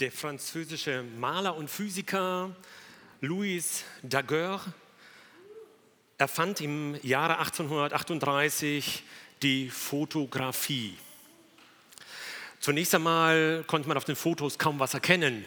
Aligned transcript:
Der 0.00 0.12
französische 0.12 1.02
Maler 1.18 1.56
und 1.56 1.68
Physiker 1.68 2.54
Louis 3.20 3.82
Daguerre 4.04 4.72
erfand 6.18 6.60
im 6.60 6.96
Jahre 7.02 7.38
1838 7.38 9.02
die 9.42 9.68
Fotografie. 9.68 10.96
Zunächst 12.60 12.94
einmal 12.94 13.64
konnte 13.66 13.88
man 13.88 13.96
auf 13.96 14.04
den 14.04 14.14
Fotos 14.14 14.56
kaum 14.56 14.78
was 14.78 14.94
erkennen. 14.94 15.44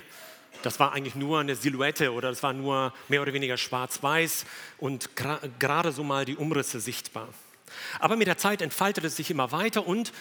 Das 0.64 0.82
war 0.82 0.92
eigentlich 0.92 1.16
nur 1.16 1.40
eine 1.40 1.56
Silhouette 1.56 2.12
oder 2.12 2.28
das 2.28 2.44
war 2.44 2.52
nur 2.52 2.94
mehr 3.08 3.22
oder 3.22 3.32
weniger 3.32 3.56
schwarz-weiß 3.56 4.46
und 4.80 5.12
gerade 5.16 5.94
so 5.94 6.04
mal 6.04 6.26
die 6.26 6.36
Umrisse 6.36 6.82
sichtbar. 6.82 7.30
Aber 8.02 8.18
mit 8.18 8.28
der 8.28 8.38
Zeit 8.38 8.62
entfaltete 8.62 9.08
es 9.08 9.16
sich 9.16 9.32
immer 9.32 9.54
weiter 9.54 9.88
und 9.88 10.12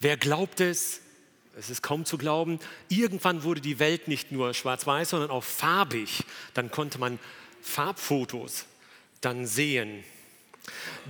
wer 0.00 0.16
glaubt 0.16 0.60
es, 0.60 1.02
es 1.58 1.70
ist 1.70 1.82
kaum 1.82 2.04
zu 2.04 2.18
glauben, 2.18 2.60
irgendwann 2.88 3.42
wurde 3.42 3.60
die 3.60 3.78
Welt 3.78 4.08
nicht 4.08 4.30
nur 4.30 4.52
schwarz-weiß, 4.52 5.10
sondern 5.10 5.30
auch 5.30 5.44
farbig. 5.44 6.24
Dann 6.54 6.70
konnte 6.70 6.98
man 6.98 7.18
Farbfotos 7.62 8.66
dann 9.22 9.46
sehen. 9.46 10.04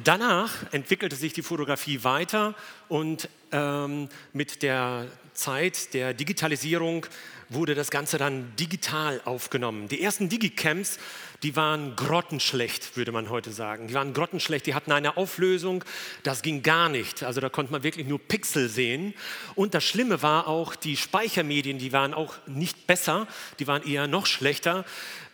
Danach 0.05 0.73
entwickelte 0.73 1.17
sich 1.17 1.33
die 1.33 1.43
Fotografie 1.43 2.05
weiter 2.05 2.55
und 2.89 3.29
ähm, 3.53 4.09
mit 4.33 4.63
der 4.63 5.07
Zeit 5.33 5.95
der 5.95 6.15
Digitalisierung 6.15 7.07
wurde 7.49 7.75
das 7.75 7.91
Ganze 7.91 8.19
dann 8.19 8.55
digital 8.57 9.21
aufgenommen. 9.25 9.89
Die 9.89 10.03
ersten 10.03 10.29
Digicams, 10.29 10.99
die 11.43 11.55
waren 11.55 11.97
grottenschlecht, 11.97 12.97
würde 12.97 13.13
man 13.13 13.29
heute 13.29 13.53
sagen. 13.53 13.89
Die 13.89 13.95
waren 13.95 14.15
grottenschlecht, 14.15 14.67
die 14.67 14.75
hatten 14.75 14.93
eine 14.93 15.17
Auflösung, 15.17 15.85
das 16.23 16.43
ging 16.43 16.63
gar 16.63 16.89
nicht. 16.89 17.23
Also 17.23 17.41
da 17.41 17.49
konnte 17.49 17.73
man 17.73 17.83
wirklich 17.83 18.07
nur 18.07 18.19
Pixel 18.19 18.69
sehen. 18.69 19.15
Und 19.55 19.75
das 19.75 19.85
Schlimme 19.85 20.23
war 20.23 20.47
auch, 20.47 20.75
die 20.75 20.97
Speichermedien, 20.97 21.79
die 21.79 21.93
waren 21.93 22.15
auch 22.15 22.35
nicht 22.47 22.87
besser, 22.87 23.27
die 23.59 23.67
waren 23.67 23.87
eher 23.87 24.07
noch 24.07 24.27
schlechter. 24.27 24.85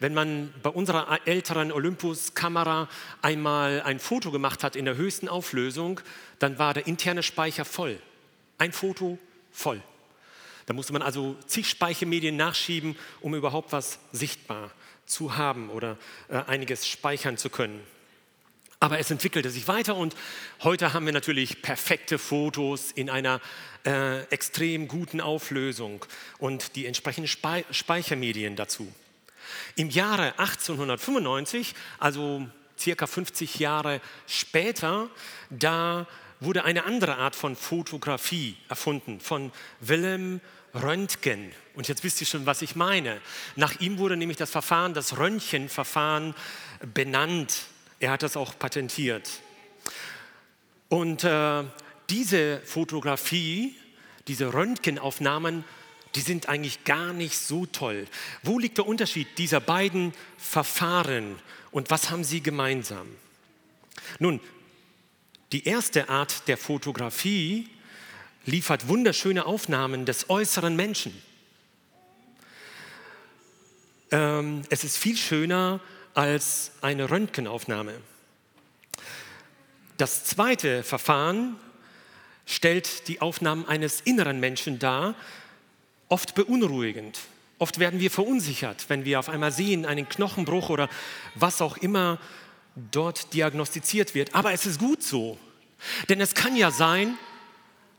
Wenn 0.00 0.14
man 0.14 0.52
bei 0.62 0.70
unserer 0.70 1.20
älteren 1.26 1.70
Olympus-Kamera 1.70 2.88
einmal 3.20 3.82
ein 3.82 4.00
Foto 4.00 4.32
gemacht 4.32 4.64
hat 4.64 4.74
in 4.74 4.84
der 4.84 4.96
höchsten 4.96 5.28
Auflösung, 5.28 6.00
dann 6.40 6.58
war 6.58 6.74
der 6.74 6.86
interne 6.86 7.22
Speicher 7.22 7.64
voll. 7.64 7.98
Ein 8.58 8.72
Foto 8.72 9.18
voll. 9.52 9.80
Da 10.66 10.74
musste 10.74 10.92
man 10.92 11.02
also 11.02 11.36
zig 11.46 11.68
Speichermedien 11.68 12.36
nachschieben, 12.36 12.96
um 13.20 13.34
überhaupt 13.34 13.72
was 13.72 13.98
sichtbar 14.12 14.70
zu 15.12 15.36
haben 15.36 15.70
oder 15.70 15.98
äh, 16.28 16.38
einiges 16.46 16.88
speichern 16.88 17.36
zu 17.36 17.50
können. 17.50 17.80
Aber 18.80 18.98
es 18.98 19.10
entwickelte 19.12 19.50
sich 19.50 19.68
weiter 19.68 19.94
und 19.94 20.16
heute 20.64 20.92
haben 20.92 21.06
wir 21.06 21.12
natürlich 21.12 21.62
perfekte 21.62 22.18
Fotos 22.18 22.90
in 22.90 23.10
einer 23.10 23.40
äh, 23.86 24.22
extrem 24.24 24.88
guten 24.88 25.20
Auflösung 25.20 26.04
und 26.38 26.74
die 26.74 26.86
entsprechenden 26.86 27.28
Spei 27.28 27.64
Speichermedien 27.70 28.56
dazu. 28.56 28.92
Im 29.76 29.90
Jahre 29.90 30.36
1895, 30.38 31.74
also 32.00 32.48
circa 32.76 33.06
50 33.06 33.60
Jahre 33.60 34.00
später, 34.26 35.08
da 35.50 36.08
wurde 36.40 36.64
eine 36.64 36.84
andere 36.84 37.18
Art 37.18 37.36
von 37.36 37.54
Fotografie 37.54 38.56
erfunden 38.68 39.20
von 39.20 39.52
Wilhelm 39.80 40.40
Röntgen. 40.74 41.52
Und 41.74 41.88
jetzt 41.88 42.04
wisst 42.04 42.20
ihr 42.20 42.26
schon, 42.26 42.46
was 42.46 42.62
ich 42.62 42.76
meine. 42.76 43.20
Nach 43.56 43.80
ihm 43.80 43.98
wurde 43.98 44.16
nämlich 44.16 44.38
das 44.38 44.50
Verfahren, 44.50 44.94
das 44.94 45.18
Röntgenverfahren 45.18 46.34
benannt. 46.94 47.66
Er 48.00 48.10
hat 48.10 48.22
das 48.22 48.36
auch 48.36 48.58
patentiert. 48.58 49.28
Und 50.88 51.24
äh, 51.24 51.64
diese 52.10 52.60
Fotografie, 52.60 53.74
diese 54.28 54.52
Röntgenaufnahmen, 54.52 55.64
die 56.14 56.20
sind 56.20 56.48
eigentlich 56.48 56.84
gar 56.84 57.12
nicht 57.12 57.38
so 57.38 57.66
toll. 57.66 58.06
Wo 58.42 58.58
liegt 58.58 58.78
der 58.78 58.86
Unterschied 58.86 59.38
dieser 59.38 59.60
beiden 59.60 60.12
Verfahren 60.36 61.38
und 61.70 61.90
was 61.90 62.10
haben 62.10 62.24
sie 62.24 62.42
gemeinsam? 62.42 63.06
Nun, 64.18 64.40
die 65.52 65.64
erste 65.64 66.08
Art 66.08 66.48
der 66.48 66.58
Fotografie 66.58 67.68
liefert 68.44 68.88
wunderschöne 68.88 69.46
Aufnahmen 69.46 70.04
des 70.04 70.30
äußeren 70.30 70.76
Menschen. 70.76 71.20
Ähm, 74.10 74.62
es 74.68 74.84
ist 74.84 74.96
viel 74.96 75.16
schöner 75.16 75.80
als 76.14 76.72
eine 76.82 77.10
Röntgenaufnahme. 77.10 77.94
Das 79.96 80.24
zweite 80.24 80.82
Verfahren 80.82 81.56
stellt 82.44 83.08
die 83.08 83.20
Aufnahmen 83.20 83.66
eines 83.66 84.00
inneren 84.00 84.40
Menschen 84.40 84.78
dar, 84.78 85.14
oft 86.08 86.34
beunruhigend. 86.34 87.18
Oft 87.58 87.78
werden 87.78 88.00
wir 88.00 88.10
verunsichert, 88.10 88.86
wenn 88.88 89.04
wir 89.04 89.20
auf 89.20 89.28
einmal 89.28 89.52
sehen, 89.52 89.86
einen 89.86 90.08
Knochenbruch 90.08 90.68
oder 90.68 90.88
was 91.36 91.62
auch 91.62 91.76
immer 91.76 92.18
dort 92.90 93.32
diagnostiziert 93.34 94.14
wird. 94.14 94.34
Aber 94.34 94.52
es 94.52 94.66
ist 94.66 94.80
gut 94.80 95.02
so. 95.02 95.38
Denn 96.08 96.20
es 96.20 96.34
kann 96.34 96.56
ja 96.56 96.70
sein, 96.70 97.16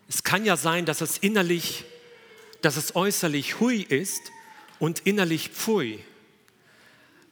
es 0.08 0.24
kann 0.24 0.46
ja 0.46 0.58
sein, 0.58 0.86
dass 0.86 1.02
es 1.02 1.18
innerlich, 1.18 1.86
dass 2.62 2.78
es 2.78 2.96
äußerlich 2.96 3.60
hui 3.60 3.82
ist 3.82 4.32
und 4.80 5.02
innerlich 5.02 5.50
pfui. 5.50 6.00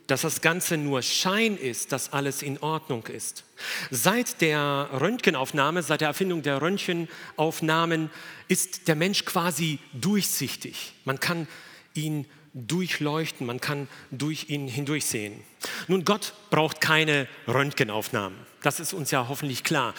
Dass 0.07 0.21
das 0.21 0.41
Ganze 0.41 0.77
nur 0.77 1.01
Schein 1.01 1.57
ist, 1.57 1.91
dass 1.91 2.11
alles 2.11 2.41
in 2.41 2.57
Ordnung 2.59 3.05
ist. 3.07 3.45
Seit 3.91 4.41
der 4.41 4.89
Röntgenaufnahme, 4.99 5.83
seit 5.83 6.01
der 6.01 6.09
Erfindung 6.09 6.41
der 6.41 6.61
Röntgenaufnahmen 6.61 8.09
ist 8.47 8.87
der 8.87 8.95
Mensch 8.95 9.23
quasi 9.25 9.79
durchsichtig. 9.93 10.93
Man 11.05 11.19
kann 11.19 11.47
ihn 11.93 12.25
durchleuchten, 12.53 13.47
man 13.47 13.61
kann 13.61 13.87
durch 14.11 14.49
ihn 14.49 14.67
hindurchsehen. 14.67 15.41
Nun, 15.87 16.05
Gott 16.05 16.33
braucht 16.49 16.81
keine 16.81 17.27
Röntgenaufnahmen. 17.47 18.37
Das 18.61 18.79
ist 18.79 18.93
uns 18.93 19.11
ja 19.11 19.27
hoffentlich 19.27 19.63
klar. 19.63 19.93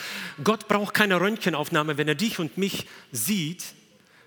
Gott 0.44 0.68
braucht 0.68 0.94
keine 0.94 1.20
Röntgenaufnahme. 1.20 1.98
Wenn 1.98 2.08
er 2.08 2.14
dich 2.14 2.38
und 2.38 2.58
mich 2.58 2.86
sieht, 3.10 3.64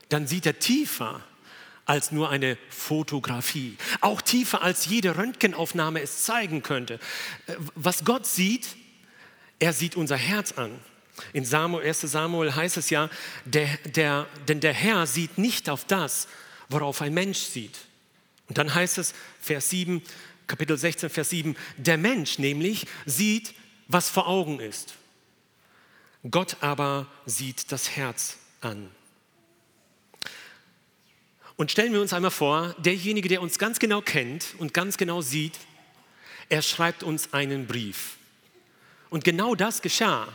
dann 0.10 0.28
sieht 0.28 0.46
er 0.46 0.60
tiefer 0.60 1.22
als 1.86 2.12
nur 2.12 2.30
eine 2.30 2.58
Fotografie. 2.70 3.78
Auch 4.02 4.22
tiefer 4.22 4.62
als 4.62 4.88
jede 4.88 5.18
Röntgenaufnahme 5.18 6.02
es 6.02 6.24
zeigen 6.24 6.64
könnte. 6.64 7.00
Was 7.76 8.04
Gott 8.04 8.26
sieht, 8.26 8.76
er 9.60 9.72
sieht 9.72 9.96
unser 9.96 10.18
Herz 10.18 10.54
an. 10.54 10.80
In 11.32 11.46
Samuel, 11.46 11.86
1 11.86 12.02
Samuel 12.02 12.54
heißt 12.54 12.78
es 12.78 12.90
ja, 12.90 13.10
der, 13.46 13.68
der, 13.86 14.28
denn 14.48 14.60
der 14.60 14.74
Herr 14.74 15.08
sieht 15.08 15.38
nicht 15.38 15.70
auf 15.70 15.86
das, 15.86 16.28
worauf 16.68 17.02
ein 17.02 17.14
Mensch 17.14 17.40
sieht. 17.40 17.78
Und 18.48 18.58
dann 18.58 18.74
heißt 18.74 18.98
es, 18.98 19.14
Vers 19.40 19.70
7, 19.70 20.02
Kapitel 20.48 20.78
16, 20.78 21.10
Vers 21.10 21.30
7, 21.30 21.56
der 21.78 21.98
Mensch 21.98 22.38
nämlich 22.40 22.86
sieht, 23.06 23.54
was 23.88 24.10
vor 24.10 24.28
Augen 24.28 24.60
ist. 24.60 24.96
Gott 26.30 26.58
aber 26.62 27.08
sieht 27.26 27.72
das 27.72 27.96
Herz 27.96 28.38
an. 28.62 28.90
Und 31.56 31.72
stellen 31.72 31.94
wir 31.94 32.02
uns 32.02 32.14
einmal 32.14 32.32
vor, 32.32 32.76
derjenige, 32.80 33.30
der 33.30 33.42
uns 33.42 33.58
ganz 33.58 33.80
genau 33.80 34.02
kennt 34.02 34.56
und 34.58 34.74
ganz 34.74 34.98
genau 34.98 35.22
sieht, 35.22 35.58
er 36.50 36.62
schreibt 36.62 37.04
uns 37.04 37.34
einen 37.34 37.66
Brief. 37.66 38.18
Und 39.10 39.24
genau 39.24 39.56
das 39.56 39.82
geschah. 39.82 40.28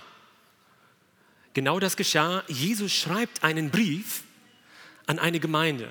Genau 1.52 1.78
das 1.78 1.96
geschah. 1.96 2.42
Jesus 2.48 2.92
schreibt 2.92 3.44
einen 3.44 3.70
Brief 3.70 4.22
an 5.06 5.18
eine 5.18 5.40
Gemeinde. 5.40 5.90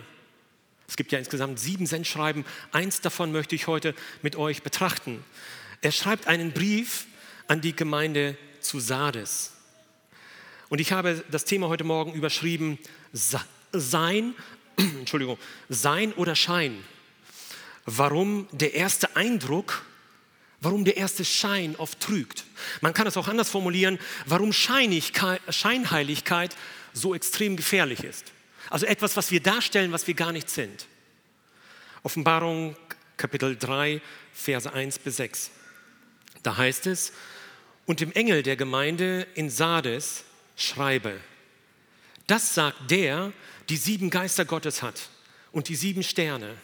Es 0.89 0.97
gibt 0.97 1.11
ja 1.11 1.19
insgesamt 1.19 1.59
sieben 1.59 1.85
Sendschreiben. 1.85 2.43
Eins 2.71 2.99
davon 2.99 3.31
möchte 3.31 3.53
ich 3.53 3.67
heute 3.67 3.93
mit 4.23 4.35
euch 4.35 4.63
betrachten. 4.63 5.23
Er 5.81 5.91
schreibt 5.91 6.25
einen 6.25 6.51
Brief 6.51 7.05
an 7.47 7.61
die 7.61 7.75
Gemeinde 7.75 8.35
zu 8.59 8.79
Sardes. 8.79 9.51
Und 10.67 10.81
ich 10.81 10.91
habe 10.91 11.23
das 11.29 11.45
Thema 11.45 11.67
heute 11.67 11.83
Morgen 11.83 12.13
überschrieben, 12.13 12.79
sein, 13.13 14.33
Entschuldigung, 14.77 15.37
sein 15.69 16.11
oder 16.13 16.35
Schein. 16.35 16.83
Warum 17.85 18.47
der 18.51 18.73
erste 18.73 19.15
Eindruck, 19.15 19.85
warum 20.59 20.85
der 20.85 20.97
erste 20.97 21.23
Schein 21.23 21.75
oft 21.75 21.99
trügt. 21.99 22.45
Man 22.81 22.95
kann 22.95 23.05
es 23.05 23.15
auch 23.15 23.27
anders 23.27 23.51
formulieren, 23.51 23.99
warum 24.25 24.53
Scheinheiligkeit 24.53 26.57
so 26.93 27.13
extrem 27.13 27.57
gefährlich 27.57 28.03
ist. 28.03 28.33
Also 28.69 28.85
etwas, 28.85 29.17
was 29.17 29.31
wir 29.31 29.41
darstellen, 29.41 29.91
was 29.91 30.07
wir 30.07 30.13
gar 30.13 30.31
nicht 30.31 30.49
sind. 30.49 30.87
Offenbarung 32.03 32.75
Kapitel 33.17 33.57
3, 33.57 34.01
Verse 34.33 34.71
1 34.71 34.99
bis 34.99 35.17
6. 35.17 35.51
Da 36.43 36.57
heißt 36.57 36.87
es, 36.87 37.11
und 37.85 37.99
dem 37.99 38.11
Engel 38.13 38.43
der 38.43 38.55
Gemeinde 38.55 39.27
in 39.35 39.49
Sardes 39.49 40.23
schreibe, 40.55 41.19
das 42.27 42.53
sagt 42.53 42.91
der, 42.91 43.33
die 43.69 43.77
sieben 43.77 44.09
Geister 44.09 44.45
Gottes 44.45 44.83
hat 44.83 45.09
und 45.51 45.67
die 45.67 45.75
sieben 45.75 46.03
Sterne. 46.03 46.55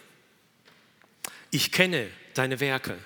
Ich 1.50 1.72
kenne 1.72 2.10
deine 2.36 2.60
Werke. 2.60 2.98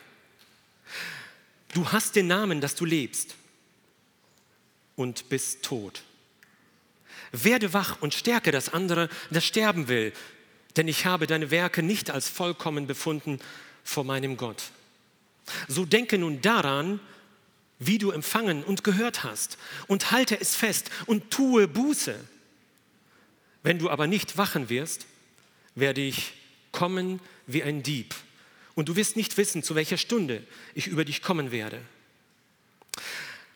Du 1.73 1.91
hast 1.91 2.15
den 2.15 2.27
Namen, 2.27 2.61
dass 2.61 2.75
du 2.75 2.83
lebst 2.85 3.35
und 4.95 5.29
bist 5.29 5.63
tot. 5.63 6.03
Werde 7.31 7.73
wach 7.73 8.01
und 8.01 8.13
stärke 8.13 8.51
das 8.51 8.69
andere, 8.69 9.09
das 9.29 9.45
sterben 9.45 9.87
will, 9.87 10.13
denn 10.77 10.87
ich 10.87 11.05
habe 11.05 11.27
deine 11.27 11.51
Werke 11.51 11.83
nicht 11.83 12.09
als 12.09 12.29
vollkommen 12.29 12.87
befunden 12.87 13.39
vor 13.83 14.03
meinem 14.03 14.37
Gott. 14.37 14.63
So 15.67 15.85
denke 15.85 16.17
nun 16.17 16.41
daran, 16.41 16.99
wie 17.79 17.97
du 17.97 18.11
empfangen 18.11 18.63
und 18.63 18.83
gehört 18.83 19.23
hast, 19.23 19.57
und 19.87 20.11
halte 20.11 20.39
es 20.39 20.55
fest 20.55 20.91
und 21.05 21.31
tue 21.31 21.67
Buße. 21.67 22.19
Wenn 23.63 23.79
du 23.79 23.89
aber 23.89 24.07
nicht 24.07 24.37
wachen 24.37 24.69
wirst, 24.69 25.05
werde 25.75 26.01
ich 26.01 26.33
kommen 26.71 27.19
wie 27.47 27.63
ein 27.63 27.83
Dieb, 27.83 28.13
und 28.75 28.87
du 28.89 28.95
wirst 28.95 29.17
nicht 29.17 29.35
wissen, 29.37 29.63
zu 29.63 29.75
welcher 29.75 29.97
Stunde 29.97 30.43
ich 30.73 30.87
über 30.87 31.03
dich 31.03 31.21
kommen 31.21 31.51
werde. 31.51 31.81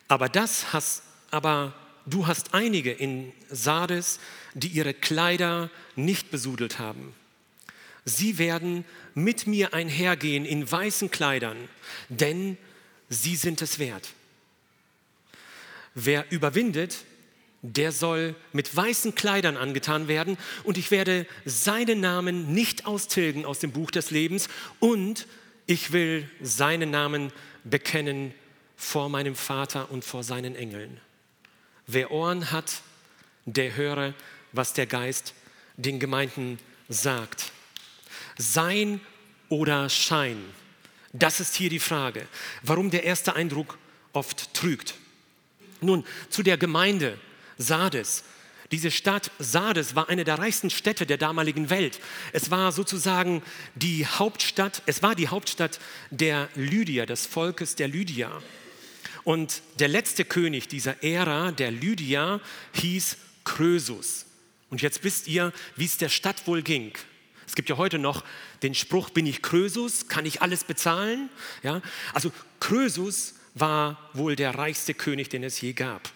Aber 0.08 0.28
das 0.28 0.74
hast, 0.74 1.04
aber 1.32 1.74
du 2.06 2.28
hast 2.28 2.54
einige 2.54 2.92
in 2.92 3.32
Sardes, 3.50 4.20
die 4.54 4.68
ihre 4.68 4.94
Kleider 4.94 5.70
nicht 5.96 6.32
besudelt 6.32 6.80
haben. 6.80 7.14
Sie 8.06 8.38
werden 8.38 8.86
mit 9.14 9.48
mir 9.48 9.74
einhergehen 9.74 10.46
in 10.46 10.70
weißen 10.70 11.10
Kleidern, 11.10 11.58
denn 12.10 12.58
sie 13.10 13.36
sind 13.36 13.62
es 13.62 13.80
wert. 13.80 14.10
Wer 15.96 16.32
überwindet, 16.32 17.06
der 17.62 17.94
soll 17.94 18.36
mit 18.52 18.76
weißen 18.76 19.16
Kleidern 19.16 19.56
angetan 19.56 20.10
werden 20.10 20.38
und 20.64 20.78
ich 20.78 20.92
werde 20.92 21.26
seinen 21.46 22.02
Namen 22.02 22.54
nicht 22.54 22.86
austilgen 22.86 23.46
aus 23.46 23.60
dem 23.60 23.72
Buch 23.72 23.90
des 23.90 24.12
Lebens 24.12 24.50
und 24.80 25.28
ich 25.66 25.94
will 25.94 26.30
seinen 26.42 26.92
Namen 26.92 27.32
bekennen 27.64 28.34
vor 28.76 29.08
meinem 29.08 29.36
Vater 29.36 29.92
und 29.92 30.04
vor 30.04 30.24
seinen 30.24 30.58
Engeln. 30.58 31.00
Wer 31.88 32.12
Ohren 32.12 32.52
hat, 32.52 32.82
der 33.46 33.76
höre, 33.76 34.14
was 34.52 34.74
der 34.74 34.86
Geist 34.86 35.34
den 35.76 36.00
Gemeinden 36.00 36.60
sagt. 36.88 37.52
Sein 38.38 39.02
oder 39.50 39.90
Schein? 39.90 40.44
Das 41.12 41.40
ist 41.40 41.56
hier 41.56 41.70
die 41.70 41.80
Frage, 41.80 42.28
warum 42.62 42.90
der 42.90 43.04
erste 43.04 43.36
Eindruck 43.36 43.78
oft 44.14 44.54
trügt. 44.54 44.96
Nun, 45.82 46.06
zu 46.30 46.44
der 46.44 46.58
Gemeinde 46.58 47.20
Sardes. 47.58 48.24
Diese 48.72 48.90
Stadt 48.90 49.30
Sardes 49.38 49.96
war 49.96 50.10
eine 50.10 50.24
der 50.24 50.40
reichsten 50.40 50.72
Städte 50.72 51.06
der 51.06 51.18
damaligen 51.18 51.70
Welt. 51.70 52.00
Es 52.32 52.50
war 52.50 52.72
sozusagen 52.72 53.44
die 53.76 54.08
Hauptstadt, 54.08 54.82
es 54.88 55.04
war 55.04 55.14
die 55.14 55.28
Hauptstadt 55.28 55.80
der 56.10 56.50
Lydier, 56.56 57.06
des 57.06 57.28
Volkes 57.28 57.76
der 57.76 57.88
Lydier. 57.88 58.42
Und 59.24 59.62
der 59.80 59.88
letzte 59.88 60.26
König 60.26 60.68
dieser 60.68 61.04
Ära, 61.04 61.52
der 61.52 61.72
Lydia, 61.72 62.42
hieß 62.74 63.18
Krösus. 63.44 64.26
Und 64.70 64.82
jetzt 64.82 65.04
wisst 65.04 65.28
ihr, 65.28 65.54
wie 65.76 65.86
es 65.86 65.98
der 65.98 66.10
Stadt 66.10 66.48
wohl 66.48 66.62
ging. 66.62 66.94
Es 67.46 67.56
gibt 67.56 67.70
ja 67.70 67.78
heute 67.78 68.00
noch 68.00 68.24
den 68.64 68.74
Spruch, 68.74 69.10
bin 69.10 69.26
ich 69.26 69.42
Krösus, 69.42 70.08
kann 70.08 70.26
ich 70.26 70.42
alles 70.42 70.64
bezahlen? 70.64 71.30
Ja? 71.62 71.82
Also 72.14 72.32
Krösus 72.60 73.36
war 73.54 74.10
wohl 74.14 74.36
der 74.36 74.56
reichste 74.56 74.94
König, 74.94 75.30
den 75.30 75.44
es 75.44 75.62
je 75.62 75.74
gab. 75.74 76.10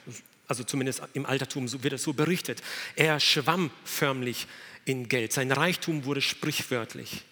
Also 0.47 0.63
zumindest 0.63 1.01
im 1.13 1.25
Altertum 1.25 1.71
wird 1.83 1.93
es 1.93 2.03
so 2.03 2.13
berichtet. 2.13 2.63
Er 2.95 3.19
schwamm 3.19 3.69
förmlich 3.83 4.47
in 4.85 5.09
Geld. 5.09 5.33
Sein 5.33 5.51
Reichtum 5.51 6.05
wurde 6.05 6.21
sprichwörtlich. 6.21 7.23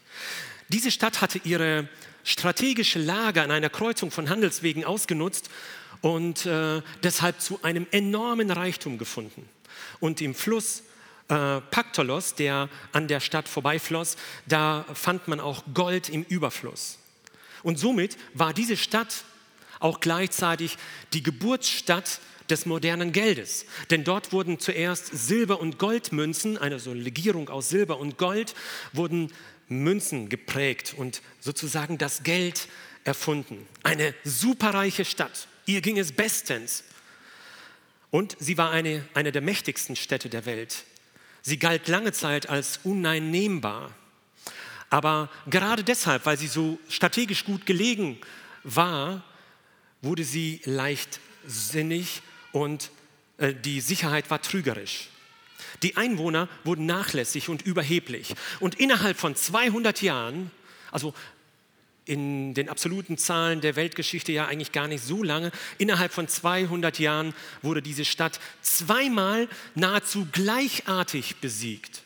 Diese 0.69 0.92
Stadt 0.92 1.22
hatte 1.22 1.39
ihre 1.44 1.88
strategische 2.25 3.00
Lage 3.00 3.42
an 3.42 3.51
einer 3.51 3.69
Kreuzung 3.69 4.12
von 4.12 4.30
Handelswegen 4.30 4.83
ausgenutzt 4.83 5.50
und 6.01 6.45
äh, 6.45 6.81
deshalb 7.04 7.39
zu 7.39 7.63
einem 7.63 7.88
enormen 7.92 8.51
Reichtum 8.51 8.98
gefunden. 8.98 9.48
Und 10.01 10.19
im 10.19 10.36
Fluss 10.36 10.83
äh, 11.30 11.62
Paktolos, 11.62 12.36
der 12.36 12.68
an 12.92 13.07
der 13.07 13.22
Stadt 13.22 13.48
vorbeifloss, 13.48 14.18
da 14.45 14.86
fand 14.94 15.27
man 15.27 15.39
auch 15.39 15.63
Gold 15.74 16.10
im 16.10 16.24
Überfluss. 16.24 16.98
Und 17.63 17.80
somit 17.80 18.18
war 18.33 18.54
diese 18.54 18.75
Stadt 18.75 19.24
auch 19.80 20.00
gleichzeitig 20.00 20.77
die 21.13 21.24
Geburtsstadt 21.24 22.19
des 22.50 22.66
modernen 22.66 23.12
Geldes. 23.12 23.66
Denn 23.89 24.04
dort 24.04 24.31
wurden 24.31 24.60
zuerst 24.60 25.07
Silber- 25.07 25.60
und 25.60 25.80
Goldmünzen, 25.80 26.57
eine 26.57 26.80
so 26.80 26.94
Legierung 26.94 27.50
aus 27.50 27.69
Silber 27.69 27.98
und 28.00 28.18
Gold, 28.18 28.54
wurden 28.94 29.31
Münzen 29.67 30.29
geprägt 30.29 30.94
und 30.97 31.21
sozusagen 31.39 31.97
das 31.97 32.23
Geld 32.23 32.67
erfunden. 33.03 33.67
Eine 33.83 34.13
superreiche 34.23 35.06
Stadt. 35.06 35.47
Ihr 35.65 35.81
ging 35.81 35.97
es 35.97 36.12
bestens. 36.12 36.83
Und 38.12 38.35
sie 38.39 38.57
war 38.57 38.71
eine, 38.71 39.06
eine 39.13 39.31
der 39.31 39.41
mächtigsten 39.41 39.95
Städte 39.95 40.29
der 40.29 40.45
Welt. 40.45 40.85
Sie 41.41 41.59
galt 41.59 41.88
lange 41.88 42.12
Zeit 42.12 42.50
als 42.50 42.79
uneinnehmbar. 42.83 43.94
Aber 44.89 45.29
gerade 45.47 45.83
deshalb, 45.83 46.25
weil 46.25 46.38
sie 46.38 46.47
so 46.47 46.79
strategisch 46.89 47.44
gut 47.45 47.65
gelegen 47.65 48.19
war, 48.63 49.23
wurde 50.01 50.23
sie 50.23 50.62
leichtsinnig 50.65 52.21
und 52.51 52.91
äh, 53.38 53.53
die 53.53 53.81
Sicherheit 53.81 54.29
war 54.29 54.41
trügerisch. 54.41 55.09
Die 55.83 55.98
Einwohner 55.98 56.48
wurden 56.63 56.86
nachlässig 56.86 57.50
und 57.50 57.62
überheblich. 57.62 58.33
Und 58.60 58.75
innerhalb 58.75 59.18
von 59.18 59.36
200 59.36 60.01
Jahren, 60.01 60.51
also 60.92 61.13
in 62.06 62.54
den 62.54 62.69
absoluten 62.69 63.18
Zahlen 63.18 63.62
der 63.62 63.75
Weltgeschichte 63.75 64.31
ja 64.31 64.45
eigentlich 64.45 64.72
gar 64.72 64.88
nicht 64.88 65.04
so 65.04 65.24
lange, 65.24 65.51
innerhalb 65.77 66.13
von 66.13 66.27
200 66.27 67.00
Jahren 67.00 67.33
wurde 67.62 67.81
diese 67.81 68.06
Stadt 68.06 68.39
zweimal 68.62 69.50
nahezu 69.74 70.27
gleichartig 70.31 71.38
besiegt 71.38 72.04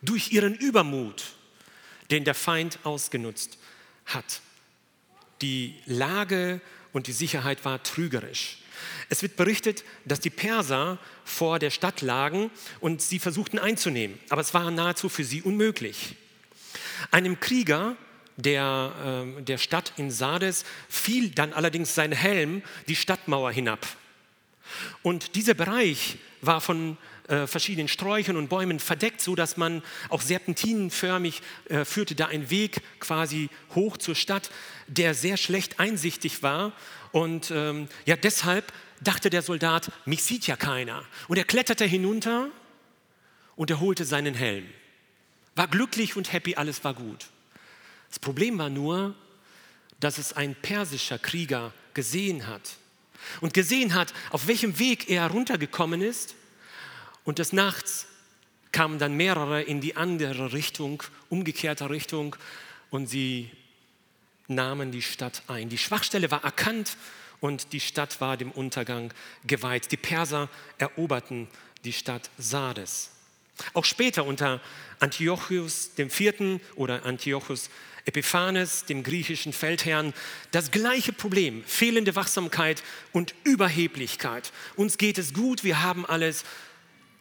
durch 0.00 0.32
ihren 0.32 0.54
Übermut, 0.54 1.22
den 2.10 2.24
der 2.24 2.34
Feind 2.34 2.78
ausgenutzt 2.82 3.58
hat. 4.06 4.40
Die 5.42 5.74
Lage 5.86 6.60
und 6.92 7.06
die 7.06 7.12
Sicherheit 7.12 7.64
war 7.64 7.82
trügerisch. 7.82 8.61
Es 9.08 9.22
wird 9.22 9.36
berichtet, 9.36 9.84
dass 10.04 10.20
die 10.20 10.30
Perser 10.30 10.98
vor 11.24 11.58
der 11.58 11.70
Stadt 11.70 12.00
lagen 12.00 12.50
und 12.80 13.02
sie 13.02 13.18
versuchten 13.18 13.58
einzunehmen, 13.58 14.18
aber 14.28 14.40
es 14.40 14.54
war 14.54 14.70
nahezu 14.70 15.08
für 15.08 15.24
sie 15.24 15.42
unmöglich. 15.42 16.16
Einem 17.10 17.40
Krieger 17.40 17.96
der, 18.36 19.26
äh, 19.38 19.42
der 19.42 19.58
Stadt 19.58 19.92
in 19.96 20.10
Sardes 20.10 20.64
fiel 20.88 21.30
dann 21.30 21.52
allerdings 21.52 21.94
sein 21.94 22.12
Helm 22.12 22.62
die 22.88 22.96
Stadtmauer 22.96 23.52
hinab. 23.52 23.86
Und 25.02 25.34
dieser 25.34 25.54
Bereich 25.54 26.16
war 26.40 26.60
von 26.60 26.96
äh, 27.32 27.46
verschiedenen 27.46 27.88
Sträuchern 27.88 28.36
und 28.36 28.48
Bäumen 28.48 28.78
verdeckt, 28.78 29.22
so 29.22 29.34
dass 29.34 29.56
man 29.56 29.82
auch 30.10 30.20
serpentinenförmig 30.20 31.40
äh, 31.70 31.86
führte 31.86 32.14
da 32.14 32.26
ein 32.26 32.50
Weg 32.50 32.82
quasi 33.00 33.48
hoch 33.74 33.96
zur 33.96 34.14
Stadt, 34.14 34.50
der 34.86 35.14
sehr 35.14 35.38
schlecht 35.38 35.80
einsichtig 35.80 36.42
war. 36.42 36.72
Und 37.10 37.50
ähm, 37.50 37.88
ja, 38.04 38.16
deshalb 38.16 38.70
dachte 39.00 39.30
der 39.30 39.40
Soldat, 39.40 39.90
mich 40.04 40.22
sieht 40.22 40.46
ja 40.46 40.56
keiner. 40.56 41.04
Und 41.26 41.38
er 41.38 41.44
kletterte 41.44 41.86
hinunter 41.86 42.48
und 43.56 43.70
er 43.70 43.80
holte 43.80 44.04
seinen 44.04 44.34
Helm. 44.34 44.66
War 45.54 45.68
glücklich 45.68 46.16
und 46.16 46.34
happy, 46.34 46.56
alles 46.56 46.84
war 46.84 46.92
gut. 46.92 47.28
Das 48.10 48.18
Problem 48.18 48.58
war 48.58 48.68
nur, 48.68 49.14
dass 50.00 50.18
es 50.18 50.34
ein 50.34 50.54
persischer 50.54 51.18
Krieger 51.18 51.72
gesehen 51.94 52.46
hat 52.46 52.76
und 53.40 53.54
gesehen 53.54 53.94
hat, 53.94 54.12
auf 54.30 54.48
welchem 54.48 54.78
Weg 54.78 55.08
er 55.08 55.28
runtergekommen 55.28 56.02
ist. 56.02 56.34
Und 57.24 57.38
des 57.38 57.52
Nachts 57.52 58.06
kamen 58.72 58.98
dann 58.98 59.14
mehrere 59.14 59.62
in 59.62 59.80
die 59.80 59.96
andere 59.96 60.52
Richtung, 60.52 61.02
umgekehrte 61.28 61.90
Richtung, 61.90 62.36
und 62.90 63.06
sie 63.06 63.50
nahmen 64.48 64.92
die 64.92 65.02
Stadt 65.02 65.42
ein. 65.48 65.68
Die 65.68 65.78
Schwachstelle 65.78 66.30
war 66.30 66.44
erkannt 66.44 66.96
und 67.40 67.72
die 67.72 67.80
Stadt 67.80 68.20
war 68.20 68.36
dem 68.36 68.50
Untergang 68.50 69.12
geweiht. 69.46 69.90
Die 69.92 69.96
Perser 69.96 70.48
eroberten 70.78 71.48
die 71.84 71.92
Stadt 71.92 72.30
Sardes. 72.38 73.10
Auch 73.74 73.84
später 73.84 74.24
unter 74.24 74.60
Antiochus 75.00 75.90
IV. 75.98 76.60
oder 76.76 77.04
Antiochus 77.04 77.70
Epiphanes, 78.04 78.84
dem 78.84 79.02
griechischen 79.02 79.52
Feldherrn, 79.52 80.12
das 80.50 80.70
gleiche 80.70 81.12
Problem, 81.12 81.62
fehlende 81.64 82.16
Wachsamkeit 82.16 82.82
und 83.12 83.34
Überheblichkeit. 83.44 84.52
Uns 84.76 84.98
geht 84.98 85.18
es 85.18 85.32
gut, 85.32 85.62
wir 85.62 85.82
haben 85.82 86.04
alles. 86.04 86.44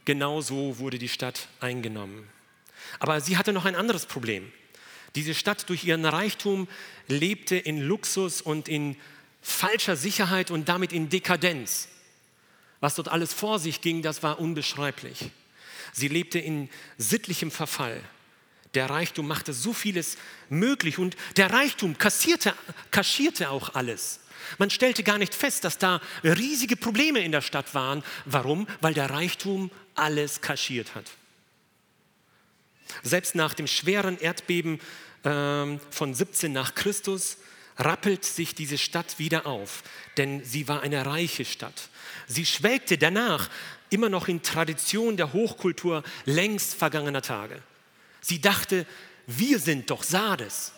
Genauso 0.05 0.79
wurde 0.79 0.97
die 0.97 1.09
Stadt 1.09 1.47
eingenommen. 1.59 2.27
Aber 2.99 3.21
sie 3.21 3.37
hatte 3.37 3.53
noch 3.53 3.65
ein 3.65 3.75
anderes 3.75 4.05
Problem. 4.05 4.51
Diese 5.15 5.33
Stadt 5.33 5.69
durch 5.69 5.83
ihren 5.83 6.05
Reichtum 6.05 6.67
lebte 7.07 7.55
in 7.57 7.81
Luxus 7.81 8.41
und 8.41 8.67
in 8.67 8.95
falscher 9.41 9.95
Sicherheit 9.95 10.51
und 10.51 10.69
damit 10.69 10.93
in 10.93 11.09
Dekadenz. 11.09 11.87
Was 12.79 12.95
dort 12.95 13.09
alles 13.09 13.33
vor 13.33 13.59
sich 13.59 13.81
ging, 13.81 14.01
das 14.01 14.23
war 14.23 14.39
unbeschreiblich. 14.39 15.31
Sie 15.93 16.07
lebte 16.07 16.39
in 16.39 16.69
sittlichem 16.97 17.51
Verfall. 17.51 18.01
Der 18.73 18.89
Reichtum 18.89 19.27
machte 19.27 19.51
so 19.53 19.73
vieles 19.73 20.17
möglich 20.49 20.97
und 20.97 21.17
der 21.35 21.51
Reichtum 21.51 21.97
kassierte, 21.97 22.53
kaschierte 22.89 23.49
auch 23.49 23.75
alles. 23.75 24.21
Man 24.57 24.69
stellte 24.69 25.03
gar 25.03 25.17
nicht 25.17 25.35
fest, 25.35 25.63
dass 25.65 25.77
da 25.77 26.01
riesige 26.23 26.75
Probleme 26.75 27.19
in 27.19 27.31
der 27.31 27.41
Stadt 27.41 27.75
waren. 27.75 28.03
Warum? 28.25 28.67
Weil 28.79 28.93
der 28.93 29.09
Reichtum 29.09 29.69
alles 29.95 30.41
kaschiert 30.41 30.95
hat. 30.95 31.05
Selbst 33.03 33.35
nach 33.35 33.53
dem 33.53 33.67
schweren 33.67 34.19
Erdbeben 34.19 34.79
äh, 35.23 35.77
von 35.89 36.13
17 36.13 36.51
nach 36.51 36.75
Christus 36.75 37.37
rappelt 37.77 38.25
sich 38.25 38.53
diese 38.53 38.77
Stadt 38.77 39.17
wieder 39.17 39.45
auf, 39.45 39.83
denn 40.17 40.43
sie 40.43 40.67
war 40.67 40.81
eine 40.81 41.05
reiche 41.05 41.45
Stadt. 41.45 41.89
Sie 42.27 42.45
schwelgte 42.45 42.97
danach 42.97 43.49
immer 43.89 44.09
noch 44.09 44.27
in 44.27 44.41
Tradition 44.41 45.17
der 45.17 45.33
Hochkultur 45.33 46.03
längst 46.25 46.75
vergangener 46.75 47.21
Tage. 47.21 47.61
Sie 48.21 48.39
dachte, 48.39 48.85
wir 49.25 49.59
sind 49.59 49.89
doch 49.89 50.03
Sardes. 50.03 50.73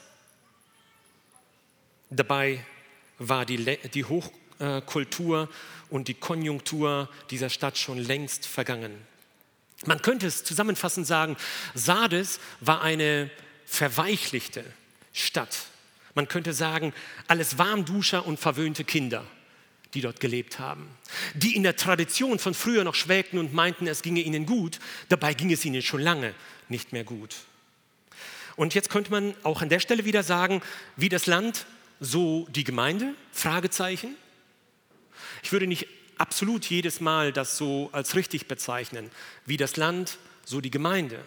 Dabei 2.10 2.65
war 3.17 3.46
die, 3.46 3.77
die 3.93 4.05
Hochkultur 4.05 4.42
und 5.89 6.08
die 6.08 6.13
Konjunktur 6.13 7.10
dieser 7.29 7.50
Stadt 7.50 7.77
schon 7.77 7.98
längst 7.98 8.46
vergangen. 8.46 8.96
Man 9.86 10.01
könnte 10.01 10.27
es 10.27 10.43
zusammenfassend 10.43 11.05
sagen, 11.05 11.36
Sardes 11.74 12.39
war 12.62 12.82
eine 12.82 13.29
verweichlichte 13.65 14.63
Stadt. 15.12 15.55
Man 16.15 16.27
könnte 16.27 16.53
sagen, 16.53 16.93
alles 17.27 17.58
Warmduscher 17.58 18.25
und 18.25 18.39
verwöhnte 18.39 18.84
Kinder, 18.84 19.25
die 19.93 20.01
dort 20.01 20.20
gelebt 20.20 20.60
haben, 20.60 20.88
die 21.34 21.55
in 21.55 21.63
der 21.63 21.75
Tradition 21.75 22.39
von 22.39 22.53
früher 22.53 22.84
noch 22.84 22.96
schwelgten 22.96 23.39
und 23.39 23.53
meinten, 23.53 23.88
es 23.88 24.01
ginge 24.01 24.22
ihnen 24.22 24.46
gut, 24.46 24.79
dabei 25.10 25.34
ging 25.34 25.51
es 25.51 25.65
ihnen 25.65 25.82
schon 25.82 26.01
lange 26.01 26.34
nicht 26.70 26.93
mehr 26.93 27.03
gut. 27.03 27.36
Und 28.55 28.75
jetzt 28.75 28.89
könnte 28.89 29.12
man 29.12 29.36
auch 29.43 29.62
an 29.62 29.70
der 29.70 29.79
Stelle 29.79 30.05
wieder 30.05 30.24
sagen, 30.24 30.62
wie 30.96 31.10
das 31.10 31.25
Land, 31.25 31.65
so 32.00 32.48
die 32.51 32.63
Gemeinde? 32.63 33.15
Fragezeichen. 33.32 34.15
Ich 35.43 35.51
würde 35.51 35.67
nicht 35.67 35.88
absolut 36.17 36.65
jedes 36.65 37.01
Mal 37.01 37.33
das 37.33 37.57
so 37.57 37.89
als 37.91 38.15
richtig 38.15 38.47
bezeichnen, 38.47 39.12
wie 39.45 39.57
das 39.57 39.75
Land, 39.77 40.17
so 40.45 40.62
die 40.62 40.71
Gemeinde. 40.71 41.19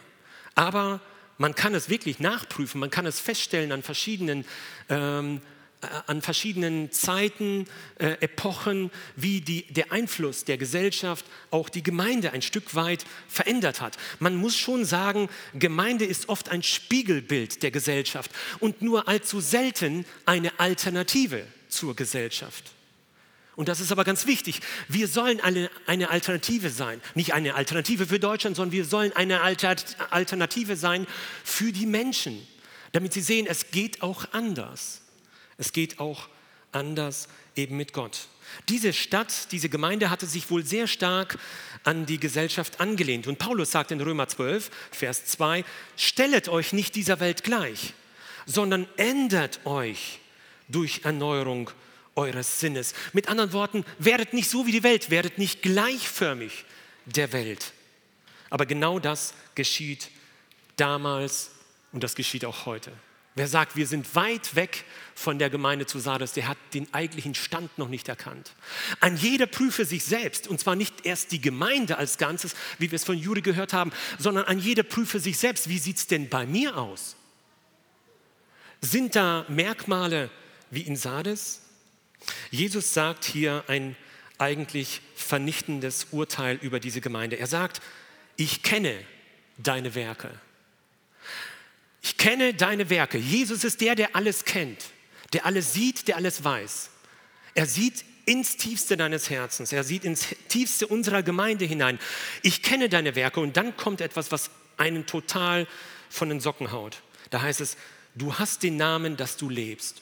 Aber 0.55 0.99
man 1.37 1.53
kann 1.53 1.75
es 1.75 1.87
wirklich 1.87 2.19
nachprüfen, 2.19 2.79
man 2.79 2.89
kann 2.89 3.05
es 3.05 3.19
feststellen 3.19 3.71
an 3.71 3.83
verschiedenen, 3.83 4.43
ähm, 4.89 5.41
äh, 5.81 5.87
an 6.07 6.23
verschiedenen 6.23 6.91
Zeiten, 6.91 7.67
äh, 7.99 8.13
Epochen, 8.21 8.89
wie 9.15 9.41
die, 9.41 9.71
der 9.71 9.91
Einfluss 9.91 10.45
der 10.45 10.57
Gesellschaft 10.57 11.23
auch 11.51 11.69
die 11.69 11.83
Gemeinde 11.83 12.31
ein 12.31 12.41
Stück 12.41 12.73
weit 12.73 13.05
verändert 13.27 13.81
hat. 13.81 13.97
Man 14.17 14.35
muss 14.35 14.57
schon 14.57 14.83
sagen, 14.83 15.29
Gemeinde 15.53 16.05
ist 16.05 16.27
oft 16.27 16.49
ein 16.49 16.63
Spiegelbild 16.63 17.61
der 17.61 17.69
Gesellschaft 17.69 18.31
und 18.59 18.81
nur 18.81 19.07
allzu 19.07 19.41
selten 19.41 20.05
eine 20.25 20.59
Alternative 20.59 21.45
zur 21.69 21.95
Gesellschaft. 21.95 22.71
Und 23.57 23.69
das 23.69 23.79
ist 23.79 23.91
aber 23.91 24.03
ganz 24.03 24.27
wichtig. 24.27 24.61
Wir 24.87 25.07
sollen 25.07 25.41
eine, 25.41 25.71
eine 25.87 26.11
Alternative 26.11 26.69
sein. 26.69 27.01
Nicht 27.15 27.33
eine 27.33 27.55
Alternative 27.55 28.05
für 28.05 28.19
Deutschland, 28.19 28.55
sondern 28.55 28.71
wir 28.71 28.85
sollen 28.85 29.11
eine 29.13 29.41
Alternative 29.41 30.75
sein 30.75 31.07
für 31.43 31.71
die 31.71 31.87
Menschen, 31.87 32.47
damit 32.91 33.13
sie 33.13 33.21
sehen, 33.21 33.47
es 33.49 33.71
geht 33.71 34.03
auch 34.03 34.31
anders. 34.31 35.01
Es 35.57 35.73
geht 35.73 35.99
auch 35.99 36.29
anders 36.71 37.29
eben 37.55 37.77
mit 37.77 37.93
Gott. 37.93 38.27
Diese 38.69 38.93
Stadt, 38.93 39.51
diese 39.51 39.69
Gemeinde 39.69 40.11
hatte 40.11 40.27
sich 40.27 40.51
wohl 40.51 40.63
sehr 40.63 40.85
stark 40.85 41.39
an 41.83 42.05
die 42.05 42.19
Gesellschaft 42.19 42.79
angelehnt. 42.79 43.25
Und 43.25 43.39
Paulus 43.39 43.71
sagt 43.71 43.89
in 43.89 43.99
Römer 43.99 44.27
12, 44.27 44.69
Vers 44.91 45.25
2, 45.25 45.65
stellet 45.95 46.47
euch 46.47 46.73
nicht 46.73 46.93
dieser 46.93 47.19
Welt 47.19 47.43
gleich, 47.43 47.95
sondern 48.45 48.87
ändert 48.97 49.65
euch 49.65 50.19
durch 50.67 51.01
Erneuerung 51.05 51.71
eures 52.17 52.59
Sinnes. 52.59 52.93
Mit 53.13 53.29
anderen 53.29 53.53
Worten, 53.53 53.85
werdet 53.99 54.33
nicht 54.33 54.49
so 54.49 54.65
wie 54.65 54.71
die 54.71 54.83
Welt, 54.83 55.09
werdet 55.09 55.37
nicht 55.37 55.61
gleichförmig 55.61 56.65
der 57.05 57.31
Welt. 57.31 57.73
Aber 58.49 58.65
genau 58.65 58.99
das 58.99 59.33
geschieht 59.55 60.09
damals 60.75 61.51
und 61.91 62.03
das 62.03 62.15
geschieht 62.15 62.45
auch 62.45 62.65
heute. 62.65 62.91
Wer 63.35 63.47
sagt, 63.47 63.75
wir 63.75 63.85
sind 63.85 64.15
weit 64.15 64.55
weg 64.55 64.83
von 65.13 65.37
der 65.37 65.51
Gemeinde 65.51 65.85
zu 65.85 65.99
Sardes, 65.99 66.33
der 66.33 66.47
hat 66.47 66.57
den 66.73 66.91
eigentlichen 66.91 67.35
Stand 67.35 67.77
noch 67.77 67.87
nicht 67.87 68.07
erkannt. 68.07 68.53
Ein 68.99 69.15
jeder 69.15 69.45
prüfe 69.45 69.85
sich 69.85 70.03
selbst, 70.05 70.47
und 70.47 70.59
zwar 70.59 70.75
nicht 70.75 71.05
erst 71.05 71.31
die 71.31 71.39
Gemeinde 71.39 71.99
als 71.99 72.17
Ganzes, 72.17 72.55
wie 72.79 72.89
wir 72.89 72.95
es 72.95 73.03
von 73.03 73.15
Jude 73.15 73.43
gehört 73.43 73.73
haben, 73.73 73.91
sondern 74.17 74.45
ein 74.45 74.57
jeder 74.57 74.81
prüfe 74.81 75.19
sich 75.19 75.37
selbst. 75.37 75.69
Wie 75.69 75.77
sieht 75.77 75.97
es 75.97 76.07
denn 76.07 76.29
bei 76.29 76.47
mir 76.47 76.77
aus? 76.77 77.15
Sind 78.81 79.15
da 79.15 79.45
Merkmale 79.49 80.31
wie 80.71 80.81
in 80.81 80.95
Sardes? 80.95 81.61
Jesus 82.51 82.93
sagt 82.93 83.25
hier 83.25 83.63
ein 83.67 83.95
eigentlich 84.37 85.01
vernichtendes 85.15 86.07
Urteil 86.11 86.57
über 86.61 86.79
diese 86.79 87.01
Gemeinde. 87.01 87.37
Er 87.37 87.47
sagt, 87.47 87.81
ich 88.35 88.63
kenne 88.63 88.93
deine 89.57 89.95
Werke. 89.95 90.31
Ich 92.01 92.17
kenne 92.17 92.53
deine 92.53 92.89
Werke. 92.89 93.17
Jesus 93.17 93.63
ist 93.63 93.81
der, 93.81 93.95
der 93.95 94.15
alles 94.15 94.45
kennt, 94.45 94.85
der 95.33 95.45
alles 95.45 95.73
sieht, 95.73 96.07
der 96.07 96.15
alles 96.17 96.43
weiß. 96.43 96.89
Er 97.55 97.65
sieht 97.65 98.05
ins 98.25 98.57
tiefste 98.57 98.97
deines 98.97 99.29
Herzens. 99.29 99.71
Er 99.71 99.83
sieht 99.83 100.03
ins 100.03 100.27
tiefste 100.47 100.85
unserer 100.87 101.23
Gemeinde 101.23 101.65
hinein. 101.65 101.97
Ich 102.43 102.61
kenne 102.61 102.89
deine 102.89 103.15
Werke 103.15 103.39
und 103.39 103.57
dann 103.57 103.75
kommt 103.75 104.01
etwas, 104.01 104.31
was 104.31 104.51
einen 104.77 105.05
total 105.05 105.67
von 106.09 106.29
den 106.29 106.39
Socken 106.39 106.71
haut. 106.71 107.01
Da 107.29 107.41
heißt 107.41 107.61
es, 107.61 107.77
du 108.15 108.35
hast 108.35 108.63
den 108.63 108.77
Namen, 108.77 109.17
dass 109.17 109.37
du 109.37 109.49
lebst 109.49 110.01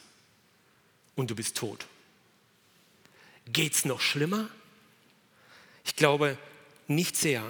und 1.15 1.31
du 1.31 1.35
bist 1.35 1.55
tot. 1.55 1.85
Geht 3.47 3.73
es 3.73 3.85
noch 3.85 4.01
schlimmer? 4.01 4.49
Ich 5.83 5.95
glaube 5.95 6.37
nicht 6.87 7.15
sehr. 7.15 7.43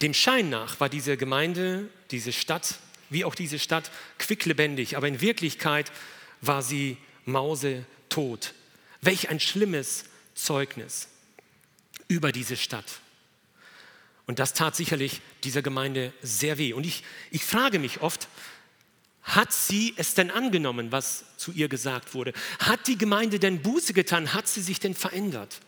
Dem 0.00 0.14
Schein 0.14 0.50
nach 0.50 0.80
war 0.80 0.88
diese 0.88 1.16
Gemeinde, 1.16 1.88
diese 2.10 2.32
Stadt, 2.32 2.78
wie 3.10 3.24
auch 3.24 3.34
diese 3.34 3.58
Stadt, 3.58 3.90
quicklebendig, 4.18 4.96
aber 4.96 5.06
in 5.06 5.20
Wirklichkeit 5.20 5.92
war 6.40 6.62
sie 6.62 6.96
mausetot. 7.24 8.54
Welch 9.00 9.28
ein 9.28 9.38
schlimmes 9.38 10.04
Zeugnis 10.34 11.08
über 12.08 12.32
diese 12.32 12.56
Stadt. 12.56 13.00
Und 14.26 14.38
das 14.38 14.54
tat 14.54 14.76
sicherlich 14.76 15.20
dieser 15.44 15.62
Gemeinde 15.62 16.12
sehr 16.22 16.58
weh. 16.58 16.72
Und 16.72 16.86
ich, 16.86 17.04
ich 17.30 17.44
frage 17.44 17.78
mich 17.78 18.00
oft, 18.00 18.28
hat 19.22 19.52
sie 19.52 19.94
es 19.96 20.14
denn 20.14 20.30
angenommen, 20.30 20.90
was 20.90 21.24
zu 21.36 21.52
ihr 21.52 21.68
gesagt 21.68 22.14
wurde? 22.14 22.32
Hat 22.58 22.86
die 22.86 22.98
Gemeinde 22.98 23.38
denn 23.38 23.62
Buße 23.62 23.92
getan? 23.92 24.34
Hat 24.34 24.48
sie 24.48 24.62
sich 24.62 24.80
denn 24.80 24.94
verändert? 24.94 25.60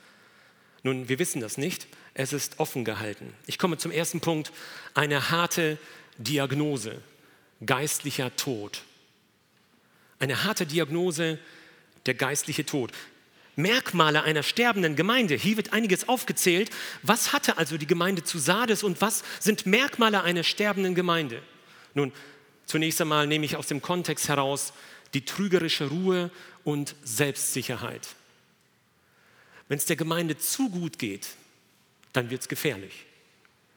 Nun, 0.82 1.08
wir 1.08 1.18
wissen 1.18 1.40
das 1.40 1.56
nicht. 1.56 1.87
Es 2.14 2.32
ist 2.32 2.58
offen 2.58 2.84
gehalten. 2.84 3.32
Ich 3.46 3.58
komme 3.58 3.78
zum 3.78 3.90
ersten 3.90 4.20
Punkt. 4.20 4.52
Eine 4.94 5.30
harte 5.30 5.78
Diagnose. 6.18 7.00
Geistlicher 7.64 8.34
Tod. 8.37 8.82
Eine 10.18 10.44
harte 10.44 10.66
Diagnose, 10.66 11.38
der 12.06 12.14
geistliche 12.14 12.66
Tod. 12.66 12.92
Merkmale 13.56 14.25
einer 14.25 14.42
sterbenden 14.42 14.96
Gemeinde. 14.96 15.37
Hier 15.37 15.56
wird 15.56 15.73
einiges 15.73 16.08
aufgezählt. 16.08 16.70
Was 17.02 17.32
hatte 17.32 17.56
also 17.56 17.78
die 17.78 17.87
Gemeinde 17.87 18.25
zu 18.25 18.38
Sardes 18.38 18.82
und 18.82 19.00
was 19.00 19.23
sind 19.38 19.64
Merkmale 19.64 20.23
einer 20.23 20.42
sterbenden 20.42 20.94
Gemeinde? 20.94 21.40
Nun, 21.94 22.12
Zunächst 22.66 23.00
einmal 23.00 23.26
nehme 23.26 23.44
ich 23.44 23.56
aus 23.56 23.66
dem 23.66 23.83
Kontext 23.83 24.28
heraus 24.28 24.73
die 25.12 25.25
trügerische 25.25 25.88
Ruhe 25.88 26.30
und 26.64 26.94
Selbstsicherheit. 27.04 28.09
Wenn 29.68 29.78
es 29.78 29.87
der 29.87 29.97
Gemeinde 29.97 30.37
zu 30.37 30.68
gut 30.71 30.99
geht, 30.99 31.28
dann 32.12 32.30
wird 32.30 32.42
es 32.42 32.49
gefährlich. 32.49 33.06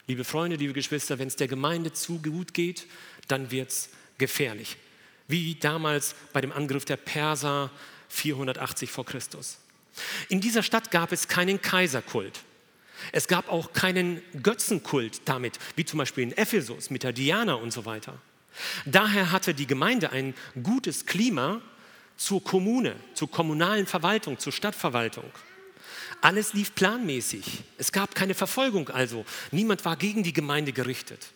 Liebe 0.06 0.24
Freunde, 0.24 0.56
liebe 0.56 0.72
Geschwister, 0.72 1.18
wenn 1.18 1.28
es 1.28 1.36
der 1.36 1.48
Gemeinde 1.48 1.92
zu 1.92 2.20
gut 2.20 2.54
geht, 2.54 2.86
dann 3.28 3.50
wird 3.50 3.70
es 3.70 3.90
gefährlich. 4.16 4.76
Wie 5.26 5.54
damals 5.54 6.14
bei 6.32 6.40
dem 6.40 6.52
Angriff 6.52 6.84
der 6.84 6.96
Perser 6.96 7.70
480 8.08 8.90
vor 8.90 9.04
Christus. 9.04 9.58
In 10.28 10.40
dieser 10.40 10.62
Stadt 10.62 10.90
gab 10.90 11.12
es 11.12 11.28
keinen 11.28 11.60
Kaiserkult. 11.60 12.40
Es 13.12 13.28
gab 13.28 13.48
auch 13.50 13.72
keinen 13.72 14.22
Götzenkult 14.42 15.20
damit, 15.26 15.58
wie 15.76 15.84
zum 15.84 15.98
Beispiel 15.98 16.24
in 16.24 16.32
Ephesus 16.32 16.90
mit 16.90 17.02
der 17.02 17.12
Diana 17.12 17.54
und 17.54 17.72
so 17.72 17.84
weiter. 17.84 18.18
Daher 18.84 19.30
hatte 19.30 19.54
die 19.54 19.66
Gemeinde 19.66 20.10
ein 20.10 20.34
gutes 20.62 21.06
Klima 21.06 21.60
zur 22.16 22.42
Kommune, 22.42 22.96
zur 23.14 23.30
kommunalen 23.30 23.86
Verwaltung, 23.86 24.38
zur 24.38 24.52
Stadtverwaltung. 24.52 25.30
Alles 26.20 26.52
lief 26.52 26.74
planmäßig. 26.74 27.62
Es 27.76 27.92
gab 27.92 28.14
keine 28.14 28.34
Verfolgung 28.34 28.88
also. 28.88 29.24
Niemand 29.52 29.84
war 29.84 29.96
gegen 29.96 30.22
die 30.24 30.32
Gemeinde 30.32 30.72
gerichtet. 30.72 31.28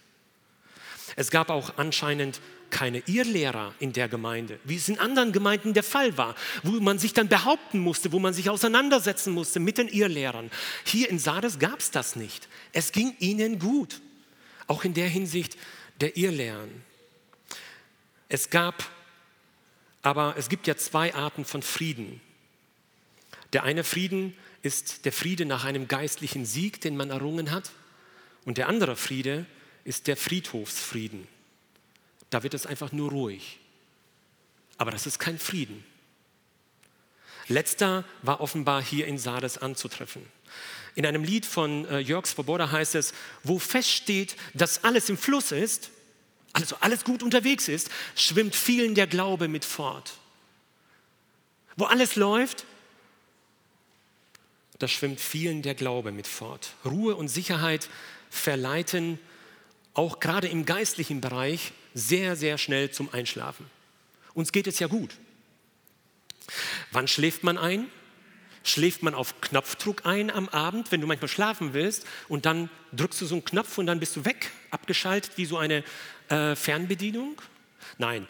Es 1.14 1.30
gab 1.30 1.50
auch 1.50 1.76
anscheinend 1.76 2.40
keine 2.70 3.02
Irrlehrer 3.06 3.74
in 3.78 3.92
der 3.92 4.08
Gemeinde, 4.08 4.58
wie 4.64 4.76
es 4.76 4.88
in 4.88 4.98
anderen 4.98 5.32
Gemeinden 5.32 5.74
der 5.74 5.82
Fall 5.82 6.16
war, 6.16 6.34
wo 6.62 6.72
man 6.80 6.98
sich 6.98 7.12
dann 7.12 7.28
behaupten 7.28 7.78
musste, 7.78 8.12
wo 8.12 8.18
man 8.18 8.32
sich 8.32 8.48
auseinandersetzen 8.48 9.32
musste 9.32 9.60
mit 9.60 9.78
den 9.78 9.88
Irrlehrern. 9.88 10.50
Hier 10.84 11.10
in 11.10 11.18
Sardes 11.18 11.58
gab 11.58 11.80
es 11.80 11.90
das 11.90 12.16
nicht. 12.16 12.48
Es 12.72 12.90
ging 12.90 13.14
ihnen 13.18 13.58
gut, 13.58 14.00
auch 14.66 14.84
in 14.84 14.94
der 14.94 15.08
Hinsicht 15.08 15.56
der 16.00 16.16
Irrlehren. 16.16 16.82
Es 18.32 18.48
gab, 18.48 18.88
aber 20.00 20.36
es 20.38 20.48
gibt 20.48 20.66
ja 20.66 20.74
zwei 20.74 21.14
Arten 21.14 21.44
von 21.44 21.60
Frieden. 21.60 22.22
Der 23.52 23.62
eine 23.62 23.84
Frieden 23.84 24.34
ist 24.62 25.04
der 25.04 25.12
Friede 25.12 25.44
nach 25.44 25.66
einem 25.66 25.86
geistlichen 25.86 26.46
Sieg, 26.46 26.80
den 26.80 26.96
man 26.96 27.10
errungen 27.10 27.50
hat. 27.50 27.72
Und 28.46 28.56
der 28.56 28.68
andere 28.68 28.96
Friede 28.96 29.44
ist 29.84 30.06
der 30.06 30.16
Friedhofsfrieden. 30.16 31.28
Da 32.30 32.42
wird 32.42 32.54
es 32.54 32.64
einfach 32.64 32.90
nur 32.90 33.10
ruhig. 33.10 33.58
Aber 34.78 34.92
das 34.92 35.06
ist 35.06 35.18
kein 35.18 35.38
Frieden. 35.38 35.84
Letzter 37.48 38.02
war 38.22 38.40
offenbar 38.40 38.82
hier 38.82 39.08
in 39.08 39.18
Sardes 39.18 39.58
anzutreffen. 39.58 40.22
In 40.94 41.04
einem 41.04 41.22
Lied 41.22 41.44
von 41.44 41.84
äh, 41.84 41.98
Jörg 41.98 42.24
Svoboda 42.24 42.70
heißt 42.70 42.94
es, 42.94 43.12
wo 43.42 43.58
feststeht, 43.58 44.36
dass 44.54 44.84
alles 44.84 45.10
im 45.10 45.18
Fluss 45.18 45.52
ist, 45.52 45.90
also 46.52 46.76
alles 46.80 47.04
gut 47.04 47.22
unterwegs 47.22 47.68
ist, 47.68 47.90
schwimmt 48.14 48.54
vielen 48.54 48.94
der 48.94 49.06
Glaube 49.06 49.48
mit 49.48 49.64
fort. 49.64 50.14
Wo 51.76 51.84
alles 51.84 52.16
läuft, 52.16 52.66
da 54.78 54.88
schwimmt 54.88 55.20
vielen 55.20 55.62
der 55.62 55.74
Glaube 55.74 56.12
mit 56.12 56.26
fort. 56.26 56.74
Ruhe 56.84 57.14
und 57.16 57.28
Sicherheit 57.28 57.88
verleiten 58.30 59.18
auch 59.94 60.20
gerade 60.20 60.48
im 60.48 60.64
geistlichen 60.64 61.20
Bereich 61.20 61.72
sehr, 61.94 62.36
sehr 62.36 62.58
schnell 62.58 62.90
zum 62.90 63.12
Einschlafen. 63.12 63.66
Uns 64.34 64.52
geht 64.52 64.66
es 64.66 64.78
ja 64.78 64.86
gut. 64.86 65.14
Wann 66.90 67.08
schläft 67.08 67.44
man 67.44 67.58
ein? 67.58 67.86
Schläft 68.64 69.02
man 69.02 69.14
auf 69.14 69.40
Knopfdruck 69.40 70.06
ein 70.06 70.30
am 70.30 70.48
Abend, 70.48 70.92
wenn 70.92 71.00
du 71.00 71.06
manchmal 71.06 71.28
schlafen 71.28 71.74
willst 71.74 72.06
und 72.28 72.46
dann 72.46 72.70
drückst 72.92 73.20
du 73.20 73.26
so 73.26 73.34
einen 73.34 73.44
Knopf 73.44 73.76
und 73.78 73.86
dann 73.86 74.00
bist 74.00 74.16
du 74.16 74.24
weg, 74.24 74.50
abgeschaltet 74.70 75.32
wie 75.36 75.46
so 75.46 75.58
eine 75.58 75.84
äh, 76.32 76.56
Fernbedienung? 76.56 77.40
Nein, 77.98 78.26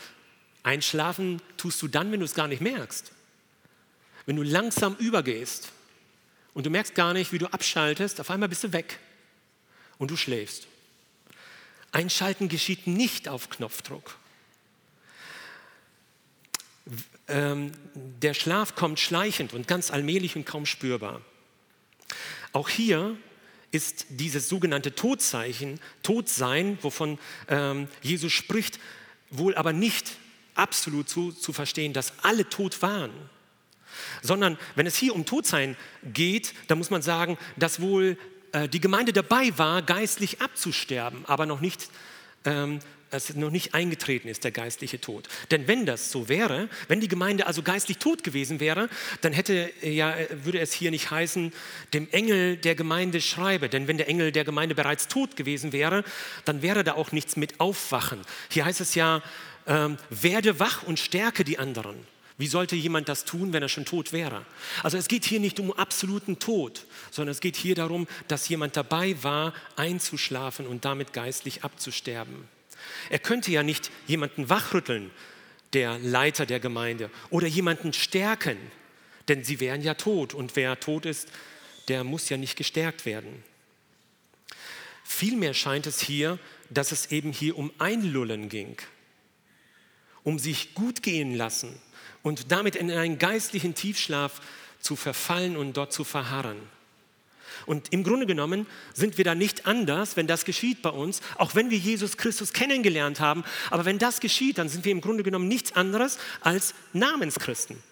einschlafen 0.65 1.41
tust 1.57 1.81
du 1.83 1.89
dann, 1.89 2.11
wenn 2.11 2.21
du 2.21 2.27
es 2.27 2.35
gar 2.35 2.49
nicht 2.49 2.61
merkst. 2.61 3.13
Wenn 4.27 4.37
du 4.37 4.43
langsam 4.43 4.97
übergehst 4.97 5.71
und 6.55 6.67
du 6.67 6.71
merkst 6.71 6.95
gar 6.95 7.13
nicht, 7.13 7.33
wie 7.33 7.39
du 7.39 7.47
abschaltest, 7.47 8.21
auf 8.21 8.31
einmal 8.31 8.49
bist 8.49 8.65
du 8.65 8.73
weg 8.73 8.99
und 9.99 10.11
du 10.11 10.17
schläfst. 10.17 10.67
Einschalten 11.93 12.49
geschieht 12.49 12.87
nicht 12.87 13.29
auf 13.29 13.51
Knopfdruck. 13.51 14.17
Ähm, 17.29 17.73
der 17.95 18.35
Schlaf 18.35 18.75
kommt 18.75 18.99
schleichend 18.99 19.53
und 19.53 19.69
ganz 19.69 19.91
allmählich 19.91 20.35
und 20.35 20.45
kaum 20.45 20.67
spürbar. 20.67 21.21
Auch 22.53 22.69
hier 22.69 23.17
ist 23.73 24.07
dieses 24.11 24.49
sogenannte 24.49 24.95
Todzeichen, 24.95 25.81
Todsein, 26.03 26.79
wovon 26.83 27.19
ähm, 27.49 27.89
Jesus 28.03 28.33
spricht, 28.33 28.79
wohl 29.31 29.55
aber 29.55 29.73
nicht 29.73 30.13
absolut 30.55 31.09
so 31.09 31.33
zu 31.33 31.53
verstehen, 31.53 31.93
dass 31.93 32.13
alle 32.23 32.49
tot 32.49 32.83
waren, 32.83 33.11
sondern 34.21 34.59
wenn 34.75 34.87
es 34.87 34.97
hier 34.97 35.15
um 35.15 35.25
Todsein 35.25 35.77
geht, 36.05 36.55
dann 36.69 36.79
muss 36.79 36.91
man 36.91 37.03
sagen, 37.03 37.39
dass 37.57 37.81
wohl 37.81 38.19
äh, 38.53 38.69
die 38.69 38.81
Gemeinde 38.81 39.13
dabei 39.13 39.57
war, 39.57 39.81
geistlich 39.83 40.43
abzusterben, 40.43 41.25
aber 41.27 41.47
noch 41.47 41.61
nicht 41.61 41.89
ähm, 42.45 42.81
es 43.13 43.35
noch 43.35 43.51
nicht 43.51 43.75
eingetreten 43.75 44.29
ist, 44.29 44.45
der 44.45 44.51
geistliche 44.51 45.01
Tod. 45.01 45.29
Denn 45.51 45.69
wenn 45.69 45.87
das 45.87 46.11
so 46.11 46.29
wäre, 46.29 46.69
wenn 46.89 47.01
die 47.01 47.09
Gemeinde 47.09 47.47
also 47.47 47.63
geistlich 47.63 47.99
tot 47.99 48.25
gewesen 48.25 48.61
wäre, 48.61 48.89
dann 49.21 49.33
hätte, 49.33 49.71
ja, 49.83 50.15
würde 50.31 50.61
es 50.61 50.73
hier 50.73 50.91
nicht 50.91 51.11
heißen, 51.11 51.53
dem 51.93 52.09
Engel 52.11 52.57
der 52.57 52.75
Gemeinde 52.75 53.21
schreibe. 53.21 53.69
Denn 53.69 53.89
wenn 53.89 53.99
der 53.99 54.09
Engel 54.09 54.33
der 54.33 54.45
Gemeinde 54.45 54.75
bereits 54.75 55.09
tot 55.09 55.37
gewesen 55.37 55.73
wäre, 55.73 56.05
dann 56.45 56.63
wäre 56.63 56.85
da 56.85 56.95
auch 56.95 57.13
nichts 57.13 57.37
mit 57.37 57.61
Aufwachen. 57.61 58.21
Hier 58.51 58.65
heißt 58.65 58.81
es 58.81 58.95
ja, 58.95 59.23
ähm, 59.67 59.97
werde 60.11 60.59
wach 60.59 60.83
und 60.83 60.99
stärke 60.99 61.45
die 61.45 61.59
anderen. 61.59 61.97
Wie 62.39 62.47
sollte 62.47 62.75
jemand 62.75 63.09
das 63.09 63.25
tun, 63.25 63.53
wenn 63.53 63.63
er 63.63 63.69
schon 63.69 63.85
tot 63.85 64.13
wäre? 64.13 64.45
Also 64.83 64.97
es 64.97 65.09
geht 65.09 65.25
hier 65.25 65.39
nicht 65.39 65.61
um 65.61 65.73
absoluten 65.73 66.39
Tod, 66.39 66.87
sondern 67.11 67.31
es 67.33 67.41
geht 67.41 67.57
hier 67.57 67.75
darum, 67.75 68.09
dass 68.27 68.49
jemand 68.49 68.77
dabei 68.77 69.23
war, 69.23 69.53
einzuschlafen 69.77 70.67
und 70.67 70.85
damit 70.85 71.13
geistlich 71.13 71.63
abzusterben. 71.63 72.49
Er 73.11 73.19
könnte 73.19 73.51
ja 73.51 73.63
nicht 73.63 73.91
jemanden 74.07 74.49
wachrütteln, 74.49 75.11
der 75.73 75.99
Leiter 75.99 76.47
der 76.47 76.61
Gemeinde, 76.61 77.11
oder 77.31 77.47
jemanden 77.47 77.93
stärken, 77.93 78.59
denn 79.29 79.45
sie 79.45 79.61
wären 79.61 79.83
ja 79.83 79.95
tot 79.95 80.35
und 80.35 80.57
wer 80.57 80.79
tot 80.81 81.07
ist, 81.07 81.29
der 81.89 82.05
muss 82.05 82.29
ja 82.29 82.37
nicht 82.37 82.57
gestärkt 82.57 83.07
werden. 83.07 83.45
Vielmehr 85.05 85.55
scheint 85.55 85.87
es 85.87 86.01
hier, 86.01 86.39
dass 86.71 86.93
es 86.93 87.11
eben 87.11 87.33
hier 87.33 87.59
um 87.59 87.73
Einlullen 87.79 88.49
ging, 88.49 88.77
um 90.23 90.39
sich 90.39 90.75
gut 90.75 91.03
gehen 91.03 91.35
lassen 91.35 91.81
und 92.23 92.53
damit 92.53 92.77
in 92.77 92.91
einen 92.91 93.19
geistlichen 93.19 93.75
Tiefschlaf 93.75 94.41
zu 94.81 94.97
verfallen 94.97 95.57
und 95.57 95.77
dort 95.77 95.93
zu 95.93 96.05
verharren. 96.05 96.59
Und 97.67 97.93
im 97.93 98.05
Grunde 98.05 98.27
genommen 98.27 98.67
sind 98.95 99.19
wir 99.19 99.25
da 99.25 99.35
nicht 99.35 99.67
anders, 99.67 100.17
wenn 100.17 100.27
das 100.27 100.45
geschieht 100.45 100.83
bei 100.83 100.91
uns, 100.91 101.21
auch 101.37 101.55
wenn 101.55 101.71
wir 101.71 101.79
Jesus 101.79 102.17
Christus 102.17 102.53
kennengelernt 102.53 103.21
haben. 103.21 103.45
Aber 103.71 103.85
wenn 103.85 103.99
das 103.99 104.21
geschieht, 104.21 104.59
dann 104.59 104.69
sind 104.69 104.85
wir 104.85 104.93
im 104.93 105.01
Grunde 105.01 105.23
genommen 105.23 105.49
nichts 105.49 105.73
anderes 105.73 106.19
als 106.41 106.75
Namenschristen. 106.93 107.83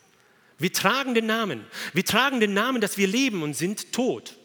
Wir 0.58 0.72
tragen 0.72 1.14
den 1.14 1.26
Namen. 1.26 1.64
Wir 1.94 2.04
tragen 2.04 2.40
den 2.40 2.52
Namen, 2.52 2.80
dass 2.80 2.98
wir 2.98 3.06
leben 3.06 3.42
und 3.42 3.54
sind 3.54 3.92
tot. 3.92 4.36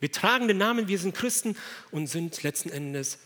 Wir 0.00 0.12
tragen 0.12 0.46
den 0.46 0.58
Namen, 0.58 0.86
wir 0.86 0.98
sind 0.98 1.14
Christen 1.14 1.56
und 1.90 2.06
sind 2.06 2.42
letzten 2.44 2.70
Endes 2.70 3.18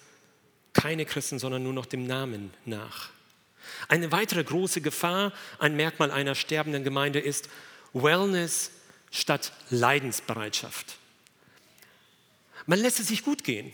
keine 0.72 1.05
Christen, 1.05 1.38
sondern 1.38 1.62
nur 1.62 1.74
noch 1.74 1.87
dem 1.87 2.07
Namen 2.07 2.50
nach. 2.64 3.11
Eine 3.88 4.11
weitere 4.12 4.42
große 4.42 4.81
Gefahr, 4.81 5.33
ein 5.59 5.76
Merkmal 5.76 6.11
einer 6.11 6.35
sterbenden 6.35 6.85
Gemeinde 6.85 7.20
ist 7.20 7.48
Wellness 7.92 8.70
statt 9.11 9.52
Leidensbereitschaft. 9.70 10.96
Man 12.66 12.79
lässt 12.79 13.01
es 13.01 13.09
sich 13.09 13.25
gut 13.25 13.44
gehen. 13.44 13.72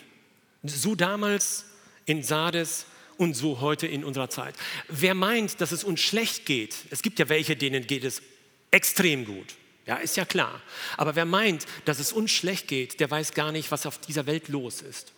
So 0.62 0.94
damals 0.94 1.64
in 2.06 2.22
Sardes 2.22 2.86
und 3.16 3.34
so 3.34 3.60
heute 3.60 3.86
in 3.86 4.04
unserer 4.04 4.30
Zeit. 4.30 4.54
Wer 4.88 5.14
meint, 5.14 5.60
dass 5.60 5.72
es 5.72 5.84
uns 5.84 6.00
schlecht 6.00 6.46
geht, 6.46 6.76
es 6.90 7.02
gibt 7.02 7.18
ja 7.18 7.28
welche, 7.28 7.56
denen 7.56 7.86
geht 7.86 8.04
es 8.04 8.22
extrem 8.70 9.24
gut. 9.24 9.54
Ja, 9.86 9.96
ist 9.96 10.16
ja 10.16 10.24
klar. 10.24 10.60
Aber 10.96 11.16
wer 11.16 11.24
meint, 11.24 11.66
dass 11.86 11.98
es 11.98 12.12
uns 12.12 12.30
schlecht 12.30 12.68
geht, 12.68 13.00
der 13.00 13.10
weiß 13.10 13.32
gar 13.32 13.52
nicht, 13.52 13.70
was 13.70 13.86
auf 13.86 13.98
dieser 13.98 14.26
Welt 14.26 14.48
los 14.48 14.82
ist. 14.82 15.12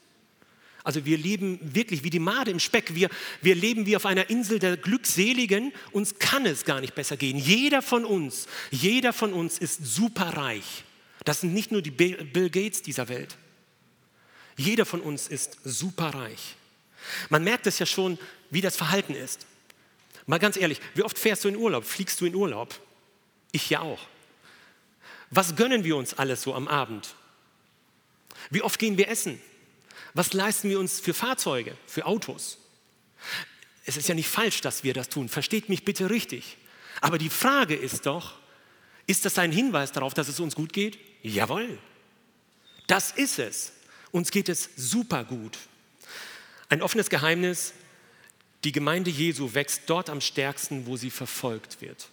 Also 0.85 1.05
wir 1.05 1.19
leben 1.19 1.59
wirklich 1.75 2.05
wie 2.05 2.11
die 2.11 2.21
Made 2.21 2.51
im 2.51 2.61
Speck. 2.61 2.95
Wir, 2.95 3.11
wir 3.43 3.55
leben 3.55 3.85
wie 3.85 3.97
auf 3.97 4.07
einer 4.07 4.31
Insel 4.31 4.59
der 4.59 4.77
Glückseligen. 4.77 5.73
Uns 5.93 6.19
kann 6.19 6.47
es 6.47 6.65
gar 6.65 6.81
nicht 6.81 6.95
besser 6.95 7.17
gehen. 7.17 7.37
Jeder 7.37 7.83
von 7.83 8.05
uns, 8.05 8.47
jeder 8.71 9.13
von 9.13 9.33
uns 9.33 9.59
ist 9.59 9.85
superreich. 9.85 10.85
Das 11.25 11.43
sind 11.43 11.53
nicht 11.53 11.71
nur 11.71 11.83
die 11.83 11.91
Bill 11.91 12.49
Gates 12.49 12.81
dieser 12.81 13.09
Welt. 13.09 13.37
Jeder 14.61 14.85
von 14.85 15.01
uns 15.01 15.27
ist 15.27 15.57
superreich. 15.65 16.55
Man 17.31 17.43
merkt 17.43 17.67
es 17.67 17.79
ja 17.79 17.87
schon, 17.87 18.19
wie 18.51 18.61
das 18.61 18.77
Verhalten 18.77 19.15
ist. 19.15 19.47
Mal 20.27 20.39
ganz 20.39 20.59
ehrlich, 20.59 20.83
wie 20.95 21.03
oft 21.03 21.19
fährst 21.19 21.45
du 21.45 21.49
in 21.49 21.57
Urlaub? 21.57 21.87
Fliegst 21.87 22.21
du 22.21 22.27
in 22.27 22.35
Urlaub? 22.35 22.79
Ich 23.53 23.71
ja 23.71 23.81
auch. 23.81 24.01
Was 25.31 25.57
gönnen 25.57 25.83
wir 25.83 25.97
uns 25.97 26.13
alles 26.13 26.43
so 26.43 26.55
am 26.55 26.69
Abend? 26.69 27.15
Wie 28.51 28.61
oft 28.61 28.79
gehen 28.79 28.99
wir 28.99 29.09
essen? 29.09 29.41
Was 30.13 30.35
leisten 30.35 30.69
wir 30.69 30.79
uns 30.79 31.01
für 31.01 31.15
Fahrzeuge, 31.15 31.75
für 31.87 32.05
Autos? 32.05 32.59
Es 33.87 33.97
ist 33.97 34.09
ja 34.11 34.15
nicht 34.15 34.29
falsch, 34.29 34.61
dass 34.61 34.85
wir 34.85 34.93
das 34.93 35.09
tun. 35.09 35.31
Versteht 35.31 35.71
mich 35.71 35.87
bitte 35.87 36.11
richtig. 36.11 36.59
Aber 37.01 37.17
die 37.17 37.31
Frage 37.31 37.77
ist 37.77 38.05
doch, 38.05 38.35
ist 39.07 39.25
das 39.25 39.39
ein 39.39 39.53
Hinweis 39.53 39.93
darauf, 39.93 40.13
dass 40.13 40.29
es 40.29 40.39
uns 40.39 40.55
gut 40.55 40.75
geht? 40.75 40.99
Jawohl. 41.23 41.79
Das 42.89 43.13
ist 43.13 43.39
es. 43.39 43.73
Uns 44.13 44.31
geht 44.31 44.49
es 44.49 44.71
super 44.77 45.25
gut. 45.25 45.59
Ein 46.69 46.83
offenes 46.83 47.11
Geheimnis, 47.11 47.75
die 48.65 48.73
Gemeinde 48.73 49.11
Jesu 49.11 49.55
wächst 49.55 49.83
dort 49.87 50.11
am 50.11 50.21
stärksten, 50.21 50.87
wo 50.87 50.97
sie 50.97 51.11
verfolgt 51.11 51.81
wird. 51.81 52.09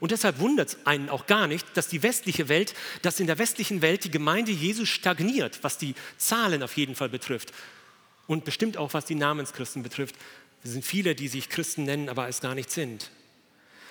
Und 0.00 0.10
deshalb 0.10 0.38
wundert 0.40 0.68
es 0.70 0.86
einen 0.86 1.08
auch 1.08 1.26
gar 1.26 1.46
nicht, 1.46 1.66
dass 1.74 1.88
die 1.88 2.02
westliche 2.02 2.48
Welt, 2.48 2.74
dass 3.02 3.20
in 3.20 3.26
der 3.26 3.38
westlichen 3.38 3.80
Welt 3.80 4.04
die 4.04 4.10
Gemeinde 4.10 4.52
Jesu 4.52 4.84
stagniert, 4.84 5.60
was 5.62 5.78
die 5.78 5.94
Zahlen 6.18 6.62
auf 6.62 6.76
jeden 6.76 6.94
Fall 6.94 7.08
betrifft. 7.08 7.52
Und 8.26 8.44
bestimmt 8.44 8.76
auch 8.76 8.94
was 8.94 9.04
die 9.04 9.14
Namenschristen 9.14 9.82
betrifft. 9.82 10.16
Es 10.62 10.72
sind 10.72 10.84
viele, 10.84 11.14
die 11.14 11.28
sich 11.28 11.48
Christen 11.48 11.84
nennen, 11.84 12.08
aber 12.08 12.28
es 12.28 12.40
gar 12.40 12.54
nicht 12.54 12.70
sind. 12.70 13.10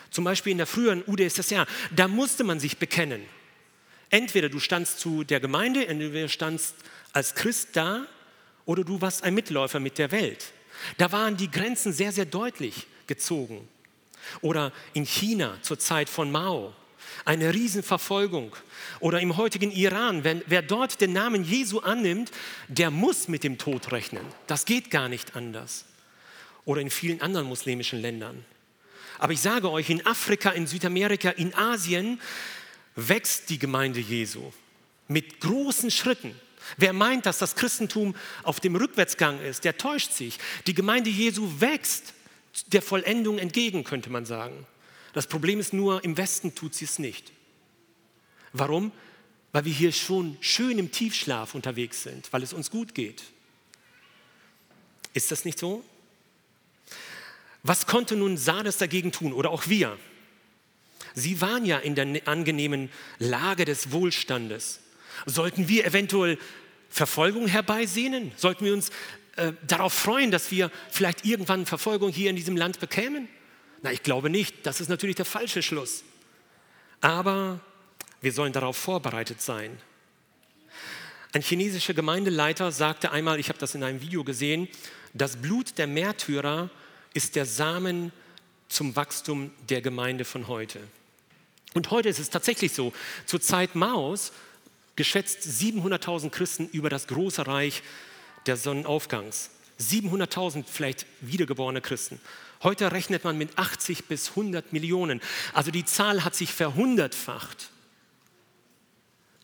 Zum 0.10 0.24
Beispiel 0.24 0.52
in 0.52 0.58
der 0.58 0.68
früheren 0.68 1.04
UdSSR, 1.08 1.66
da 1.96 2.08
musste 2.08 2.44
man 2.44 2.60
sich 2.60 2.78
bekennen. 2.78 3.22
Entweder 4.10 4.50
du 4.50 4.60
standst 4.60 5.00
zu 5.00 5.24
der 5.24 5.40
Gemeinde, 5.40 5.88
entweder 5.88 6.24
du 6.24 6.30
standst 6.30 6.76
als 7.14 7.36
Christ 7.36 7.70
da 7.74 8.06
oder 8.66 8.84
du 8.84 9.02
warst 9.02 9.24
ein 9.24 9.34
Mitläufer 9.34 9.80
mit 9.80 9.98
der 9.98 10.12
Welt. 10.12 10.52
Da 10.98 11.12
waren 11.12 11.38
die 11.38 11.50
Grenzen 11.50 11.94
sehr, 11.94 12.12
sehr 12.12 12.26
deutlich 12.26 12.88
gezogen. 13.08 13.68
Oder 14.42 14.72
in 14.94 15.06
China 15.06 15.58
zur 15.62 15.80
Zeit 15.80 16.10
von 16.10 16.32
Mao 16.32 16.74
eine 17.26 17.54
Riesenverfolgung. 17.54 18.56
Oder 19.00 19.20
im 19.20 19.38
heutigen 19.38 19.72
Iran, 19.72 20.24
wenn, 20.24 20.42
wer 20.48 20.62
dort 20.62 21.02
den 21.02 21.14
Namen 21.14 21.44
Jesu 21.44 21.80
annimmt, 21.80 22.32
der 22.68 22.92
muss 22.92 23.28
mit 23.28 23.44
dem 23.44 23.58
Tod 23.58 23.92
rechnen. 23.92 24.26
Das 24.48 24.66
geht 24.66 24.92
gar 24.92 25.10
nicht 25.10 25.36
anders. 25.36 25.86
Oder 26.66 26.82
in 26.82 26.90
vielen 26.90 27.22
anderen 27.22 27.48
muslimischen 27.48 28.02
Ländern. 28.02 28.46
Aber 29.20 29.34
ich 29.34 29.42
sage 29.42 29.70
euch, 29.70 29.90
in 29.90 30.06
Afrika, 30.06 30.52
in 30.52 30.68
Südamerika, 30.68 31.30
in 31.30 31.54
Asien, 31.54 32.20
wächst 32.96 33.50
die 33.50 33.60
Gemeinde 33.60 34.00
Jesu 34.00 34.52
mit 35.08 35.40
großen 35.40 35.92
Schritten. 35.92 36.36
Wer 36.78 36.94
meint, 36.94 37.26
dass 37.26 37.40
das 37.40 37.56
Christentum 37.56 38.16
auf 38.44 38.60
dem 38.60 38.76
Rückwärtsgang 38.76 39.42
ist, 39.42 39.66
der 39.66 39.78
täuscht 39.78 40.14
sich. 40.14 40.38
Die 40.68 40.74
Gemeinde 40.74 41.10
Jesu 41.10 41.60
wächst 41.60 42.14
der 42.68 42.82
Vollendung 42.82 43.38
entgegen, 43.38 43.84
könnte 43.84 44.10
man 44.10 44.26
sagen. 44.26 44.66
Das 45.14 45.28
Problem 45.28 45.60
ist 45.60 45.74
nur, 45.74 46.04
im 46.04 46.18
Westen 46.18 46.56
tut 46.56 46.74
sie 46.74 46.86
es 46.86 47.00
nicht. 47.00 47.32
Warum? 48.54 48.92
Weil 49.52 49.66
wir 49.66 49.74
hier 49.74 49.92
schon 49.92 50.38
schön 50.42 50.80
im 50.80 50.92
Tiefschlaf 50.92 51.54
unterwegs 51.54 52.04
sind, 52.04 52.32
weil 52.32 52.44
es 52.44 52.54
uns 52.54 52.72
gut 52.72 52.96
geht. 52.96 53.24
Ist 55.14 55.32
das 55.32 55.46
nicht 55.46 55.60
so? 55.60 55.84
Was 57.62 57.86
konnte 57.86 58.16
nun 58.16 58.38
Sardes 58.38 58.78
dagegen 58.78 59.12
tun 59.12 59.34
oder 59.34 59.52
auch 59.52 59.68
wir? 59.68 59.98
Sie 61.14 61.42
waren 61.42 61.66
ja 61.66 61.78
in 61.78 61.96
der 61.96 62.28
angenehmen 62.28 62.90
Lage 63.20 63.66
des 63.66 63.92
Wohlstandes. 63.92 64.80
Sollten 65.26 65.68
wir 65.68 65.86
eventuell 65.86 66.38
Verfolgung 66.90 67.48
herbeisehnen? 67.48 68.32
Sollten 68.36 68.66
wir 68.66 68.74
uns 68.74 68.90
äh, 69.36 69.54
darauf 69.66 69.94
freuen, 69.94 70.32
dass 70.32 70.52
wir 70.52 70.72
vielleicht 70.90 71.26
irgendwann 71.26 71.66
Verfolgung 71.66 72.12
hier 72.12 72.30
in 72.30 72.36
diesem 72.36 72.58
Land 72.58 72.80
bekämen? 72.80 73.28
Na, 73.82 73.92
ich 73.92 74.04
glaube 74.04 74.30
nicht. 74.30 74.66
Das 74.66 74.82
ist 74.82 74.90
natürlich 74.90 75.16
der 75.16 75.26
falsche 75.26 75.62
Schluss. 75.62 76.04
Aber 77.02 77.60
wir 78.22 78.32
sollen 78.32 78.54
darauf 78.54 78.78
vorbereitet 78.78 79.42
sein. 79.42 79.78
Ein 81.34 81.42
chinesischer 81.42 81.94
Gemeindeleiter 81.94 82.72
sagte 82.72 83.12
einmal, 83.12 83.40
ich 83.40 83.50
habe 83.50 83.60
das 83.60 83.76
in 83.76 83.84
einem 83.84 84.02
Video 84.02 84.24
gesehen, 84.24 84.68
das 85.14 85.36
Blut 85.36 85.78
der 85.78 85.88
Märtyrer 85.88 86.70
ist 87.14 87.36
der 87.36 87.46
Samen 87.46 88.12
zum 88.68 88.96
Wachstum 88.96 89.52
der 89.68 89.82
Gemeinde 89.82 90.26
von 90.26 90.48
heute. 90.48 90.80
Und 91.74 91.92
heute 91.92 92.10
ist 92.10 92.20
es 92.20 92.30
tatsächlich 92.30 92.74
so, 92.74 92.94
zur 93.26 93.42
Zeit 93.42 93.76
Maos 93.76 94.32
geschätzt 94.96 95.44
700.000 95.44 96.30
Christen 96.30 96.70
über 96.70 96.90
das 96.90 97.08
große 97.08 97.48
Reich 97.48 97.82
der 98.46 98.58
Sonnenaufgangs. 98.58 99.50
700.000 99.80 100.66
vielleicht 100.68 101.06
wiedergeborene 101.22 101.82
Christen. 101.82 102.20
Heute 102.62 102.92
rechnet 102.92 103.24
man 103.24 103.38
mit 103.38 103.58
80 103.58 104.06
bis 104.06 104.30
100 104.30 104.72
Millionen. 104.72 105.20
Also 105.54 105.72
die 105.72 105.84
Zahl 105.84 106.24
hat 106.24 106.36
sich 106.36 106.54
verhundertfacht 106.54 107.70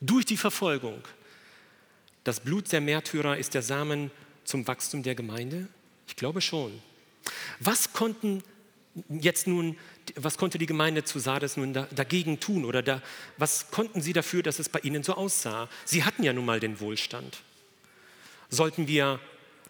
durch 0.00 0.24
die 0.24 0.36
Verfolgung. 0.36 1.02
Das 2.24 2.40
Blut 2.40 2.70
der 2.72 2.80
Märtyrer 2.80 3.36
ist 3.36 3.54
der 3.54 3.62
Samen 3.62 4.10
zum 4.44 4.66
Wachstum 4.66 5.02
der 5.02 5.14
Gemeinde? 5.14 5.68
Ich 6.06 6.16
glaube 6.16 6.40
schon. 6.40 6.80
Was 7.58 7.92
konnten 7.92 8.42
jetzt 9.08 9.46
nun, 9.46 9.76
was 10.16 10.38
konnte 10.38 10.58
die 10.58 10.66
Gemeinde 10.66 11.04
zu 11.04 11.18
Sardes 11.18 11.56
nun 11.56 11.72
da, 11.72 11.88
dagegen 11.94 12.40
tun 12.40 12.64
oder 12.64 12.82
da, 12.82 13.02
was 13.36 13.70
konnten 13.70 14.00
sie 14.00 14.12
dafür, 14.12 14.42
dass 14.42 14.58
es 14.58 14.68
bei 14.68 14.80
ihnen 14.80 15.02
so 15.02 15.14
aussah? 15.14 15.68
Sie 15.84 16.04
hatten 16.04 16.22
ja 16.22 16.32
nun 16.32 16.44
mal 16.44 16.60
den 16.60 16.80
Wohlstand. 16.80 17.38
Sollten 18.48 18.88
wir 18.88 19.20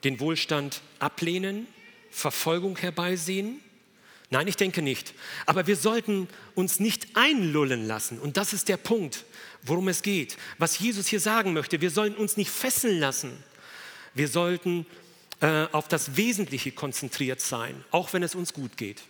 den 0.05 0.21
Wohlstand 0.21 0.81
ablehnen, 0.99 1.67
Verfolgung 2.11 2.77
herbeisehen? 2.77 3.61
Nein, 4.31 4.47
ich 4.47 4.57
denke 4.57 4.81
nicht. 4.81 5.13
Aber 5.47 5.67
wir 5.67 5.77
sollten 5.77 6.29
uns 6.55 6.79
nicht 6.79 7.09
einlullen 7.15 7.87
lassen. 7.87 8.19
Und 8.19 8.37
das 8.37 8.53
ist 8.53 8.69
der 8.69 8.77
Punkt, 8.77 9.25
worum 9.63 9.89
es 9.89 10.03
geht. 10.03 10.37
Was 10.59 10.79
Jesus 10.79 11.09
hier 11.09 11.21
sagen 11.21 11.53
möchte, 11.53 11.81
wir 11.81 11.91
sollten 11.91 12.17
uns 12.17 12.37
nicht 12.37 12.51
fesseln 12.51 13.01
lassen. 13.01 13.33
Wir 14.15 14.29
sollten 14.29 14.87
äh, 15.41 15.67
auf 15.73 15.89
das 15.89 16.17
Wesentliche 16.17 16.71
konzentriert 16.71 17.41
sein, 17.41 17.85
auch 17.91 18.13
wenn 18.13 18.23
es 18.23 18.35
uns 18.35 18.53
gut 18.53 18.77
geht. 18.77 19.03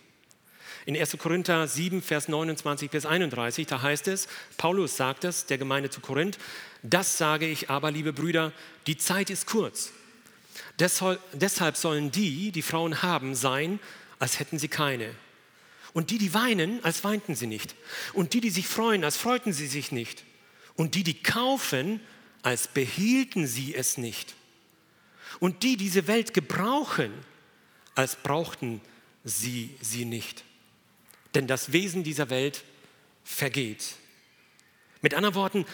In 0.85 0.97
1. 0.97 1.17
Korinther 1.17 1.67
7, 1.67 2.01
Vers 2.01 2.27
29 2.27 2.89
bis 2.89 3.05
31, 3.05 3.67
da 3.67 3.81
heißt 3.81 4.07
es, 4.07 4.27
Paulus 4.57 4.97
sagt 4.97 5.23
es 5.23 5.45
der 5.45 5.57
Gemeinde 5.57 5.89
zu 5.89 6.01
Korinth, 6.01 6.39
das 6.81 7.17
sage 7.17 7.47
ich 7.47 7.69
aber, 7.69 7.91
liebe 7.91 8.13
Brüder, 8.13 8.51
die 8.87 8.97
Zeit 8.97 9.29
ist 9.29 9.45
kurz. 9.45 9.91
Deshalb 10.79 11.77
sollen 11.77 12.11
die, 12.11 12.51
die 12.51 12.61
Frauen 12.61 13.03
haben, 13.03 13.35
sein, 13.35 13.79
als 14.19 14.39
hätten 14.39 14.57
sie 14.57 14.67
keine. 14.67 15.13
Und 15.93 16.09
die, 16.09 16.17
die 16.17 16.33
weinen, 16.33 16.83
als 16.83 17.03
weinten 17.03 17.35
sie 17.35 17.47
nicht. 17.47 17.75
Und 18.13 18.33
die, 18.33 18.41
die 18.41 18.49
sich 18.49 18.67
freuen, 18.67 19.03
als 19.03 19.17
freuten 19.17 19.53
sie 19.53 19.67
sich 19.67 19.91
nicht. 19.91 20.23
Und 20.75 20.95
die, 20.95 21.03
die 21.03 21.21
kaufen, 21.21 21.99
als 22.41 22.67
behielten 22.67 23.45
sie 23.45 23.75
es 23.75 23.97
nicht. 23.97 24.33
Und 25.39 25.63
die 25.63 25.77
diese 25.77 26.07
Welt 26.07 26.33
gebrauchen, 26.33 27.11
als 27.95 28.15
brauchten 28.15 28.81
sie 29.23 29.75
sie 29.81 30.05
nicht. 30.05 30.43
Denn 31.35 31.47
das 31.47 31.71
Wesen 31.71 32.03
dieser 32.03 32.29
Welt 32.29 32.63
vergeht. 33.23 33.95
Mit 35.01 35.13
anderen 35.13 35.35
Worten, 35.35 35.65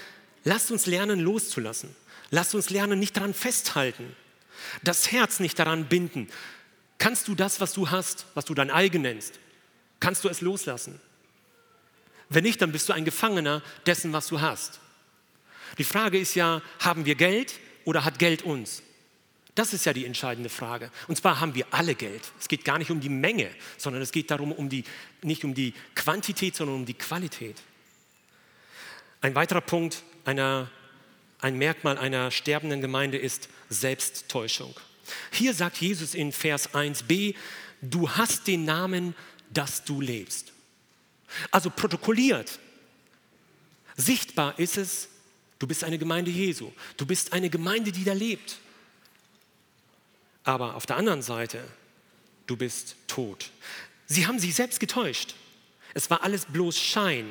lasst 0.43 0.71
uns 0.71 0.85
lernen 0.85 1.19
loszulassen. 1.19 1.95
Lasst 2.29 2.55
uns 2.55 2.69
lernen 2.69 2.99
nicht 2.99 3.15
daran 3.15 3.33
festhalten. 3.33 4.15
Das 4.83 5.11
Herz 5.11 5.39
nicht 5.39 5.57
daran 5.59 5.85
binden. 5.85 6.27
Kannst 6.97 7.27
du 7.27 7.35
das, 7.35 7.61
was 7.61 7.73
du 7.73 7.89
hast, 7.89 8.25
was 8.33 8.45
du 8.45 8.53
dein 8.53 8.71
eigen 8.71 9.03
nennst, 9.03 9.39
kannst 9.99 10.23
du 10.23 10.29
es 10.29 10.41
loslassen? 10.41 10.99
Wenn 12.29 12.43
nicht, 12.43 12.61
dann 12.61 12.71
bist 12.71 12.89
du 12.89 12.93
ein 12.93 13.05
Gefangener 13.05 13.61
dessen, 13.85 14.11
was 14.13 14.27
du 14.27 14.41
hast. 14.41 14.79
Die 15.77 15.83
Frage 15.83 16.17
ist 16.17 16.35
ja, 16.35 16.61
haben 16.79 17.05
wir 17.05 17.15
Geld 17.15 17.59
oder 17.85 18.03
hat 18.03 18.19
Geld 18.19 18.41
uns? 18.41 18.83
Das 19.57 19.73
ist 19.73 19.87
ja 19.87 19.93
die 19.93 20.05
entscheidende 20.05 20.49
Frage. 20.49 20.91
Und 21.07 21.15
zwar 21.15 21.39
haben 21.39 21.55
wir 21.55 21.65
alle 21.71 21.95
Geld. 21.95 22.31
Es 22.39 22.47
geht 22.47 22.63
gar 22.63 22.77
nicht 22.77 22.91
um 22.91 22.99
die 22.99 23.09
Menge, 23.09 23.49
sondern 23.79 24.03
es 24.03 24.11
geht 24.11 24.29
darum, 24.29 24.51
um 24.51 24.69
die, 24.69 24.83
nicht 25.23 25.43
um 25.43 25.55
die 25.55 25.73
Quantität, 25.95 26.55
sondern 26.55 26.75
um 26.75 26.85
die 26.85 26.93
Qualität. 26.93 27.55
Ein 29.19 29.33
weiterer 29.33 29.61
Punkt, 29.61 30.03
einer, 30.25 30.69
ein 31.41 31.57
Merkmal 31.57 31.97
einer 31.97 32.29
sterbenden 32.29 32.81
Gemeinde 32.81 33.17
ist 33.17 33.49
Selbsttäuschung. 33.67 34.75
Hier 35.31 35.55
sagt 35.55 35.77
Jesus 35.77 36.13
in 36.13 36.31
Vers 36.33 36.75
1b, 36.75 37.33
du 37.81 38.11
hast 38.11 38.45
den 38.45 38.63
Namen, 38.63 39.15
dass 39.49 39.83
du 39.83 40.01
lebst. 40.01 40.53
Also 41.49 41.71
protokolliert. 41.71 42.59
Sichtbar 43.95 44.59
ist 44.59 44.77
es, 44.77 45.09
du 45.57 45.65
bist 45.65 45.83
eine 45.83 45.97
Gemeinde 45.97 46.29
Jesu. 46.29 46.71
Du 46.95 47.07
bist 47.07 47.33
eine 47.33 47.49
Gemeinde, 47.49 47.91
die 47.91 48.03
da 48.03 48.13
lebt. 48.13 48.59
Aber 50.47 50.75
auf 50.75 50.85
der 50.85 50.95
anderen 50.95 51.21
Seite, 51.21 51.61
du 52.45 52.55
bist 52.55 52.95
tot. 53.07 53.51
Sie 54.05 54.27
haben 54.27 54.39
sich 54.39 54.55
selbst 54.55 54.79
getäuscht. 54.79 55.35
Es 55.93 56.09
war 56.09 56.23
alles 56.23 56.45
bloß 56.45 56.79
Schein. 56.79 57.25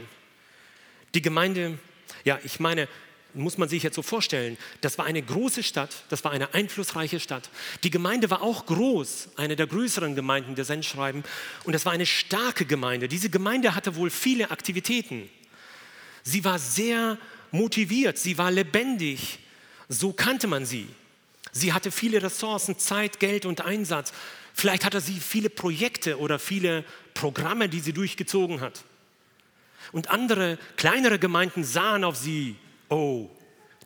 Die 1.14 1.22
Gemeinde, 1.22 1.78
ja, 2.24 2.38
ich 2.44 2.60
meine, 2.60 2.88
muss 3.32 3.56
man 3.56 3.70
sich 3.70 3.82
jetzt 3.82 3.94
so 3.94 4.02
vorstellen, 4.02 4.58
das 4.82 4.98
war 4.98 5.06
eine 5.06 5.22
große 5.22 5.62
Stadt, 5.62 6.04
das 6.10 6.24
war 6.24 6.32
eine 6.32 6.52
einflussreiche 6.52 7.18
Stadt. 7.18 7.48
Die 7.84 7.90
Gemeinde 7.90 8.28
war 8.28 8.42
auch 8.42 8.66
groß, 8.66 9.30
eine 9.36 9.56
der 9.56 9.66
größeren 9.66 10.14
Gemeinden 10.14 10.54
der 10.54 10.66
Sendschreiben. 10.66 11.24
Und 11.64 11.72
das 11.72 11.86
war 11.86 11.92
eine 11.92 12.04
starke 12.04 12.66
Gemeinde. 12.66 13.08
Diese 13.08 13.30
Gemeinde 13.30 13.74
hatte 13.74 13.96
wohl 13.96 14.10
viele 14.10 14.50
Aktivitäten. 14.50 15.30
Sie 16.22 16.44
war 16.44 16.58
sehr 16.58 17.16
motiviert, 17.50 18.18
sie 18.18 18.36
war 18.36 18.50
lebendig. 18.50 19.38
So 19.88 20.12
kannte 20.12 20.48
man 20.48 20.66
sie. 20.66 20.86
Sie 21.56 21.72
hatte 21.72 21.90
viele 21.90 22.22
Ressourcen, 22.22 22.78
Zeit, 22.78 23.18
Geld 23.18 23.46
und 23.46 23.62
Einsatz. 23.62 24.12
Vielleicht 24.52 24.84
hatte 24.84 25.00
sie 25.00 25.20
viele 25.20 25.50
Projekte 25.50 26.18
oder 26.18 26.38
viele 26.38 26.84
Programme, 27.14 27.68
die 27.68 27.80
sie 27.80 27.92
durchgezogen 27.92 28.60
hat. 28.60 28.84
Und 29.92 30.10
andere, 30.10 30.58
kleinere 30.76 31.18
Gemeinden 31.18 31.64
sahen 31.64 32.04
auf 32.04 32.16
sie, 32.16 32.56
oh, 32.88 33.30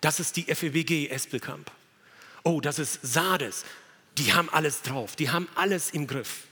das 0.00 0.20
ist 0.20 0.36
die 0.36 0.44
FEBG 0.44 1.08
Espelkamp. 1.08 1.70
Oh, 2.42 2.60
das 2.60 2.78
ist 2.78 2.98
Sardes. 3.02 3.64
Die 4.18 4.32
haben 4.32 4.48
alles 4.50 4.82
drauf, 4.82 5.14
die 5.16 5.30
haben 5.30 5.48
alles 5.54 5.90
im 5.90 6.06
Griff. 6.06 6.44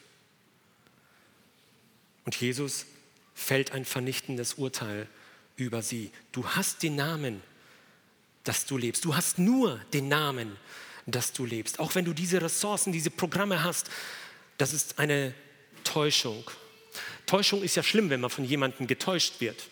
Und 2.25 2.37
Jesus 2.37 2.87
fällt 3.35 3.73
ein 3.73 3.85
vernichtendes 3.85 4.55
Urteil 4.55 5.09
über 5.57 5.83
sie. 5.83 6.11
Du 6.31 6.47
hast 6.47 6.83
den 6.83 6.95
Namen, 6.95 7.43
dass 8.45 8.67
du 8.67 8.77
lebst. 8.77 9.05
Du 9.05 9.17
hast 9.17 9.39
nur 9.39 9.81
den 9.93 10.09
Namen, 10.09 10.57
dass 11.11 11.33
du 11.33 11.45
lebst. 11.45 11.79
Auch 11.81 11.95
wenn 11.95 12.05
du 12.05 12.13
diese 12.13 12.41
Ressourcen, 12.43 12.93
diese 12.93 13.11
Programme 13.11 13.65
hast, 13.65 13.91
das 14.59 14.73
ist 14.73 14.99
eine 14.99 15.35
Täuschung. 15.85 16.51
Täuschung 17.27 17.63
ist 17.63 17.77
ja 17.77 17.83
schlimm, 17.83 18.11
wenn 18.11 18.21
man 18.21 18.31
von 18.31 18.45
jemandem 18.45 18.87
getäuscht 18.87 19.41
wird 19.41 19.69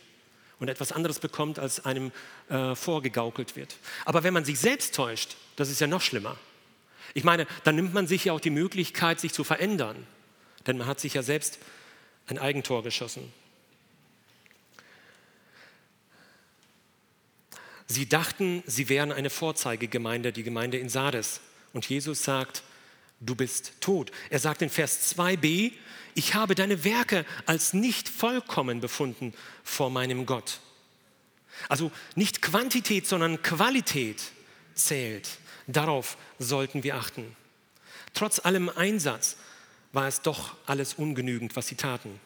und 0.58 0.68
etwas 0.68 0.92
anderes 0.92 1.18
bekommt, 1.18 1.58
als 1.58 1.84
einem 1.84 2.12
äh, 2.48 2.74
vorgegaukelt 2.74 3.56
wird. 3.56 3.76
Aber 4.04 4.22
wenn 4.22 4.32
man 4.32 4.44
sich 4.44 4.58
selbst 4.58 4.94
täuscht, 4.94 5.36
das 5.56 5.70
ist 5.70 5.80
ja 5.80 5.86
noch 5.86 6.00
schlimmer. 6.00 6.36
Ich 7.14 7.24
meine, 7.24 7.46
dann 7.64 7.76
nimmt 7.76 7.94
man 7.94 8.06
sich 8.06 8.26
ja 8.26 8.32
auch 8.32 8.40
die 8.40 8.50
Möglichkeit, 8.50 9.20
sich 9.20 9.32
zu 9.32 9.44
verändern. 9.44 10.06
Denn 10.66 10.78
man 10.78 10.86
hat 10.86 11.00
sich 11.00 11.14
ja 11.14 11.22
selbst 11.22 11.58
ein 12.26 12.38
Eigentor 12.38 12.82
geschossen. 12.82 13.32
Sie 17.86 18.08
dachten, 18.08 18.62
sie 18.66 18.88
wären 18.88 19.12
eine 19.12 19.30
Vorzeigegemeinde, 19.30 20.32
die 20.32 20.42
Gemeinde 20.42 20.78
in 20.78 20.88
Sardes. 20.88 21.40
Und 21.72 21.88
Jesus 21.88 22.24
sagt, 22.24 22.62
du 23.20 23.34
bist 23.34 23.72
tot. 23.80 24.10
Er 24.30 24.38
sagt 24.38 24.62
in 24.62 24.70
Vers 24.70 25.16
2b, 25.16 25.72
ich 26.14 26.34
habe 26.34 26.54
deine 26.54 26.84
Werke 26.84 27.24
als 27.44 27.72
nicht 27.72 28.08
vollkommen 28.08 28.80
befunden 28.80 29.34
vor 29.62 29.90
meinem 29.90 30.26
Gott. 30.26 30.60
Also 31.68 31.90
nicht 32.14 32.42
Quantität, 32.42 33.06
sondern 33.06 33.42
Qualität 33.42 34.22
zählt. 34.74 35.38
Darauf 35.66 36.16
sollten 36.38 36.82
wir 36.82 36.96
achten. 36.96 37.36
Trotz 38.14 38.38
allem 38.38 38.68
Einsatz 38.68 39.36
war 39.92 40.08
es 40.08 40.22
doch 40.22 40.56
alles 40.66 40.94
ungenügend, 40.94 41.56
was 41.56 41.68
sie 41.68 41.74
taten. 41.74 42.20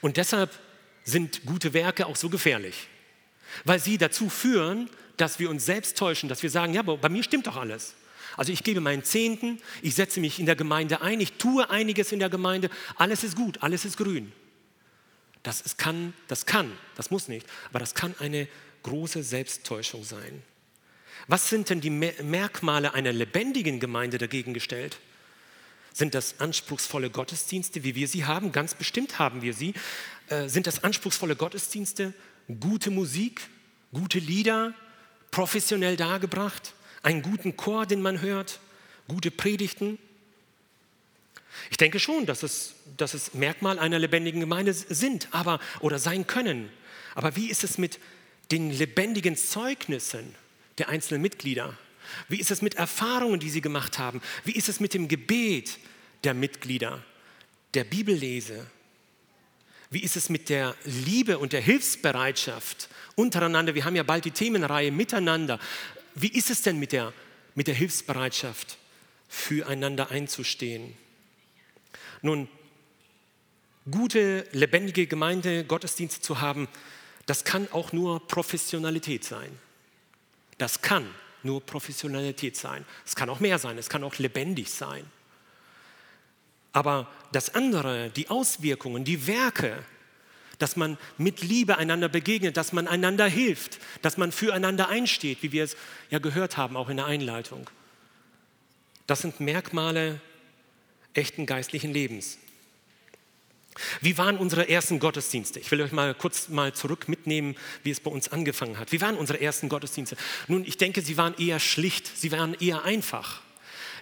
Und 0.00 0.16
deshalb 0.16 0.58
sind 1.04 1.44
gute 1.44 1.72
Werke 1.72 2.06
auch 2.06 2.16
so 2.16 2.28
gefährlich, 2.28 2.88
weil 3.64 3.80
sie 3.80 3.98
dazu 3.98 4.28
führen, 4.28 4.88
dass 5.16 5.38
wir 5.38 5.50
uns 5.50 5.66
selbst 5.66 5.98
täuschen, 5.98 6.28
dass 6.28 6.42
wir 6.42 6.50
sagen, 6.50 6.74
ja, 6.74 6.82
bei 6.82 7.08
mir 7.08 7.22
stimmt 7.22 7.46
doch 7.46 7.56
alles. 7.56 7.94
Also 8.36 8.52
ich 8.52 8.62
gebe 8.62 8.80
meinen 8.80 9.04
Zehnten, 9.04 9.60
ich 9.82 9.94
setze 9.94 10.20
mich 10.20 10.38
in 10.38 10.46
der 10.46 10.56
Gemeinde 10.56 11.02
ein, 11.02 11.20
ich 11.20 11.34
tue 11.34 11.68
einiges 11.68 12.12
in 12.12 12.20
der 12.20 12.30
Gemeinde, 12.30 12.70
alles 12.96 13.24
ist 13.24 13.36
gut, 13.36 13.62
alles 13.62 13.84
ist 13.84 13.96
grün. 13.96 14.32
Das 15.42 15.60
ist, 15.60 15.78
kann, 15.78 16.14
das 16.28 16.46
kann, 16.46 16.72
das 16.96 17.10
muss 17.10 17.28
nicht, 17.28 17.46
aber 17.70 17.78
das 17.78 17.94
kann 17.94 18.14
eine 18.18 18.46
große 18.82 19.22
Selbsttäuschung 19.22 20.04
sein. 20.04 20.42
Was 21.28 21.48
sind 21.48 21.70
denn 21.70 21.80
die 21.80 21.90
Merkmale 21.90 22.94
einer 22.94 23.12
lebendigen 23.12 23.80
Gemeinde 23.80 24.18
dagegen 24.18 24.54
gestellt? 24.54 24.98
Sind 25.92 26.14
das 26.14 26.40
anspruchsvolle 26.40 27.10
Gottesdienste, 27.10 27.82
wie 27.82 27.94
wir 27.94 28.08
sie 28.08 28.24
haben? 28.24 28.52
Ganz 28.52 28.74
bestimmt 28.74 29.18
haben 29.18 29.42
wir 29.42 29.54
sie. 29.54 29.74
Äh, 30.28 30.48
sind 30.48 30.66
das 30.66 30.84
anspruchsvolle 30.84 31.36
Gottesdienste, 31.36 32.14
gute 32.60 32.90
Musik, 32.90 33.42
gute 33.92 34.18
Lieder, 34.18 34.74
professionell 35.30 35.96
dargebracht, 35.96 36.74
einen 37.02 37.22
guten 37.22 37.56
Chor, 37.56 37.86
den 37.86 38.02
man 38.02 38.20
hört, 38.20 38.60
gute 39.08 39.30
Predigten? 39.30 39.98
Ich 41.70 41.76
denke 41.76 41.98
schon, 41.98 42.26
dass 42.26 42.42
es, 42.42 42.74
dass 42.96 43.14
es 43.14 43.34
Merkmal 43.34 43.78
einer 43.78 43.98
lebendigen 43.98 44.40
Gemeinde 44.40 44.72
sind, 44.72 45.28
aber 45.32 45.60
oder 45.80 45.98
sein 45.98 46.26
können. 46.26 46.70
Aber 47.14 47.36
wie 47.36 47.50
ist 47.50 47.64
es 47.64 47.78
mit 47.78 47.98
den 48.50 48.70
lebendigen 48.70 49.36
Zeugnissen 49.36 50.34
der 50.78 50.88
einzelnen 50.88 51.22
Mitglieder? 51.22 51.76
Wie 52.28 52.40
ist 52.40 52.50
es 52.50 52.62
mit 52.62 52.74
Erfahrungen, 52.74 53.40
die 53.40 53.50
sie 53.50 53.60
gemacht 53.60 53.98
haben? 53.98 54.20
Wie 54.44 54.52
ist 54.52 54.68
es 54.68 54.80
mit 54.80 54.94
dem 54.94 55.08
Gebet 55.08 55.78
der 56.24 56.34
Mitglieder, 56.34 57.04
der 57.74 57.84
Bibellese? 57.84 58.66
Wie 59.90 60.04
ist 60.04 60.16
es 60.16 60.28
mit 60.28 60.48
der 60.48 60.76
Liebe 60.84 61.38
und 61.38 61.52
der 61.52 61.60
Hilfsbereitschaft 61.60 62.88
untereinander? 63.16 63.74
Wir 63.74 63.84
haben 63.84 63.96
ja 63.96 64.04
bald 64.04 64.24
die 64.24 64.30
Themenreihe 64.30 64.92
miteinander. 64.92 65.58
Wie 66.14 66.28
ist 66.28 66.48
es 66.48 66.62
denn 66.62 66.78
mit 66.78 66.92
der, 66.92 67.12
mit 67.56 67.66
der 67.66 67.74
Hilfsbereitschaft, 67.74 68.78
füreinander 69.28 70.12
einzustehen? 70.12 70.96
Nun, 72.22 72.48
gute, 73.90 74.46
lebendige 74.52 75.08
Gemeinde, 75.08 75.64
Gottesdienste 75.64 76.20
zu 76.20 76.40
haben, 76.40 76.68
das 77.26 77.42
kann 77.42 77.68
auch 77.72 77.92
nur 77.92 78.26
Professionalität 78.28 79.24
sein. 79.24 79.58
Das 80.58 80.82
kann 80.82 81.04
nur 81.42 81.66
Professionalität 81.66 82.56
sein. 82.56 82.84
Es 83.04 83.16
kann 83.16 83.28
auch 83.28 83.40
mehr 83.40 83.58
sein, 83.58 83.76
es 83.76 83.88
kann 83.88 84.04
auch 84.04 84.18
lebendig 84.18 84.70
sein. 84.70 85.04
Aber 86.72 87.08
das 87.32 87.54
andere, 87.54 88.10
die 88.10 88.28
Auswirkungen, 88.28 89.04
die 89.04 89.26
Werke, 89.26 89.84
dass 90.58 90.76
man 90.76 90.98
mit 91.16 91.42
Liebe 91.42 91.78
einander 91.78 92.08
begegnet, 92.08 92.56
dass 92.56 92.72
man 92.72 92.86
einander 92.86 93.26
hilft, 93.26 93.78
dass 94.02 94.18
man 94.18 94.30
füreinander 94.30 94.88
einsteht, 94.88 95.42
wie 95.42 95.52
wir 95.52 95.64
es 95.64 95.76
ja 96.10 96.18
gehört 96.18 96.56
haben, 96.56 96.76
auch 96.76 96.88
in 96.90 96.98
der 96.98 97.06
Einleitung. 97.06 97.68
Das 99.06 99.20
sind 99.20 99.40
Merkmale 99.40 100.20
echten 101.14 101.46
geistlichen 101.46 101.92
Lebens. 101.92 102.38
Wie 104.00 104.18
waren 104.18 104.36
unsere 104.36 104.68
ersten 104.68 104.98
Gottesdienste? 104.98 105.60
Ich 105.60 105.70
will 105.70 105.80
euch 105.80 105.92
mal 105.92 106.14
kurz 106.14 106.48
mal 106.48 106.74
zurück 106.74 107.08
mitnehmen, 107.08 107.56
wie 107.82 107.90
es 107.90 108.00
bei 108.00 108.10
uns 108.10 108.28
angefangen 108.28 108.78
hat. 108.78 108.92
Wie 108.92 109.00
waren 109.00 109.16
unsere 109.16 109.40
ersten 109.40 109.68
Gottesdienste? 109.68 110.16
Nun, 110.48 110.64
ich 110.64 110.76
denke, 110.76 111.02
sie 111.02 111.16
waren 111.16 111.34
eher 111.38 111.60
schlicht, 111.60 112.06
sie 112.06 112.32
waren 112.32 112.54
eher 112.54 112.82
einfach. 112.84 113.40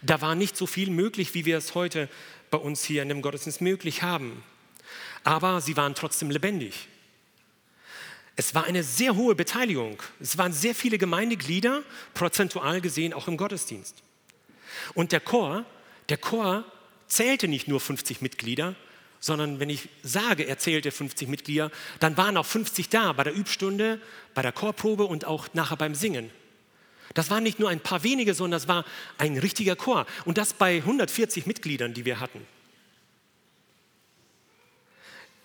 Da 0.03 0.21
war 0.21 0.35
nicht 0.35 0.57
so 0.57 0.67
viel 0.67 0.91
möglich, 0.91 1.35
wie 1.35 1.45
wir 1.45 1.59
es 1.59 1.75
heute 1.75 2.09
bei 2.51 2.59
uns 2.59 2.85
hier 2.85 3.03
in 3.03 3.09
dem 3.09 3.23
Gottesdienst 3.23 3.61
möglich 3.61 4.03
haben. 4.03 4.43
Aber 5.25 5.61
sie 5.61 5.77
waren 5.77 5.95
trotzdem 5.95 6.31
lebendig. 6.31 6.89
Es 8.37 8.55
war 8.55 8.65
eine 8.65 8.85
sehr 8.85 9.17
hohe 9.17 9.35
Beteiligung. 9.35 10.01
Es 10.21 10.39
waren 10.39 10.53
sehr 10.53 10.75
viele 10.75 10.97
Gemeindeglieder, 10.97 11.83
prozentual 12.15 12.81
gesehen 12.81 13.13
auch 13.13 13.27
im 13.27 13.37
Gottesdienst. 13.37 13.97
Und 14.95 15.13
der 15.13 15.21
Chor, 15.21 15.65
der 16.09 16.19
Chor 16.19 16.65
zählte 17.09 17.49
nicht 17.49 17.67
nur 17.67 17.81
50 17.81 18.21
Mitglieder, 18.21 18.77
sondern 19.21 19.59
wenn 19.59 19.71
ich 19.71 19.89
sage, 20.03 20.45
er 20.45 20.59
zählte 20.59 20.93
50 20.93 21.29
Mitglieder, 21.29 21.71
dann 21.99 22.17
waren 22.17 22.37
auch 22.37 22.47
50 22.47 22.89
da 22.89 23.13
bei 23.13 23.25
der 23.25 23.35
Übstunde, 23.35 24.01
bei 24.35 24.43
der 24.43 24.53
Chorprobe 24.53 25.05
und 25.05 25.25
auch 25.25 25.49
nachher 25.55 25.77
beim 25.77 25.95
Singen. 25.95 26.31
Das 27.19 27.31
waren 27.31 27.43
nicht 27.43 27.59
nur 27.59 27.69
ein 27.69 27.81
paar 27.81 28.05
wenige, 28.05 28.33
sondern 28.33 28.61
das 28.61 28.69
war 28.69 28.85
ein 29.19 29.37
richtiger 29.39 29.75
Chor. 29.75 30.07
Und 30.25 30.39
das 30.39 30.53
bei 30.53 30.77
140 30.77 31.47
Mitgliedern, 31.47 31.93
die 31.93 32.05
wir 32.05 32.21
hatten. 32.21 32.47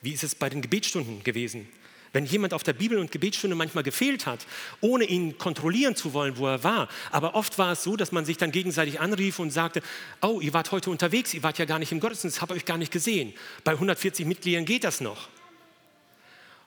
Wie 0.04 0.12
ist 0.12 0.24
es 0.24 0.36
bei 0.36 0.52
den 0.52 0.62
Gebetsstunden 0.62 1.24
gewesen? 1.24 1.68
Wenn 2.12 2.28
jemand 2.28 2.54
auf 2.54 2.62
der 2.62 2.74
Bibel- 2.74 3.00
und 3.00 3.12
Gebetsstunde 3.12 3.56
manchmal 3.56 3.84
gefehlt 3.84 4.28
hat, 4.28 4.46
ohne 4.82 5.06
ihn 5.06 5.40
kontrollieren 5.40 5.96
zu 5.96 6.14
wollen, 6.14 6.38
wo 6.38 6.46
er 6.46 6.64
war, 6.64 6.90
aber 7.10 7.34
oft 7.34 7.58
war 7.58 7.72
es 7.72 7.82
so, 7.82 7.96
dass 7.96 8.12
man 8.12 8.24
sich 8.24 8.38
dann 8.38 8.52
gegenseitig 8.52 9.00
anrief 9.00 9.40
und 9.40 9.50
sagte, 9.50 9.82
oh, 10.22 10.42
ihr 10.42 10.54
wart 10.54 10.72
heute 10.72 10.92
unterwegs, 10.92 11.34
ihr 11.34 11.42
wart 11.42 11.58
ja 11.58 11.66
gar 11.66 11.80
nicht 11.80 11.92
im 11.92 12.00
Gottesdienst, 12.00 12.40
habe 12.40 12.54
euch 12.54 12.66
gar 12.66 12.78
nicht 12.78 12.92
gesehen. 12.92 13.34
Bei 13.64 13.72
140 13.72 14.28
Mitgliedern 14.28 14.66
geht 14.66 14.84
das 14.84 15.02
noch. 15.02 15.28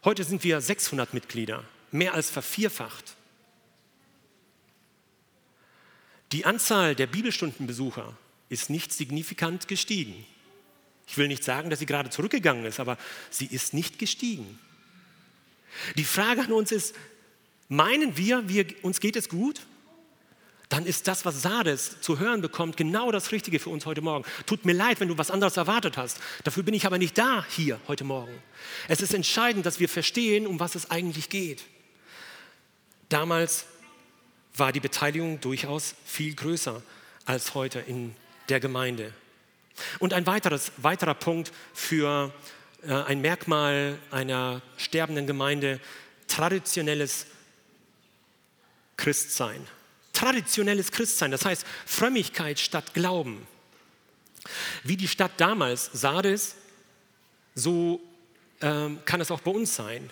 Heute 0.05 0.25
sind 0.25 0.43
wir 0.43 0.61
600 0.61 1.15
Mitglieder, 1.15 1.63
mehr 1.93 2.13
als 2.13 2.29
vervierfacht. 2.29 3.16
Die 6.33 6.45
Anzahl 6.45 6.95
der 6.95 7.07
Bibelstundenbesucher 7.07 8.17
ist 8.49 8.71
nicht 8.71 8.93
signifikant 8.93 9.69
gestiegen. 9.69 10.25
Ich 11.07 11.17
will 11.17 11.29
nicht 11.29 11.45
sagen, 11.45 11.71
dass 11.71 11.79
sie 11.79 11.87
gerade 11.87 12.11
zurückgegangen 12.11 12.65
ist, 12.65 12.81
aber 12.81 12.99
sie 13.31 13.47
ist 13.47 13.75
nicht 13.75 13.99
gestiegen. 13.99 14.59
Die 15.97 16.05
Frage 16.05 16.43
an 16.43 16.53
uns 16.53 16.73
ist, 16.73 16.95
meinen 17.69 18.17
wir, 18.17 18.49
wir 18.49 18.67
uns 18.83 19.01
geht 19.01 19.17
es 19.17 19.29
gut? 19.29 19.61
Dann 20.69 20.85
ist 20.85 21.07
das, 21.07 21.25
was 21.25 21.43
Sardes 21.43 22.01
zu 22.01 22.19
hören 22.19 22.41
bekommt, 22.41 22.77
genau 22.77 23.13
das 23.13 23.31
Richtige 23.31 23.61
für 23.61 23.71
uns 23.71 23.87
heute 23.87 24.01
Morgen. 24.01 24.25
Tut 24.47 24.65
mir 24.65 24.73
leid, 24.73 24.99
wenn 24.99 25.07
du 25.07 25.17
was 25.17 25.31
anderes 25.31 25.57
erwartet 25.57 25.97
hast. 25.97 26.19
Dafür 26.43 26.65
bin 26.65 26.75
ich 26.75 26.87
aber 26.87 26.99
nicht 26.99 27.17
da 27.17 27.47
hier 27.51 27.81
heute 27.87 28.03
Morgen. 28.03 28.37
Es 28.89 29.01
ist 29.01 29.15
entscheidend, 29.15 29.65
dass 29.65 29.79
wir 29.79 29.89
verstehen, 29.89 30.45
um 30.45 30.59
was 30.59 30.75
es 30.75 30.91
eigentlich 30.91 31.29
geht. 31.29 31.63
Damals 33.09 33.67
war 34.57 34.73
die 34.73 34.81
Beteiligung 34.81 35.41
durchaus 35.41 35.95
viel 36.05 36.35
größer 36.35 36.83
als 37.25 37.55
heute 37.55 37.81
in 37.81 38.15
der 38.49 38.61
Gemeinde. 38.61 39.13
Und 39.99 40.13
ein 40.13 40.27
weiteres, 40.27 40.73
weiterer 40.79 41.15
Punkt 41.15 41.53
für 41.75 42.33
äh, 42.83 42.93
ein 42.93 43.21
Merkmal 43.21 43.99
einer 44.11 44.63
sterbenden 44.77 45.27
Gemeinde, 45.27 45.81
traditionelles 46.29 47.27
Christsein. 48.97 49.67
Traditionelles 50.13 50.91
Christsein, 50.91 51.31
das 51.31 51.45
heißt 51.45 51.67
Frömmigkeit 51.85 52.59
statt 52.59 52.95
Glauben. 52.95 53.47
Wie 54.83 54.97
die 54.97 55.09
Stadt 55.09 55.33
damals 55.37 55.91
Sardes, 55.93 56.55
so 57.55 58.01
ähm, 58.63 59.01
kann 59.05 59.21
es 59.21 59.31
auch 59.31 59.41
bei 59.41 59.51
uns 59.51 59.75
sein. 59.77 60.11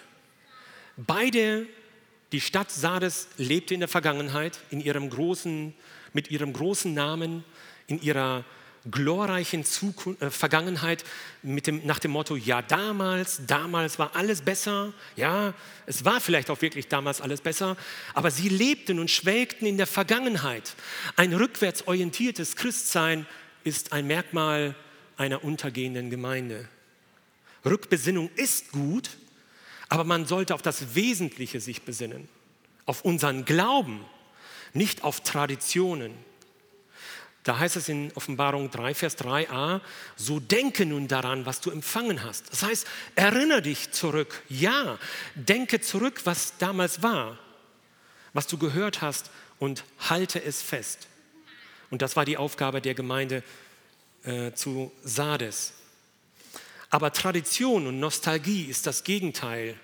Beide, 0.96 1.66
die 2.32 2.40
Stadt 2.40 2.70
Sardes 2.70 3.28
lebte 3.36 3.74
in 3.74 3.80
der 3.80 3.88
Vergangenheit, 3.88 4.58
in 4.70 4.80
ihrem 4.80 5.10
großen, 5.10 5.74
mit 6.12 6.30
ihrem 6.30 6.52
großen 6.52 6.92
Namen, 6.92 7.44
in 7.86 8.00
ihrer 8.00 8.44
glorreichen 8.90 9.64
Zukunft, 9.64 10.20
äh, 10.22 10.30
Vergangenheit 10.30 11.04
mit 11.42 11.66
dem, 11.66 11.84
nach 11.86 11.98
dem 11.98 12.10
Motto, 12.10 12.36
ja 12.36 12.62
damals, 12.62 13.40
damals 13.46 13.98
war 13.98 14.14
alles 14.14 14.42
besser, 14.42 14.92
ja, 15.16 15.54
es 15.86 16.04
war 16.04 16.20
vielleicht 16.20 16.50
auch 16.50 16.60
wirklich 16.60 16.88
damals 16.88 17.20
alles 17.20 17.40
besser, 17.40 17.76
aber 18.12 18.30
sie 18.30 18.48
lebten 18.48 18.98
und 18.98 19.10
schwelgten 19.10 19.66
in 19.66 19.76
der 19.76 19.86
Vergangenheit. 19.86 20.74
Ein 21.16 21.32
rückwärts 21.32 21.86
orientiertes 21.86 22.56
Christsein 22.56 23.26
ist 23.64 23.92
ein 23.92 24.06
Merkmal 24.06 24.74
einer 25.16 25.44
untergehenden 25.44 26.10
Gemeinde. 26.10 26.68
Rückbesinnung 27.64 28.30
ist 28.36 28.72
gut, 28.72 29.10
aber 29.94 30.02
man 30.02 30.26
sollte 30.26 30.56
auf 30.56 30.62
das 30.62 30.96
Wesentliche 30.96 31.60
sich 31.60 31.82
besinnen, 31.82 32.28
auf 32.84 33.04
unseren 33.04 33.44
Glauben, 33.44 34.04
nicht 34.72 35.04
auf 35.04 35.20
Traditionen. 35.20 36.12
Da 37.44 37.60
heißt 37.60 37.76
es 37.76 37.88
in 37.88 38.10
Offenbarung 38.16 38.72
3, 38.72 38.92
Vers 38.92 39.16
3a, 39.16 39.80
so 40.16 40.40
denke 40.40 40.84
nun 40.84 41.06
daran, 41.06 41.46
was 41.46 41.60
du 41.60 41.70
empfangen 41.70 42.24
hast. 42.24 42.50
Das 42.50 42.64
heißt, 42.64 42.88
erinnere 43.14 43.62
dich 43.62 43.92
zurück. 43.92 44.42
Ja, 44.48 44.98
denke 45.36 45.80
zurück, 45.80 46.22
was 46.24 46.58
damals 46.58 47.00
war, 47.04 47.38
was 48.32 48.48
du 48.48 48.58
gehört 48.58 49.00
hast 49.00 49.30
und 49.60 49.84
halte 50.00 50.42
es 50.42 50.60
fest. 50.60 51.06
Und 51.90 52.02
das 52.02 52.16
war 52.16 52.24
die 52.24 52.36
Aufgabe 52.36 52.80
der 52.80 52.94
Gemeinde 52.94 53.44
äh, 54.24 54.50
zu 54.54 54.90
Sardes. 55.04 55.74
Aber 56.90 57.12
Tradition 57.12 57.86
und 57.86 58.00
Nostalgie 58.00 58.64
ist 58.64 58.88
das 58.88 59.04
Gegenteil. 59.04 59.78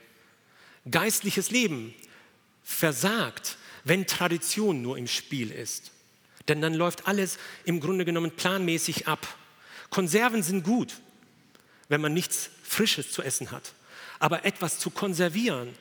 Geistliches 0.88 1.50
Leben 1.50 1.94
versagt, 2.62 3.58
wenn 3.84 4.06
Tradition 4.06 4.82
nur 4.82 4.96
im 4.96 5.06
Spiel 5.06 5.50
ist. 5.50 5.90
Denn 6.48 6.60
dann 6.60 6.74
läuft 6.74 7.06
alles 7.06 7.38
im 7.64 7.80
Grunde 7.80 8.04
genommen 8.04 8.30
planmäßig 8.30 9.08
ab. 9.08 9.26
Konserven 9.90 10.42
sind 10.42 10.64
gut, 10.64 10.94
wenn 11.88 12.00
man 12.00 12.14
nichts 12.14 12.50
Frisches 12.62 13.12
zu 13.12 13.22
essen 13.22 13.50
hat. 13.50 13.74
Aber 14.18 14.44
etwas 14.44 14.78
zu 14.78 14.90
konservieren, 14.90 15.74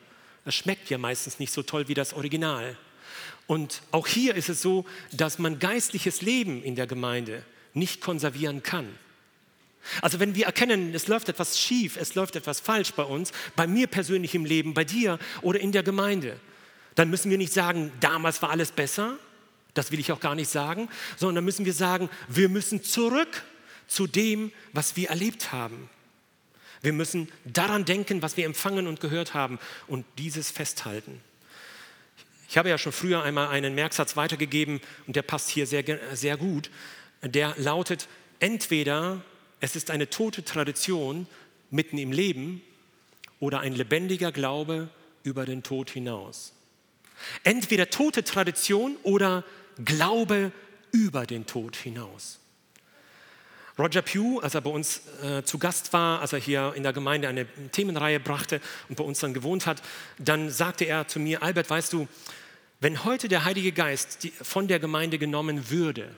das 0.45 0.55
schmeckt 0.55 0.89
ja 0.89 0.97
meistens 0.97 1.39
nicht 1.39 1.53
so 1.53 1.63
toll 1.63 1.88
wie 1.88 1.93
das 1.93 2.13
Original. 2.13 2.77
Und 3.47 3.81
auch 3.91 4.07
hier 4.07 4.35
ist 4.35 4.49
es 4.49 4.62
so, 4.62 4.85
dass 5.12 5.39
man 5.39 5.59
geistliches 5.59 6.21
Leben 6.21 6.63
in 6.63 6.75
der 6.75 6.88
Gemeinde 6.88 7.43
nicht 7.73 8.01
konservieren 8.01 8.63
kann. 8.63 8.88
Also 10.01 10.19
wenn 10.19 10.35
wir 10.35 10.45
erkennen, 10.45 10.93
es 10.93 11.07
läuft 11.07 11.29
etwas 11.29 11.59
schief, 11.59 11.97
es 11.97 12.15
läuft 12.15 12.35
etwas 12.35 12.59
falsch 12.59 12.93
bei 12.93 13.03
uns, 13.03 13.31
bei 13.55 13.67
mir 13.67 13.87
persönlich 13.87 14.35
im 14.35 14.45
Leben, 14.45 14.73
bei 14.73 14.83
dir 14.83 15.19
oder 15.41 15.59
in 15.59 15.71
der 15.71 15.83
Gemeinde, 15.83 16.39
dann 16.95 17.09
müssen 17.09 17.31
wir 17.31 17.37
nicht 17.37 17.53
sagen, 17.53 17.91
damals 17.99 18.41
war 18.41 18.49
alles 18.49 18.71
besser, 18.71 19.17
das 19.73 19.91
will 19.91 19.99
ich 19.99 20.11
auch 20.11 20.19
gar 20.19 20.35
nicht 20.35 20.49
sagen, 20.49 20.89
sondern 21.17 21.35
dann 21.35 21.45
müssen 21.45 21.65
wir 21.65 21.73
sagen, 21.73 22.09
wir 22.27 22.49
müssen 22.49 22.83
zurück 22.83 23.43
zu 23.87 24.07
dem, 24.07 24.51
was 24.73 24.95
wir 24.95 25.09
erlebt 25.09 25.51
haben. 25.51 25.89
Wir 26.81 26.93
müssen 26.93 27.29
daran 27.45 27.85
denken, 27.85 28.21
was 28.21 28.37
wir 28.37 28.45
empfangen 28.45 28.87
und 28.87 28.99
gehört 28.99 29.33
haben 29.33 29.59
und 29.87 30.05
dieses 30.17 30.51
festhalten. 30.51 31.21
Ich 32.47 32.57
habe 32.57 32.69
ja 32.69 32.77
schon 32.77 32.91
früher 32.91 33.21
einmal 33.21 33.49
einen 33.49 33.75
Merksatz 33.75 34.15
weitergegeben 34.15 34.81
und 35.05 35.15
der 35.15 35.21
passt 35.21 35.49
hier 35.49 35.67
sehr, 35.67 35.83
sehr 36.13 36.37
gut. 36.37 36.71
Der 37.21 37.53
lautet, 37.57 38.07
entweder 38.39 39.21
es 39.60 39.76
ist 39.76 39.91
eine 39.91 40.10
tote 40.10 40.43
Tradition 40.43 41.28
mitten 41.69 41.98
im 41.98 42.12
Leben 42.12 42.62
oder 43.39 43.60
ein 43.60 43.74
lebendiger 43.74 44.32
Glaube 44.32 44.89
über 45.24 45.45
den 45.45 45.63
Tod 45.63 45.89
hinaus. 45.89 46.54
Entweder 47.43 47.89
tote 47.89 48.24
Tradition 48.24 48.95
oder 49.04 49.43
Glaube 49.84 50.52
über 50.91 51.26
den 51.26 51.45
Tod 51.45 51.76
hinaus. 51.76 52.39
Roger 53.78 54.02
Pugh, 54.02 54.41
als 54.41 54.56
er 54.56 54.62
bei 54.62 54.69
uns 54.69 55.02
äh, 55.24 55.43
zu 55.43 55.58
Gast 55.58 55.93
war, 55.93 56.19
als 56.19 56.34
er 56.34 56.39
hier 56.39 56.74
in 56.76 56.84
der 56.84 56.91
Gemeinde 56.91 57.30
eine 57.30 57.45
Themenreihe 57.72 58.19
brachte 58.19 58.60
und 58.89 58.95
bei 58.95 59.06
uns 59.06 59.19
dann 59.19 59.34
gewohnt 59.34 59.65
hat, 59.65 59.82
dann 60.17 60.50
sagte 60.50 60.84
er 60.84 61.08
zu 61.08 61.19
mir, 61.19 61.41
Albert, 61.41 61.69
weißt 61.69 61.93
du, 61.93 62.08
wenn 62.82 63.06
heute 63.06 63.30
der 63.30 63.45
Heilige 63.45 63.72
Geist 63.72 64.28
von 64.41 64.67
der 64.67 64.80
Gemeinde 64.80 65.17
genommen 65.17 65.69
würde, 65.69 66.13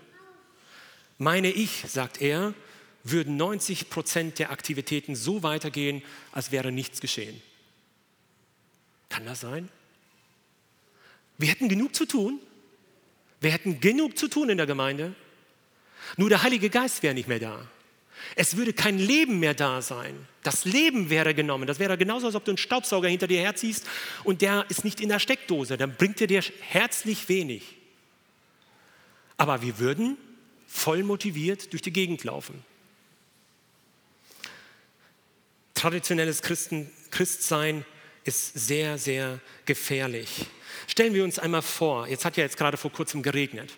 meine 1.19 1.51
ich, 1.51 1.83
sagt 1.87 2.19
er, 2.19 2.55
würden 3.03 3.37
90 3.37 3.89
Prozent 3.89 4.39
der 4.39 4.51
Aktivitäten 4.51 5.15
so 5.15 5.43
weitergehen, 5.43 6.03
als 6.31 6.51
wäre 6.51 6.71
nichts 6.71 7.01
geschehen. 7.01 7.41
Kann 9.09 9.25
das 9.25 9.41
sein? 9.41 9.69
Wir 11.37 11.49
hätten 11.49 11.69
genug 11.69 11.95
zu 11.95 12.05
tun. 12.05 12.39
Wir 13.39 13.51
hätten 13.51 13.79
genug 13.79 14.17
zu 14.17 14.27
tun 14.27 14.49
in 14.49 14.57
der 14.57 14.67
Gemeinde. 14.67 15.15
Nur 16.17 16.29
der 16.29 16.43
Heilige 16.43 16.69
Geist 16.69 17.03
wäre 17.03 17.13
nicht 17.13 17.27
mehr 17.27 17.39
da. 17.39 17.67
Es 18.35 18.55
würde 18.55 18.73
kein 18.73 18.99
Leben 18.99 19.39
mehr 19.39 19.53
da 19.53 19.81
sein. 19.81 20.27
Das 20.43 20.65
Leben 20.65 21.09
wäre 21.09 21.33
genommen. 21.33 21.65
Das 21.65 21.79
wäre 21.79 21.97
genauso, 21.97 22.27
als 22.27 22.35
ob 22.35 22.45
du 22.45 22.51
einen 22.51 22.57
Staubsauger 22.57 23.09
hinter 23.09 23.27
dir 23.27 23.41
herziehst 23.41 23.87
und 24.23 24.41
der 24.41 24.65
ist 24.69 24.83
nicht 24.83 25.01
in 25.01 25.09
der 25.09 25.19
Steckdose. 25.19 25.77
Dann 25.77 25.95
bringt 25.95 26.21
er 26.21 26.27
dir 26.27 26.43
herzlich 26.61 27.27
wenig. 27.29 27.63
Aber 29.37 29.61
wir 29.63 29.79
würden 29.79 30.17
voll 30.67 31.03
motiviert 31.03 31.73
durch 31.73 31.81
die 31.81 31.91
Gegend 31.91 32.23
laufen. 32.23 32.63
Traditionelles 35.81 36.43
Christen, 36.43 36.91
Christsein 37.09 37.85
ist 38.23 38.53
sehr, 38.53 38.99
sehr 38.99 39.39
gefährlich. 39.65 40.45
Stellen 40.85 41.15
wir 41.15 41.23
uns 41.23 41.39
einmal 41.39 41.63
vor, 41.63 42.07
jetzt 42.07 42.23
hat 42.23 42.37
ja 42.37 42.43
jetzt 42.43 42.55
gerade 42.55 42.77
vor 42.77 42.91
kurzem 42.91 43.23
geregnet. 43.23 43.73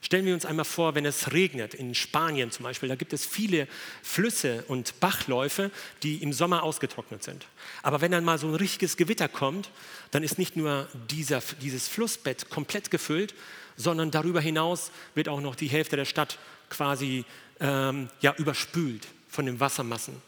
Stellen 0.00 0.26
wir 0.26 0.34
uns 0.34 0.44
einmal 0.44 0.64
vor, 0.64 0.96
wenn 0.96 1.06
es 1.06 1.30
regnet, 1.32 1.72
in 1.72 1.94
Spanien 1.94 2.50
zum 2.50 2.64
Beispiel, 2.64 2.88
da 2.88 2.96
gibt 2.96 3.12
es 3.12 3.24
viele 3.24 3.68
Flüsse 4.02 4.64
und 4.66 4.98
Bachläufe, 4.98 5.70
die 6.02 6.20
im 6.20 6.32
Sommer 6.32 6.64
ausgetrocknet 6.64 7.22
sind. 7.22 7.46
Aber 7.84 8.00
wenn 8.00 8.10
dann 8.10 8.24
mal 8.24 8.38
so 8.38 8.48
ein 8.48 8.56
richtiges 8.56 8.96
Gewitter 8.96 9.28
kommt, 9.28 9.70
dann 10.10 10.24
ist 10.24 10.38
nicht 10.38 10.56
nur 10.56 10.88
dieser, 11.10 11.40
dieses 11.62 11.86
Flussbett 11.86 12.50
komplett 12.50 12.90
gefüllt, 12.90 13.36
sondern 13.76 14.10
darüber 14.10 14.40
hinaus 14.40 14.90
wird 15.14 15.28
auch 15.28 15.40
noch 15.40 15.54
die 15.54 15.68
Hälfte 15.68 15.94
der 15.94 16.06
Stadt 16.06 16.40
quasi 16.70 17.24
ähm, 17.60 18.08
ja, 18.20 18.34
überspült 18.36 19.06
von 19.28 19.46
den 19.46 19.60
Wassermassen. 19.60 20.20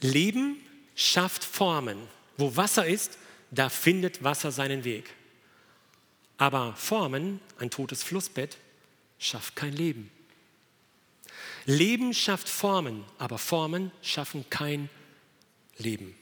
Leben 0.00 0.56
schafft 0.94 1.44
Formen. 1.44 1.98
Wo 2.36 2.56
Wasser 2.56 2.86
ist, 2.86 3.18
da 3.50 3.68
findet 3.68 4.22
Wasser 4.24 4.52
seinen 4.52 4.84
Weg. 4.84 5.10
Aber 6.38 6.74
Formen, 6.74 7.40
ein 7.58 7.70
totes 7.70 8.02
Flussbett, 8.02 8.56
schafft 9.18 9.56
kein 9.56 9.72
Leben. 9.72 10.10
Leben 11.66 12.14
schafft 12.14 12.48
Formen, 12.48 13.04
aber 13.18 13.38
Formen 13.38 13.92
schaffen 14.02 14.48
kein 14.48 14.88
Leben. 15.76 16.16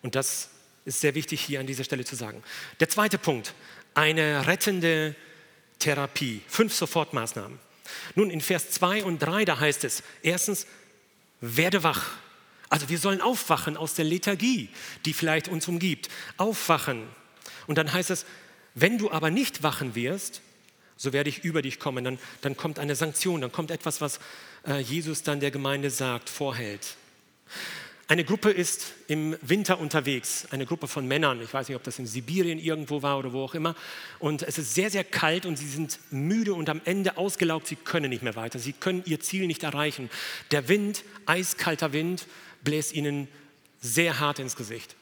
Und 0.00 0.14
das 0.14 0.50
ist 0.84 1.00
sehr 1.00 1.14
wichtig 1.14 1.40
hier 1.40 1.60
an 1.60 1.66
dieser 1.66 1.84
Stelle 1.84 2.04
zu 2.04 2.16
sagen. 2.16 2.42
Der 2.80 2.88
zweite 2.88 3.18
Punkt, 3.18 3.54
eine 3.94 4.46
rettende 4.46 5.14
Therapie. 5.78 6.42
Fünf 6.48 6.74
Sofortmaßnahmen. 6.74 7.58
Nun, 8.14 8.30
in 8.30 8.40
Vers 8.40 8.70
2 8.70 9.04
und 9.04 9.18
3, 9.18 9.44
da 9.44 9.60
heißt 9.60 9.84
es, 9.84 10.02
erstens, 10.22 10.66
werde 11.44 11.82
wach. 11.82 12.12
Also 12.70 12.88
wir 12.88 12.98
sollen 12.98 13.20
aufwachen 13.20 13.76
aus 13.76 13.94
der 13.94 14.04
Lethargie, 14.04 14.68
die 15.04 15.12
vielleicht 15.12 15.48
uns 15.48 15.68
umgibt. 15.68 16.08
Aufwachen. 16.36 17.06
Und 17.66 17.78
dann 17.78 17.92
heißt 17.92 18.10
es, 18.10 18.26
wenn 18.74 18.98
du 18.98 19.10
aber 19.10 19.30
nicht 19.30 19.62
wachen 19.62 19.94
wirst, 19.94 20.40
so 20.96 21.12
werde 21.12 21.28
ich 21.30 21.44
über 21.44 21.62
dich 21.62 21.78
kommen. 21.78 22.04
Dann, 22.04 22.18
dann 22.40 22.56
kommt 22.56 22.78
eine 22.78 22.96
Sanktion, 22.96 23.40
dann 23.40 23.52
kommt 23.52 23.70
etwas, 23.70 24.00
was 24.00 24.20
äh, 24.66 24.80
Jesus 24.80 25.22
dann 25.22 25.40
der 25.40 25.50
Gemeinde 25.50 25.90
sagt, 25.90 26.30
vorhält. 26.30 26.96
Eine 28.06 28.24
Gruppe 28.24 28.50
ist 28.50 28.92
im 29.08 29.34
Winter 29.40 29.78
unterwegs, 29.78 30.46
eine 30.50 30.66
Gruppe 30.66 30.88
von 30.88 31.08
Männern. 31.08 31.40
Ich 31.40 31.54
weiß 31.54 31.68
nicht, 31.68 31.76
ob 31.76 31.84
das 31.84 31.98
in 31.98 32.06
Sibirien 32.06 32.58
irgendwo 32.58 33.00
war 33.00 33.18
oder 33.18 33.32
wo 33.32 33.42
auch 33.42 33.54
immer. 33.54 33.74
Und 34.18 34.42
es 34.42 34.58
ist 34.58 34.74
sehr, 34.74 34.90
sehr 34.90 35.04
kalt 35.04 35.46
und 35.46 35.56
sie 35.56 35.66
sind 35.66 35.98
müde 36.10 36.52
und 36.52 36.68
am 36.68 36.82
Ende 36.84 37.16
ausgelaugt. 37.16 37.66
Sie 37.66 37.76
können 37.76 38.10
nicht 38.10 38.22
mehr 38.22 38.36
weiter. 38.36 38.58
Sie 38.58 38.74
können 38.74 39.02
ihr 39.06 39.20
Ziel 39.20 39.46
nicht 39.46 39.62
erreichen. 39.62 40.10
Der 40.50 40.68
Wind, 40.68 41.02
eiskalter 41.24 41.94
Wind, 41.94 42.26
bläst 42.62 42.92
ihnen 42.92 43.26
sehr 43.80 44.20
hart 44.20 44.38
ins 44.38 44.54
Gesicht. 44.54 44.96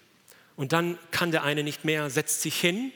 Und 0.55 0.73
dann 0.73 0.97
kann 1.11 1.33
der 1.33 1.43
eine 1.43 1.65
nicht 1.65 1.85
mehr, 1.85 2.09
setzt 2.09 2.41
sich 2.43 2.61
hin 2.61 2.93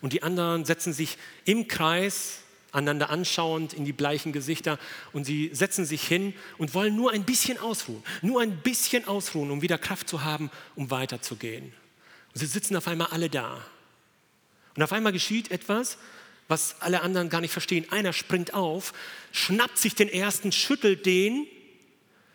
und 0.00 0.14
die 0.14 0.22
anderen 0.22 0.64
setzen 0.64 0.94
sich 0.94 1.18
im 1.44 1.68
Kreis 1.68 2.40
einander 2.72 3.10
anschauend 3.10 3.74
in 3.74 3.84
die 3.84 3.92
bleichen 3.92 4.32
Gesichter 4.32 4.78
und 5.12 5.24
sie 5.24 5.50
setzen 5.52 5.84
sich 5.84 6.02
hin 6.02 6.34
und 6.58 6.74
wollen 6.74 6.96
nur 6.96 7.12
ein 7.12 7.24
bisschen 7.24 7.58
ausruhen, 7.58 8.02
nur 8.22 8.40
ein 8.40 8.58
bisschen 8.58 9.06
ausruhen, 9.06 9.50
um 9.50 9.62
wieder 9.62 9.78
Kraft 9.78 10.08
zu 10.08 10.24
haben, 10.24 10.50
um 10.74 10.90
weiterzugehen. 10.90 11.72
Und 12.34 12.40
sie 12.40 12.46
sitzen 12.46 12.76
auf 12.76 12.88
einmal 12.88 13.08
alle 13.08 13.28
da. 13.28 13.64
Und 14.74 14.82
auf 14.82 14.92
einmal 14.92 15.12
geschieht 15.12 15.50
etwas, 15.50 15.98
was 16.48 16.80
alle 16.80 17.02
anderen 17.02 17.28
gar 17.28 17.40
nicht 17.40 17.52
verstehen. 17.52 17.86
Einer 17.90 18.12
springt 18.12 18.54
auf, 18.54 18.92
schnappt 19.32 19.78
sich 19.78 19.94
den 19.94 20.08
ersten, 20.08 20.50
schüttelt 20.50 21.06
den, 21.06 21.46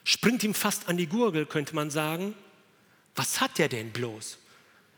springt 0.04 0.44
ihm 0.44 0.54
fast 0.54 0.88
an 0.88 0.98
die 0.98 1.08
Gurgel, 1.08 1.46
könnte 1.46 1.76
man 1.76 1.90
sagen. 1.90 2.36
Was 3.16 3.42
hat 3.42 3.58
der 3.58 3.68
denn 3.70 3.92
bloß? 3.92 4.38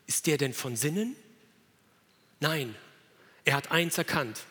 Ist 0.06 0.28
der 0.28 0.38
denn 0.38 0.54
von 0.54 0.76
Sinnen? 0.76 1.16
Nein, 2.42 2.76
er 3.46 3.56
hat 3.56 3.72
eins 3.72 3.98
erkannt. 3.98 4.42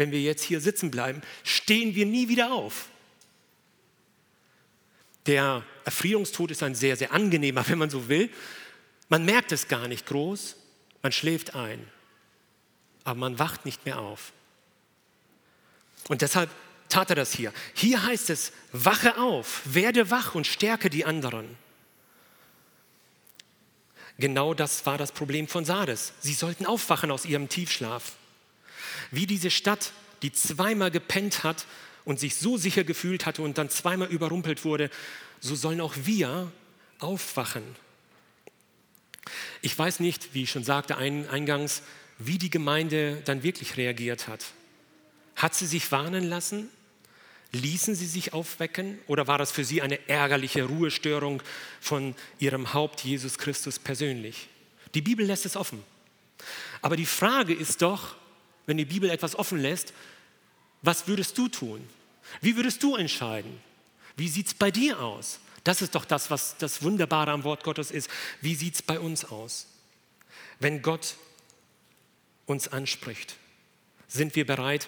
Wenn 0.00 0.12
wir 0.12 0.22
jetzt 0.22 0.42
hier 0.42 0.62
sitzen 0.62 0.90
bleiben, 0.90 1.20
stehen 1.44 1.94
wir 1.94 2.06
nie 2.06 2.30
wieder 2.30 2.52
auf. 2.52 2.88
Der 5.26 5.62
Erfrierungstod 5.84 6.50
ist 6.50 6.62
ein 6.62 6.74
sehr, 6.74 6.96
sehr 6.96 7.12
angenehmer, 7.12 7.68
wenn 7.68 7.76
man 7.76 7.90
so 7.90 8.08
will. 8.08 8.30
Man 9.10 9.26
merkt 9.26 9.52
es 9.52 9.68
gar 9.68 9.88
nicht 9.88 10.06
groß, 10.06 10.56
man 11.02 11.12
schläft 11.12 11.54
ein, 11.54 11.86
aber 13.04 13.20
man 13.20 13.38
wacht 13.38 13.66
nicht 13.66 13.84
mehr 13.84 13.98
auf. 13.98 14.32
Und 16.08 16.22
deshalb 16.22 16.48
tat 16.88 17.10
er 17.10 17.16
das 17.16 17.34
hier. 17.34 17.52
Hier 17.74 18.02
heißt 18.02 18.30
es, 18.30 18.52
wache 18.72 19.18
auf, 19.18 19.60
werde 19.66 20.10
wach 20.10 20.34
und 20.34 20.46
stärke 20.46 20.88
die 20.88 21.04
anderen. 21.04 21.58
Genau 24.16 24.54
das 24.54 24.86
war 24.86 24.96
das 24.96 25.12
Problem 25.12 25.46
von 25.46 25.66
Sardes. 25.66 26.14
Sie 26.20 26.32
sollten 26.32 26.64
aufwachen 26.64 27.10
aus 27.10 27.26
ihrem 27.26 27.50
Tiefschlaf. 27.50 28.14
Wie 29.10 29.26
diese 29.26 29.50
Stadt, 29.50 29.92
die 30.22 30.32
zweimal 30.32 30.90
gepennt 30.90 31.44
hat 31.44 31.66
und 32.04 32.20
sich 32.20 32.36
so 32.36 32.56
sicher 32.56 32.84
gefühlt 32.84 33.26
hatte 33.26 33.42
und 33.42 33.58
dann 33.58 33.70
zweimal 33.70 34.08
überrumpelt 34.08 34.64
wurde, 34.64 34.90
so 35.40 35.54
sollen 35.54 35.80
auch 35.80 35.94
wir 36.04 36.50
aufwachen. 36.98 37.62
Ich 39.62 39.78
weiß 39.78 40.00
nicht, 40.00 40.34
wie 40.34 40.44
ich 40.44 40.50
schon 40.50 40.64
sagte 40.64 40.96
eingangs, 40.96 41.82
wie 42.18 42.38
die 42.38 42.50
Gemeinde 42.50 43.22
dann 43.24 43.42
wirklich 43.42 43.76
reagiert 43.76 44.28
hat. 44.28 44.44
Hat 45.36 45.54
sie 45.54 45.66
sich 45.66 45.90
warnen 45.90 46.24
lassen? 46.24 46.68
Ließen 47.52 47.94
sie 47.94 48.06
sich 48.06 48.32
aufwecken 48.32 48.98
oder 49.06 49.26
war 49.26 49.38
das 49.38 49.50
für 49.50 49.64
sie 49.64 49.82
eine 49.82 50.08
ärgerliche 50.08 50.64
Ruhestörung 50.64 51.42
von 51.80 52.14
ihrem 52.38 52.74
Haupt 52.74 53.00
Jesus 53.00 53.38
Christus 53.38 53.78
persönlich? 53.78 54.48
Die 54.94 55.02
Bibel 55.02 55.26
lässt 55.26 55.46
es 55.46 55.56
offen. 55.56 55.82
Aber 56.80 56.96
die 56.96 57.06
Frage 57.06 57.52
ist 57.52 57.82
doch, 57.82 58.14
wenn 58.70 58.76
die 58.76 58.84
Bibel 58.84 59.10
etwas 59.10 59.34
offen 59.34 59.58
lässt, 59.58 59.92
was 60.80 61.08
würdest 61.08 61.36
du 61.36 61.48
tun? 61.48 61.84
Wie 62.40 62.54
würdest 62.54 62.80
du 62.84 62.94
entscheiden? 62.94 63.60
Wie 64.16 64.28
sieht 64.28 64.46
es 64.46 64.54
bei 64.54 64.70
dir 64.70 65.00
aus? 65.00 65.40
Das 65.64 65.82
ist 65.82 65.96
doch 65.96 66.04
das, 66.04 66.30
was 66.30 66.56
das 66.56 66.80
Wunderbare 66.80 67.32
am 67.32 67.42
Wort 67.42 67.64
Gottes 67.64 67.90
ist. 67.90 68.08
Wie 68.40 68.54
sieht 68.54 68.76
es 68.76 68.82
bei 68.82 69.00
uns 69.00 69.24
aus? 69.24 69.66
Wenn 70.60 70.82
Gott 70.82 71.16
uns 72.46 72.68
anspricht, 72.68 73.34
sind 74.06 74.36
wir 74.36 74.46
bereit, 74.46 74.86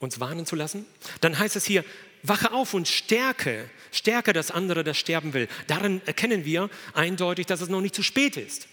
uns 0.00 0.18
warnen 0.18 0.44
zu 0.44 0.56
lassen? 0.56 0.84
Dann 1.20 1.38
heißt 1.38 1.54
es 1.54 1.64
hier, 1.64 1.84
wache 2.24 2.50
auf 2.50 2.74
und 2.74 2.88
stärke, 2.88 3.70
stärke 3.92 4.32
das 4.32 4.50
andere, 4.50 4.82
das 4.82 4.98
sterben 4.98 5.32
will. 5.32 5.46
Darin 5.68 6.02
erkennen 6.06 6.44
wir 6.44 6.70
eindeutig, 6.92 7.46
dass 7.46 7.60
es 7.60 7.68
noch 7.68 7.82
nicht 7.82 7.94
zu 7.94 8.02
spät 8.02 8.36
ist. 8.36 8.66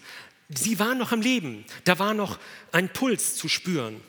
Sie 0.48 0.80
waren 0.80 0.98
noch 0.98 1.12
am 1.12 1.20
Leben, 1.20 1.64
da 1.84 2.00
war 2.00 2.14
noch 2.14 2.40
ein 2.72 2.92
Puls 2.92 3.36
zu 3.36 3.48
spüren. 3.48 4.00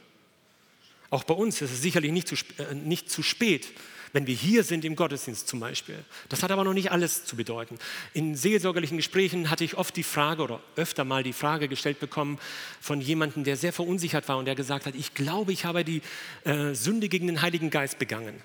Auch 1.12 1.26
bei 1.26 1.34
uns 1.36 1.62
ist 1.62 1.72
es 1.72 1.82
sicherlich 1.82 2.12
nicht 2.12 2.28
zu, 2.28 2.36
äh, 2.58 2.74
nicht 2.74 3.12
zu 3.12 3.22
spät, 3.22 3.68
wenn 4.14 4.28
wir 4.28 4.36
hier 4.36 4.64
sind 4.64 4.84
im 4.86 4.96
Gottesdienst 4.96 5.48
zum 5.48 5.60
Beispiel. 5.60 6.04
Das 6.30 6.42
hat 6.42 6.52
aber 6.52 6.64
noch 6.64 6.74
nicht 6.74 6.92
alles 6.92 7.26
zu 7.26 7.36
bedeuten. 7.36 7.78
In 8.14 8.36
seelsorgerlichen 8.36 8.98
Gesprächen 8.98 9.50
hatte 9.50 9.64
ich 9.64 9.78
oft 9.78 9.96
die 9.96 10.04
Frage 10.04 10.42
oder 10.42 10.62
öfter 10.76 11.04
mal 11.04 11.24
die 11.24 11.34
Frage 11.34 11.68
gestellt 11.68 12.00
bekommen 12.00 12.40
von 12.80 13.02
jemandem, 13.02 13.44
der 13.44 13.58
sehr 13.58 13.74
verunsichert 13.74 14.28
war 14.28 14.38
und 14.38 14.46
der 14.46 14.56
gesagt 14.56 14.86
hat, 14.86 14.96
ich 14.96 15.14
glaube, 15.14 15.54
ich 15.54 15.66
habe 15.66 15.84
die 15.84 16.02
äh, 16.44 16.74
Sünde 16.74 17.10
gegen 17.10 17.28
den 17.28 17.42
Heiligen 17.42 17.70
Geist 17.70 18.00
begangen. 18.00 18.42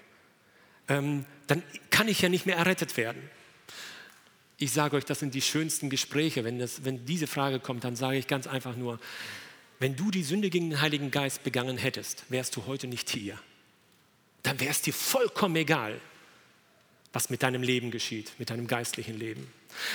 Ähm, 0.88 1.24
dann 1.46 1.62
kann 1.90 2.08
ich 2.08 2.20
ja 2.20 2.28
nicht 2.28 2.46
mehr 2.46 2.56
errettet 2.56 2.96
werden. 2.96 3.22
Ich 4.58 4.72
sage 4.72 4.96
euch, 4.96 5.04
das 5.04 5.20
sind 5.20 5.34
die 5.34 5.42
schönsten 5.42 5.90
Gespräche. 5.90 6.44
Wenn, 6.44 6.58
das, 6.58 6.84
wenn 6.84 7.04
diese 7.04 7.26
Frage 7.26 7.60
kommt, 7.60 7.84
dann 7.84 7.94
sage 7.94 8.18
ich 8.18 8.26
ganz 8.26 8.46
einfach 8.46 8.76
nur, 8.76 8.98
wenn 9.78 9.96
du 9.96 10.10
die 10.10 10.22
Sünde 10.22 10.50
gegen 10.50 10.70
den 10.70 10.80
Heiligen 10.80 11.10
Geist 11.10 11.42
begangen 11.44 11.78
hättest, 11.78 12.24
wärst 12.28 12.56
du 12.56 12.66
heute 12.66 12.86
nicht 12.86 13.10
hier 13.10 13.38
dann 14.46 14.60
wäre 14.60 14.70
es 14.70 14.80
dir 14.80 14.94
vollkommen 14.94 15.56
egal, 15.56 16.00
was 17.12 17.30
mit 17.30 17.42
deinem 17.42 17.62
Leben 17.62 17.90
geschieht, 17.90 18.32
mit 18.38 18.50
deinem 18.50 18.68
geistlichen 18.68 19.18
Leben. 19.18 19.48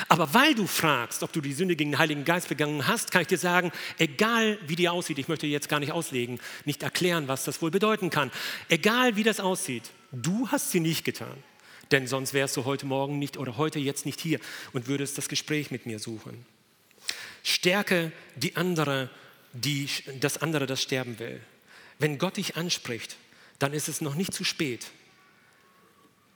Aber 0.09 0.33
weil 0.33 0.53
du 0.55 0.67
fragst, 0.67 1.23
ob 1.23 1.31
du 1.31 1.39
die 1.39 1.53
Sünde 1.53 1.75
gegen 1.75 1.91
den 1.91 1.99
Heiligen 1.99 2.25
Geist 2.25 2.49
begangen 2.49 2.85
hast, 2.85 3.11
kann 3.11 3.21
ich 3.21 3.29
dir 3.29 3.37
sagen, 3.37 3.71
egal 3.97 4.57
wie 4.67 4.75
die 4.75 4.89
aussieht, 4.89 5.19
ich 5.19 5.29
möchte 5.29 5.47
jetzt 5.47 5.69
gar 5.69 5.79
nicht 5.79 5.93
auslegen, 5.93 6.39
nicht 6.65 6.83
erklären, 6.83 7.29
was 7.29 7.45
das 7.45 7.61
wohl 7.61 7.71
bedeuten 7.71 8.09
kann, 8.09 8.29
egal 8.67 9.15
wie 9.15 9.23
das 9.23 9.39
aussieht, 9.39 9.91
du 10.11 10.49
hast 10.49 10.71
sie 10.71 10.81
nicht 10.81 11.05
getan. 11.05 11.43
Denn 11.91 12.07
sonst 12.07 12.33
wärst 12.33 12.57
du 12.57 12.65
heute 12.65 12.85
Morgen 12.85 13.19
nicht 13.19 13.37
oder 13.37 13.57
heute 13.57 13.79
jetzt 13.79 14.05
nicht 14.05 14.19
hier 14.19 14.39
und 14.73 14.87
würdest 14.87 15.17
das 15.17 15.29
Gespräch 15.29 15.71
mit 15.71 15.85
mir 15.85 15.99
suchen. 15.99 16.45
Stärke 17.43 18.11
die 18.35 18.55
andere, 18.57 19.09
die, 19.53 19.89
das 20.19 20.37
andere, 20.37 20.65
das 20.65 20.81
sterben 20.81 21.19
will. 21.19 21.41
Wenn 21.99 22.17
Gott 22.17 22.37
dich 22.37 22.57
anspricht, 22.57 23.17
dann 23.59 23.73
ist 23.73 23.87
es 23.87 24.01
noch 24.01 24.15
nicht 24.15 24.33
zu 24.33 24.43
spät. 24.43 24.87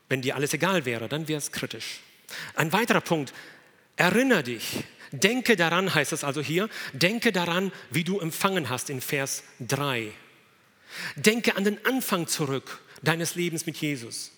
Wenn 0.09 0.21
dir 0.21 0.35
alles 0.35 0.53
egal 0.53 0.85
wäre, 0.85 1.09
dann 1.09 1.27
wäre 1.27 1.39
es 1.39 1.51
kritisch. 1.51 2.01
Ein 2.55 2.71
weiterer 2.71 3.01
Punkt, 3.01 3.33
erinnere 3.95 4.43
dich, 4.43 4.83
denke 5.11 5.55
daran, 5.55 5.93
heißt 5.93 6.13
es 6.13 6.23
also 6.23 6.41
hier, 6.41 6.69
denke 6.93 7.31
daran, 7.31 7.71
wie 7.89 8.03
du 8.03 8.19
empfangen 8.19 8.69
hast 8.69 8.89
in 8.89 9.01
Vers 9.01 9.43
3. 9.61 10.11
Denke 11.15 11.55
an 11.55 11.63
den 11.63 11.83
Anfang 11.85 12.27
zurück 12.27 12.79
deines 13.01 13.35
Lebens 13.35 13.65
mit 13.65 13.77
Jesus. 13.77 14.31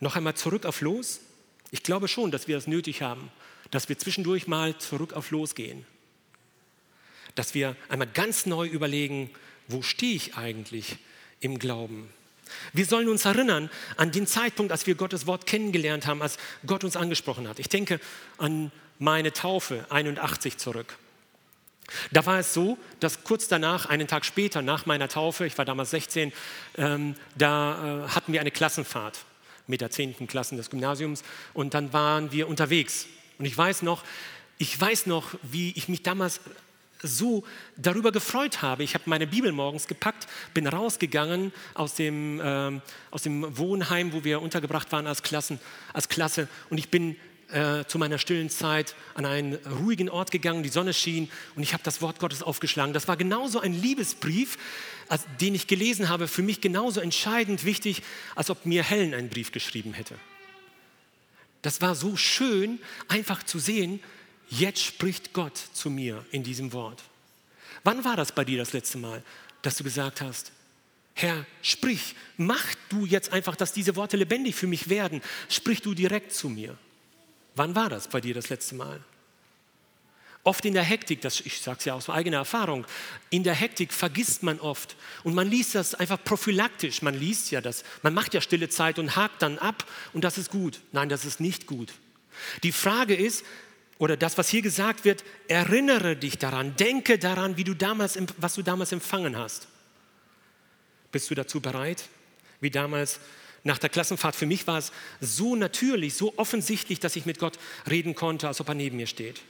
Noch 0.00 0.16
einmal 0.16 0.34
zurück 0.34 0.66
auf 0.66 0.80
Los. 0.80 1.20
Ich 1.70 1.82
glaube 1.82 2.08
schon, 2.08 2.30
dass 2.30 2.48
wir 2.48 2.56
es 2.56 2.66
nötig 2.66 3.02
haben, 3.02 3.30
dass 3.70 3.88
wir 3.88 3.98
zwischendurch 3.98 4.46
mal 4.46 4.76
zurück 4.78 5.12
auf 5.14 5.30
Los 5.30 5.54
gehen. 5.54 5.86
Dass 7.36 7.54
wir 7.54 7.76
einmal 7.88 8.08
ganz 8.08 8.46
neu 8.46 8.66
überlegen, 8.66 9.30
wo 9.68 9.82
stehe 9.82 10.16
ich 10.16 10.36
eigentlich 10.36 10.96
im 11.40 11.58
Glauben. 11.60 12.08
Wir 12.72 12.86
sollen 12.86 13.08
uns 13.08 13.24
erinnern 13.24 13.70
an 13.96 14.12
den 14.12 14.26
Zeitpunkt, 14.26 14.72
als 14.72 14.86
wir 14.86 14.94
Gottes 14.94 15.26
Wort 15.26 15.46
kennengelernt 15.46 16.06
haben, 16.06 16.22
als 16.22 16.38
Gott 16.66 16.82
uns 16.82 16.96
angesprochen 16.96 17.48
hat. 17.48 17.58
Ich 17.58 17.68
denke 17.68 18.00
an 18.38 18.72
meine 18.98 19.32
Taufe 19.32 19.86
81 19.90 20.56
zurück. 20.58 20.96
Da 22.10 22.26
war 22.26 22.40
es 22.40 22.52
so, 22.52 22.78
dass 22.98 23.22
kurz 23.22 23.46
danach, 23.46 23.86
einen 23.86 24.08
Tag 24.08 24.24
später 24.24 24.62
nach 24.62 24.86
meiner 24.86 25.08
Taufe, 25.08 25.46
ich 25.46 25.56
war 25.56 25.64
damals 25.64 25.90
16, 25.90 26.32
ähm, 26.78 27.14
da 27.36 28.06
äh, 28.06 28.08
hatten 28.08 28.32
wir 28.32 28.40
eine 28.40 28.50
Klassenfahrt 28.50 29.20
mit 29.68 29.80
der 29.80 29.90
10. 29.90 30.26
Klasse 30.26 30.56
des 30.56 30.70
Gymnasiums 30.70 31.22
und 31.54 31.74
dann 31.74 31.92
waren 31.92 32.32
wir 32.32 32.48
unterwegs. 32.48 33.06
Und 33.38 33.44
ich 33.44 33.56
weiß 33.56 33.82
noch, 33.82 34.02
ich 34.58 34.80
weiß 34.80 35.06
noch, 35.06 35.34
wie 35.42 35.72
ich 35.72 35.88
mich 35.88 36.02
damals 36.02 36.40
so 37.02 37.44
darüber 37.76 38.12
gefreut 38.12 38.62
habe. 38.62 38.82
Ich 38.82 38.94
habe 38.94 39.04
meine 39.06 39.26
Bibel 39.26 39.52
morgens 39.52 39.86
gepackt, 39.86 40.26
bin 40.54 40.66
rausgegangen 40.66 41.52
aus 41.74 41.94
dem, 41.94 42.40
äh, 42.40 42.80
aus 43.10 43.22
dem 43.22 43.56
Wohnheim, 43.58 44.12
wo 44.12 44.24
wir 44.24 44.42
untergebracht 44.42 44.90
waren 44.92 45.06
als, 45.06 45.22
Klassen, 45.22 45.60
als 45.92 46.08
Klasse 46.08 46.48
und 46.70 46.78
ich 46.78 46.90
bin 46.90 47.16
äh, 47.48 47.84
zu 47.84 47.98
meiner 47.98 48.18
stillen 48.18 48.50
Zeit 48.50 48.94
an 49.14 49.24
einen 49.24 49.54
ruhigen 49.80 50.10
Ort 50.10 50.30
gegangen, 50.30 50.62
die 50.62 50.68
Sonne 50.68 50.92
schien 50.92 51.30
und 51.54 51.62
ich 51.62 51.72
habe 51.72 51.82
das 51.84 52.02
Wort 52.02 52.18
Gottes 52.18 52.42
aufgeschlagen. 52.42 52.92
Das 52.92 53.06
war 53.06 53.16
genauso 53.16 53.60
ein 53.60 53.72
Liebesbrief, 53.72 54.58
als, 55.08 55.26
den 55.40 55.54
ich 55.54 55.66
gelesen 55.66 56.08
habe, 56.08 56.26
für 56.26 56.42
mich 56.42 56.60
genauso 56.60 57.00
entscheidend 57.00 57.64
wichtig, 57.64 58.02
als 58.34 58.50
ob 58.50 58.66
mir 58.66 58.82
Helen 58.82 59.14
einen 59.14 59.28
Brief 59.28 59.52
geschrieben 59.52 59.92
hätte. 59.92 60.16
Das 61.62 61.80
war 61.80 61.94
so 61.94 62.16
schön, 62.16 62.80
einfach 63.08 63.42
zu 63.42 63.58
sehen, 63.58 64.00
Jetzt 64.48 64.82
spricht 64.82 65.32
Gott 65.32 65.56
zu 65.72 65.90
mir 65.90 66.24
in 66.30 66.42
diesem 66.42 66.72
Wort. 66.72 67.02
Wann 67.84 68.04
war 68.04 68.16
das 68.16 68.32
bei 68.32 68.44
dir 68.44 68.58
das 68.58 68.72
letzte 68.72 68.98
Mal, 68.98 69.22
dass 69.62 69.76
du 69.76 69.84
gesagt 69.84 70.20
hast, 70.20 70.52
Herr, 71.14 71.46
sprich, 71.62 72.14
mach 72.36 72.74
du 72.90 73.06
jetzt 73.06 73.32
einfach, 73.32 73.56
dass 73.56 73.72
diese 73.72 73.96
Worte 73.96 74.18
lebendig 74.18 74.54
für 74.54 74.66
mich 74.66 74.90
werden. 74.90 75.22
Sprich 75.48 75.80
du 75.80 75.94
direkt 75.94 76.32
zu 76.32 76.50
mir. 76.50 76.76
Wann 77.54 77.74
war 77.74 77.88
das 77.88 78.06
bei 78.06 78.20
dir 78.20 78.34
das 78.34 78.50
letzte 78.50 78.74
Mal? 78.74 79.02
Oft 80.44 80.64
in 80.66 80.74
der 80.74 80.82
Hektik, 80.82 81.22
das, 81.22 81.40
ich 81.40 81.60
sage 81.60 81.78
es 81.78 81.84
ja 81.86 81.94
aus 81.94 82.10
eigener 82.10 82.36
Erfahrung, 82.36 82.86
in 83.30 83.42
der 83.44 83.54
Hektik 83.54 83.94
vergisst 83.94 84.42
man 84.42 84.60
oft 84.60 84.94
und 85.24 85.34
man 85.34 85.50
liest 85.50 85.74
das 85.74 85.94
einfach 85.94 86.22
prophylaktisch. 86.22 87.00
Man 87.00 87.14
liest 87.14 87.50
ja 87.50 87.62
das, 87.62 87.82
man 88.02 88.12
macht 88.12 88.34
ja 88.34 88.42
stille 88.42 88.68
Zeit 88.68 88.98
und 88.98 89.16
hakt 89.16 89.40
dann 89.40 89.58
ab 89.58 89.84
und 90.12 90.22
das 90.22 90.36
ist 90.36 90.50
gut. 90.50 90.80
Nein, 90.92 91.08
das 91.08 91.24
ist 91.24 91.40
nicht 91.40 91.66
gut. 91.66 91.94
Die 92.62 92.72
Frage 92.72 93.14
ist, 93.14 93.42
oder 93.98 94.16
das, 94.16 94.36
was 94.36 94.48
hier 94.48 94.62
gesagt 94.62 95.04
wird, 95.04 95.24
erinnere 95.48 96.16
dich 96.16 96.38
daran, 96.38 96.76
denke 96.76 97.18
daran, 97.18 97.56
wie 97.56 97.64
du 97.64 97.74
damals, 97.74 98.18
was 98.36 98.54
du 98.54 98.62
damals 98.62 98.92
empfangen 98.92 99.36
hast. 99.36 99.68
Bist 101.12 101.30
du 101.30 101.34
dazu 101.34 101.60
bereit? 101.60 102.04
Wie 102.60 102.70
damals 102.70 103.20
nach 103.64 103.78
der 103.78 103.90
Klassenfahrt. 103.90 104.36
Für 104.36 104.46
mich 104.46 104.66
war 104.66 104.78
es 104.78 104.92
so 105.20 105.56
natürlich, 105.56 106.14
so 106.14 106.34
offensichtlich, 106.36 107.00
dass 107.00 107.16
ich 107.16 107.26
mit 107.26 107.38
Gott 107.38 107.58
reden 107.88 108.14
konnte, 108.14 108.48
als 108.48 108.60
ob 108.60 108.68
er 108.68 108.74
neben 108.74 108.96
mir 108.96 109.06
steht. 109.06 109.42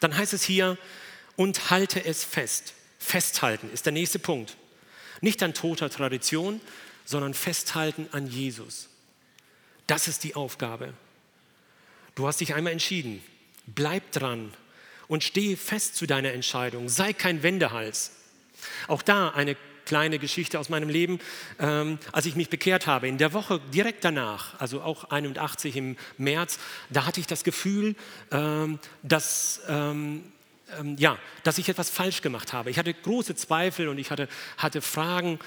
Dann 0.00 0.16
heißt 0.16 0.32
es 0.32 0.42
hier, 0.42 0.78
und 1.36 1.70
halte 1.70 2.04
es 2.04 2.24
fest. 2.24 2.74
Festhalten 2.98 3.70
ist 3.72 3.86
der 3.86 3.92
nächste 3.92 4.18
Punkt. 4.18 4.56
Nicht 5.20 5.42
an 5.42 5.54
toter 5.54 5.90
Tradition, 5.90 6.60
sondern 7.04 7.34
festhalten 7.34 8.08
an 8.12 8.26
Jesus. 8.26 8.88
Das 9.86 10.08
ist 10.08 10.24
die 10.24 10.34
Aufgabe. 10.34 10.92
Du 12.14 12.26
hast 12.26 12.40
dich 12.40 12.54
einmal 12.54 12.72
entschieden. 12.72 13.22
Bleib 13.74 14.12
dran 14.12 14.52
und 15.08 15.24
stehe 15.24 15.56
fest 15.56 15.96
zu 15.96 16.06
deiner 16.06 16.32
Entscheidung. 16.32 16.88
Sei 16.88 17.12
kein 17.12 17.42
Wendehals. 17.42 18.12
Auch 18.88 19.02
da 19.02 19.30
eine 19.30 19.56
kleine 19.84 20.18
Geschichte 20.18 20.58
aus 20.58 20.68
meinem 20.68 20.88
Leben, 20.88 21.18
ähm, 21.58 21.98
als 22.12 22.26
ich 22.26 22.36
mich 22.36 22.48
bekehrt 22.48 22.86
habe. 22.86 23.08
In 23.08 23.18
der 23.18 23.32
Woche 23.32 23.60
direkt 23.72 24.04
danach, 24.04 24.58
also 24.60 24.80
auch 24.80 25.10
81 25.10 25.76
im 25.76 25.96
März, 26.18 26.58
da 26.90 27.04
hatte 27.04 27.20
ich 27.20 27.26
das 27.26 27.44
Gefühl, 27.44 27.96
ähm, 28.30 28.78
dass, 29.02 29.60
ähm, 29.68 30.22
ähm, 30.78 30.96
ja, 30.98 31.18
dass 31.42 31.58
ich 31.58 31.68
etwas 31.68 31.90
falsch 31.90 32.22
gemacht 32.22 32.52
habe. 32.52 32.70
Ich 32.70 32.78
hatte 32.78 32.94
große 32.94 33.34
Zweifel 33.34 33.88
und 33.88 33.98
ich 33.98 34.10
hatte, 34.10 34.28
hatte 34.56 34.80
Fragen, 34.80 35.38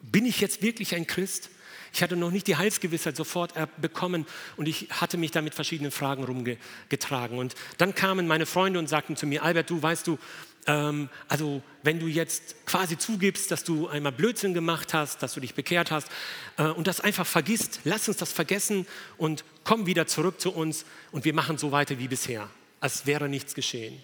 bin 0.00 0.26
ich 0.26 0.40
jetzt 0.40 0.62
wirklich 0.62 0.94
ein 0.94 1.06
Christ? 1.06 1.50
Ich 1.92 2.02
hatte 2.02 2.16
noch 2.16 2.30
nicht 2.30 2.46
die 2.46 2.56
Heilsgewissheit 2.56 3.16
sofort 3.16 3.52
bekommen 3.80 4.26
und 4.56 4.66
ich 4.66 4.88
hatte 4.90 5.18
mich 5.18 5.30
da 5.30 5.42
mit 5.42 5.54
verschiedenen 5.54 5.90
Fragen 5.90 6.24
rumgetragen. 6.24 7.38
Und 7.38 7.54
dann 7.78 7.94
kamen 7.94 8.26
meine 8.26 8.46
Freunde 8.46 8.78
und 8.78 8.88
sagten 8.88 9.16
zu 9.16 9.26
mir, 9.26 9.42
Albert, 9.42 9.68
du 9.68 9.82
weißt 9.82 10.06
du, 10.06 10.18
ähm, 10.66 11.08
also 11.28 11.62
wenn 11.82 11.98
du 11.98 12.06
jetzt 12.06 12.66
quasi 12.66 12.96
zugibst, 12.96 13.50
dass 13.50 13.64
du 13.64 13.88
einmal 13.88 14.12
Blödsinn 14.12 14.54
gemacht 14.54 14.94
hast, 14.94 15.22
dass 15.22 15.34
du 15.34 15.40
dich 15.40 15.54
bekehrt 15.54 15.90
hast 15.90 16.08
äh, 16.56 16.64
und 16.64 16.86
das 16.86 17.00
einfach 17.00 17.26
vergisst, 17.26 17.80
lass 17.84 18.08
uns 18.08 18.16
das 18.16 18.32
vergessen 18.32 18.86
und 19.18 19.44
komm 19.64 19.86
wieder 19.86 20.06
zurück 20.06 20.40
zu 20.40 20.52
uns 20.52 20.84
und 21.10 21.24
wir 21.24 21.34
machen 21.34 21.58
so 21.58 21.72
weiter 21.72 21.98
wie 21.98 22.08
bisher, 22.08 22.48
als 22.80 23.06
wäre 23.06 23.28
nichts 23.28 23.54
geschehen. 23.54 24.02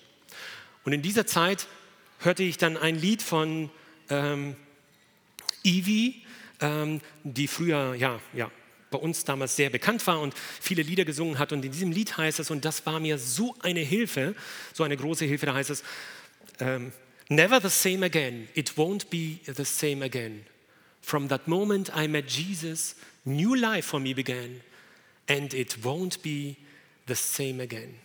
Und 0.84 0.92
in 0.92 1.02
dieser 1.02 1.26
Zeit 1.26 1.68
hörte 2.18 2.42
ich 2.42 2.58
dann 2.58 2.76
ein 2.76 2.96
Lied 2.96 3.22
von 3.22 3.70
ähm, 4.10 4.56
ähm, 5.62 6.24
die 6.60 7.46
früher 7.46 7.94
ja, 7.94 8.20
ja, 8.32 8.50
bei 8.90 8.98
uns 8.98 9.24
damals 9.24 9.56
sehr 9.56 9.70
bekannt 9.70 10.06
war 10.06 10.20
und 10.20 10.34
viele 10.60 10.82
Lieder 10.82 11.04
gesungen 11.04 11.38
hat. 11.38 11.52
Und 11.52 11.64
in 11.64 11.72
diesem 11.72 11.92
Lied 11.92 12.16
heißt 12.16 12.40
es, 12.40 12.50
und 12.50 12.64
das 12.64 12.84
war 12.86 13.00
mir 13.00 13.18
so 13.18 13.54
eine 13.60 13.80
Hilfe, 13.80 14.34
so 14.72 14.82
eine 14.82 14.96
große 14.96 15.24
Hilfe, 15.24 15.46
da 15.46 15.54
heißt 15.54 15.70
es, 15.70 15.82
ähm, 16.60 16.92
Never 17.30 17.60
the 17.60 17.68
same 17.68 18.04
again. 18.06 18.48
It 18.54 18.72
won't 18.76 19.10
be 19.10 19.40
the 19.52 19.64
same 19.64 20.02
again. 20.02 20.46
From 21.02 21.28
that 21.28 21.46
moment 21.46 21.90
I 21.94 22.08
met 22.08 22.30
Jesus, 22.30 22.96
new 23.24 23.54
life 23.54 23.88
for 23.88 24.00
me 24.00 24.14
began. 24.14 24.62
And 25.28 25.52
it 25.52 25.84
won't 25.84 26.22
be 26.22 26.56
the 27.06 27.14
same 27.14 27.62
again. 27.62 27.96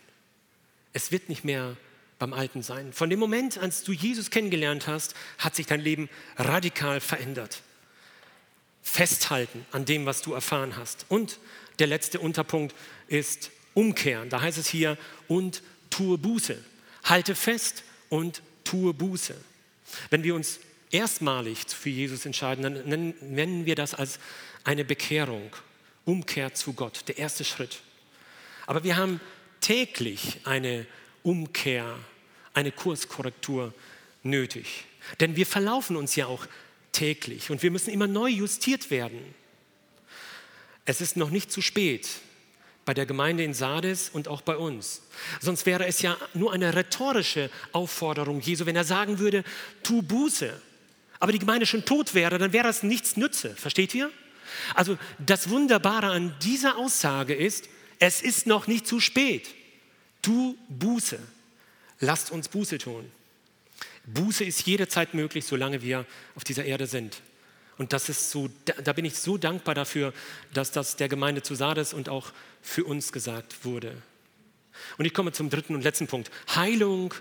Es 0.92 1.10
wird 1.10 1.30
nicht 1.30 1.42
mehr 1.42 1.76
beim 2.18 2.34
Alten 2.34 2.62
sein. 2.62 2.92
Von 2.92 3.08
dem 3.08 3.18
Moment, 3.18 3.56
als 3.58 3.82
du 3.82 3.92
Jesus 3.92 4.30
kennengelernt 4.30 4.86
hast, 4.86 5.14
hat 5.38 5.56
sich 5.56 5.66
dein 5.66 5.80
Leben 5.80 6.10
radikal 6.36 7.00
verändert. 7.00 7.62
Festhalten 8.84 9.66
an 9.72 9.84
dem, 9.86 10.06
was 10.06 10.22
du 10.22 10.34
erfahren 10.34 10.76
hast. 10.76 11.06
Und 11.08 11.40
der 11.80 11.88
letzte 11.88 12.20
Unterpunkt 12.20 12.76
ist 13.08 13.50
umkehren. 13.72 14.28
Da 14.28 14.40
heißt 14.40 14.58
es 14.58 14.68
hier, 14.68 14.96
und 15.26 15.62
tue 15.90 16.18
Buße. 16.18 16.62
Halte 17.02 17.34
fest 17.34 17.82
und 18.10 18.42
tue 18.62 18.94
Buße. 18.94 19.34
Wenn 20.10 20.22
wir 20.22 20.34
uns 20.34 20.60
erstmalig 20.92 21.66
für 21.66 21.90
Jesus 21.90 22.24
entscheiden, 22.24 22.62
dann 22.62 23.14
nennen 23.20 23.66
wir 23.66 23.74
das 23.74 23.94
als 23.94 24.20
eine 24.62 24.84
Bekehrung, 24.84 25.50
Umkehr 26.04 26.54
zu 26.54 26.74
Gott, 26.74 27.08
der 27.08 27.18
erste 27.18 27.44
Schritt. 27.44 27.80
Aber 28.66 28.84
wir 28.84 28.96
haben 28.96 29.20
täglich 29.60 30.40
eine 30.44 30.86
Umkehr, 31.22 31.98
eine 32.52 32.70
Kurskorrektur 32.70 33.74
nötig. 34.22 34.84
Denn 35.20 35.36
wir 35.36 35.46
verlaufen 35.46 35.96
uns 35.96 36.16
ja 36.16 36.26
auch 36.26 36.46
täglich 36.94 37.50
und 37.50 37.62
wir 37.62 37.70
müssen 37.70 37.92
immer 37.92 38.06
neu 38.06 38.28
justiert 38.28 38.90
werden. 38.90 39.18
Es 40.86 41.00
ist 41.00 41.16
noch 41.16 41.30
nicht 41.30 41.50
zu 41.50 41.62
spät 41.62 42.08
bei 42.84 42.94
der 42.94 43.06
Gemeinde 43.06 43.44
in 43.44 43.54
Sardes 43.54 44.10
und 44.10 44.28
auch 44.28 44.42
bei 44.42 44.56
uns. 44.56 45.02
Sonst 45.40 45.64
wäre 45.66 45.86
es 45.86 46.02
ja 46.02 46.16
nur 46.34 46.52
eine 46.52 46.74
rhetorische 46.74 47.50
Aufforderung 47.72 48.40
Jesu, 48.40 48.66
wenn 48.66 48.76
er 48.76 48.84
sagen 48.84 49.18
würde, 49.18 49.44
tu 49.82 50.02
Buße. 50.02 50.60
Aber 51.18 51.32
die 51.32 51.38
Gemeinde 51.38 51.66
schon 51.66 51.84
tot 51.84 52.14
wäre, 52.14 52.38
dann 52.38 52.52
wäre 52.52 52.66
das 52.66 52.82
nichts 52.82 53.16
nütze. 53.16 53.54
Versteht 53.54 53.94
ihr? 53.94 54.10
Also 54.74 54.98
das 55.18 55.48
Wunderbare 55.48 56.08
an 56.08 56.34
dieser 56.42 56.76
Aussage 56.76 57.34
ist, 57.34 57.68
es 57.98 58.20
ist 58.20 58.46
noch 58.46 58.66
nicht 58.66 58.86
zu 58.86 59.00
spät. 59.00 59.48
Tu 60.20 60.56
Buße. 60.68 61.18
Lasst 62.00 62.30
uns 62.30 62.48
Buße 62.48 62.78
tun. 62.78 63.10
Buße 64.06 64.44
ist 64.44 64.66
jederzeit 64.66 65.14
möglich, 65.14 65.44
solange 65.46 65.82
wir 65.82 66.04
auf 66.34 66.44
dieser 66.44 66.64
Erde 66.64 66.86
sind. 66.86 67.22
Und 67.76 67.92
das 67.92 68.08
ist 68.08 68.30
so, 68.30 68.50
da 68.84 68.92
bin 68.92 69.04
ich 69.04 69.18
so 69.18 69.36
dankbar 69.36 69.74
dafür, 69.74 70.12
dass 70.52 70.70
das 70.70 70.96
der 70.96 71.08
Gemeinde 71.08 71.42
zu 71.42 71.54
Sardes 71.54 71.92
und 71.92 72.08
auch 72.08 72.32
für 72.62 72.84
uns 72.84 73.12
gesagt 73.12 73.64
wurde. 73.64 73.96
Und 74.98 75.04
ich 75.04 75.14
komme 75.14 75.32
zum 75.32 75.50
dritten 75.50 75.74
und 75.74 75.82
letzten 75.82 76.06
Punkt. 76.06 76.30
Heilung 76.54 77.14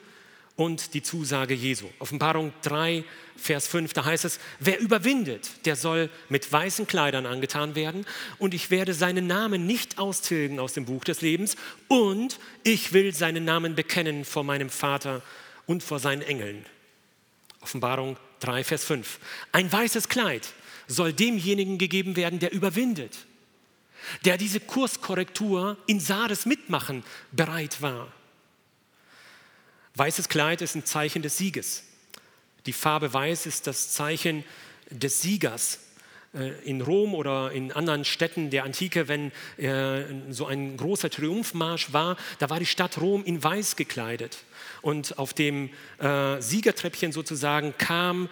und 0.55 0.93
die 0.93 1.01
Zusage 1.01 1.55
Jesu. 1.55 1.87
Offenbarung 1.97 2.53
3, 2.61 3.03
Vers 3.35 3.67
5, 3.67 3.93
da 3.93 4.05
heißt 4.05 4.25
es, 4.25 4.39
wer 4.59 4.79
überwindet, 4.79 5.65
der 5.65 5.75
soll 5.75 6.09
mit 6.29 6.51
weißen 6.51 6.85
Kleidern 6.85 7.25
angetan 7.25 7.73
werden 7.73 8.05
und 8.37 8.53
ich 8.53 8.69
werde 8.69 8.93
seinen 8.93 9.25
Namen 9.25 9.65
nicht 9.65 9.97
austilgen 9.97 10.59
aus 10.59 10.73
dem 10.73 10.85
Buch 10.85 11.03
des 11.03 11.21
Lebens 11.21 11.55
und 11.87 12.39
ich 12.63 12.93
will 12.93 13.13
seinen 13.15 13.45
Namen 13.45 13.73
bekennen 13.73 14.25
vor 14.25 14.43
meinem 14.43 14.69
Vater 14.69 15.23
und 15.65 15.81
vor 15.81 15.97
seinen 15.97 16.21
Engeln. 16.21 16.65
Offenbarung 17.63 18.17
3, 18.41 18.63
Vers 18.63 18.83
5. 18.83 19.19
Ein 19.51 19.71
weißes 19.71 20.09
Kleid 20.09 20.53
soll 20.87 21.13
demjenigen 21.13 21.77
gegeben 21.77 22.15
werden, 22.15 22.39
der 22.39 22.51
überwindet, 22.51 23.25
der 24.25 24.37
diese 24.37 24.59
Kurskorrektur 24.59 25.77
in 25.87 25.99
Sardes 25.99 26.45
mitmachen 26.45 27.03
bereit 27.31 27.81
war. 27.81 28.11
Weißes 29.95 30.27
Kleid 30.27 30.61
ist 30.61 30.75
ein 30.75 30.85
Zeichen 30.85 31.21
des 31.21 31.37
Sieges. 31.37 31.83
Die 32.65 32.73
Farbe 32.73 33.13
Weiß 33.13 33.45
ist 33.45 33.67
das 33.67 33.91
Zeichen 33.91 34.43
des 34.89 35.21
Siegers. 35.21 35.79
Äh, 36.33 36.49
in 36.63 36.81
Rom 36.81 37.13
oder 37.13 37.51
in 37.51 37.71
anderen 37.71 38.05
Städten 38.05 38.49
der 38.49 38.63
Antike, 38.63 39.07
wenn 39.07 39.31
äh, 39.57 40.03
so 40.31 40.47
ein 40.47 40.77
großer 40.77 41.11
Triumphmarsch 41.11 41.93
war, 41.93 42.17
da 42.39 42.49
war 42.49 42.59
die 42.59 42.65
Stadt 42.65 42.99
Rom 42.99 43.23
in 43.23 43.43
Weiß 43.43 43.75
gekleidet. 43.75 44.37
Und 44.81 45.19
auf 45.19 45.33
dem 45.33 45.69
äh, 45.99 46.41
Siegertreppchen 46.41 47.11
sozusagen 47.11 47.73
kam 47.77 48.29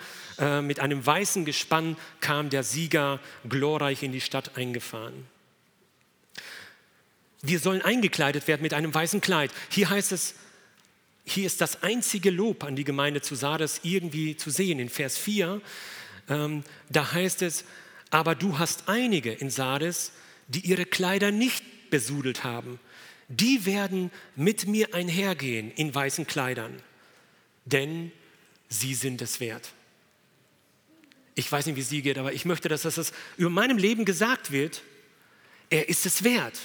mit 0.64 0.80
einem 0.80 1.06
weißen 1.06 1.46
Gespann 1.46 1.98
kam 2.20 2.50
der 2.50 2.64
Sieger 2.64 3.20
glorreich 3.48 4.02
in 4.02 4.12
die 4.12 4.22
Stadt 4.22 4.58
eingefahren. 4.58 5.28
Wir 7.44 7.60
sollen 7.60 7.84
eingekleidet 7.84 8.48
werden 8.48 8.64
mit 8.64 8.74
einem 8.74 8.92
weißen 8.92 9.22
Kleid. 9.22 9.52
Hier 9.70 9.92
heißt 9.92 10.12
es, 10.14 10.34
hier 11.26 11.46
ist 11.46 11.62
das 11.62 11.84
einzige 11.84 12.32
Lob 12.32 12.64
an 12.64 12.76
die 12.76 12.86
Gemeinde 12.86 13.22
zu 13.22 13.36
Sardes 13.36 13.82
irgendwie 13.84 14.36
zu 14.36 14.50
sehen. 14.50 14.80
In 14.80 14.90
Vers 14.90 15.16
4, 15.20 15.62
ähm, 16.28 16.64
da 16.90 17.12
heißt 17.12 17.44
es, 17.44 17.66
aber 18.12 18.36
du 18.36 18.60
hast 18.60 18.88
einige 18.88 19.32
in 19.32 19.50
Sardes, 19.50 20.12
die 20.48 20.60
ihre 20.60 20.86
Kleider 20.86 21.32
nicht 21.32 21.90
besudelt 21.90 22.44
haben. 22.44 22.80
Die 23.30 23.66
werden 23.66 24.12
mit 24.36 24.68
mir 24.68 24.94
einhergehen 24.94 25.72
in 25.72 25.96
weißen 25.96 26.28
Kleidern, 26.28 26.84
denn 27.66 28.12
sie 28.68 28.94
sind 28.94 29.22
es 29.22 29.40
wert. 29.40 29.72
Ich 31.36 31.50
weiß 31.50 31.66
nicht, 31.66 31.78
wie 31.78 31.82
es 31.82 31.90
sie 31.90 32.02
geht, 32.02 32.18
aber 32.18 32.34
ich 32.34 32.44
möchte, 32.44 32.68
dass 32.68 32.82
das 32.82 33.14
über 33.38 33.50
meinem 33.50 33.78
Leben 33.78 34.04
gesagt 34.04 34.52
wird. 34.52 34.84
Er 35.70 35.88
ist 35.88 36.06
es 36.06 36.24
wert, 36.24 36.60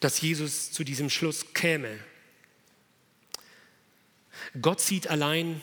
dass 0.00 0.20
Jesus 0.20 0.70
zu 0.70 0.84
diesem 0.84 1.08
Schluss 1.08 1.54
käme. 1.54 1.98
Gott 4.60 4.80
sieht 4.80 5.06
allein 5.06 5.62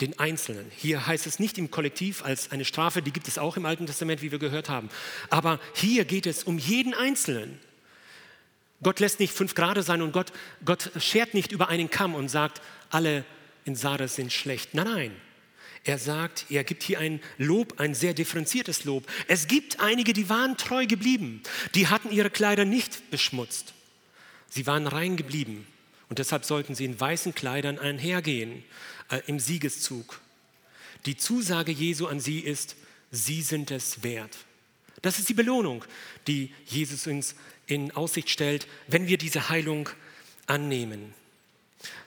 den 0.00 0.18
Einzelnen. 0.18 0.70
Hier 0.76 1.06
heißt 1.06 1.26
es 1.26 1.38
nicht 1.38 1.56
im 1.58 1.70
Kollektiv 1.70 2.24
als 2.24 2.50
eine 2.50 2.64
Strafe, 2.64 3.02
die 3.02 3.12
gibt 3.12 3.28
es 3.28 3.38
auch 3.38 3.56
im 3.56 3.66
Alten 3.66 3.86
Testament, 3.86 4.22
wie 4.22 4.32
wir 4.32 4.38
gehört 4.38 4.68
haben. 4.68 4.88
Aber 5.30 5.60
hier 5.74 6.04
geht 6.04 6.26
es 6.26 6.44
um 6.44 6.58
jeden 6.58 6.94
Einzelnen. 6.94 7.60
Gott 8.82 9.00
lässt 9.00 9.20
nicht 9.20 9.32
fünf 9.32 9.54
Grade 9.54 9.82
sein 9.82 10.02
und 10.02 10.12
Gott, 10.12 10.32
Gott 10.64 10.90
schert 10.98 11.32
nicht 11.32 11.52
über 11.52 11.68
einen 11.68 11.90
Kamm 11.90 12.14
und 12.14 12.28
sagt, 12.28 12.60
alle 12.90 13.24
in 13.64 13.76
Sardes 13.76 14.16
sind 14.16 14.32
schlecht. 14.32 14.74
Nein, 14.74 14.86
nein. 14.86 15.16
Er 15.84 15.98
sagt, 15.98 16.46
er 16.48 16.64
gibt 16.64 16.82
hier 16.82 16.98
ein 16.98 17.20
Lob, 17.36 17.78
ein 17.78 17.94
sehr 17.94 18.14
differenziertes 18.14 18.84
Lob. 18.84 19.06
Es 19.28 19.48
gibt 19.48 19.80
einige, 19.80 20.14
die 20.14 20.30
waren 20.30 20.56
treu 20.56 20.86
geblieben. 20.86 21.42
Die 21.74 21.88
hatten 21.88 22.10
ihre 22.10 22.30
Kleider 22.30 22.64
nicht 22.64 23.10
beschmutzt. 23.10 23.74
Sie 24.48 24.66
waren 24.66 24.86
rein 24.86 25.16
geblieben. 25.16 25.66
Und 26.14 26.20
deshalb 26.20 26.44
sollten 26.44 26.76
sie 26.76 26.84
in 26.84 27.00
weißen 27.00 27.34
Kleidern 27.34 27.76
einhergehen 27.76 28.62
äh, 29.10 29.18
im 29.26 29.40
Siegeszug. 29.40 30.20
Die 31.06 31.16
Zusage 31.16 31.72
Jesu 31.72 32.06
an 32.06 32.20
sie 32.20 32.38
ist, 32.38 32.76
sie 33.10 33.42
sind 33.42 33.72
es 33.72 34.04
wert. 34.04 34.36
Das 35.02 35.18
ist 35.18 35.28
die 35.28 35.34
Belohnung, 35.34 35.84
die 36.28 36.52
Jesus 36.66 37.08
uns 37.08 37.34
in 37.66 37.90
Aussicht 37.96 38.30
stellt, 38.30 38.68
wenn 38.86 39.08
wir 39.08 39.18
diese 39.18 39.48
Heilung 39.48 39.88
annehmen. 40.46 41.14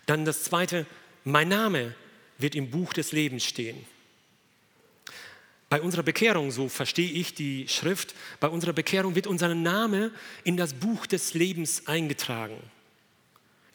Dann 0.05 0.24
das 0.24 0.41
Zweite, 0.43 0.86
mein 1.26 1.49
Name 1.49 1.93
wird 2.38 2.55
im 2.55 2.72
Buch 2.72 2.93
des 2.93 3.12
Lebens 3.12 3.43
stehen. 3.43 3.86
Bei 5.68 5.82
unserer 5.82 6.03
Bekehrung, 6.03 6.51
so 6.51 6.70
verstehe 6.70 7.12
ich 7.12 7.34
die 7.34 7.68
Schrift, 7.68 8.16
bei 8.39 8.47
unserer 8.47 8.72
Bekehrung 8.72 9.16
wird 9.16 9.28
unser 9.28 9.53
Name 9.53 10.12
in 10.45 10.55
das 10.55 10.76
Buch 10.76 11.08
des 11.08 11.34
Lebens 11.34 11.88
eingetragen. 11.88 12.58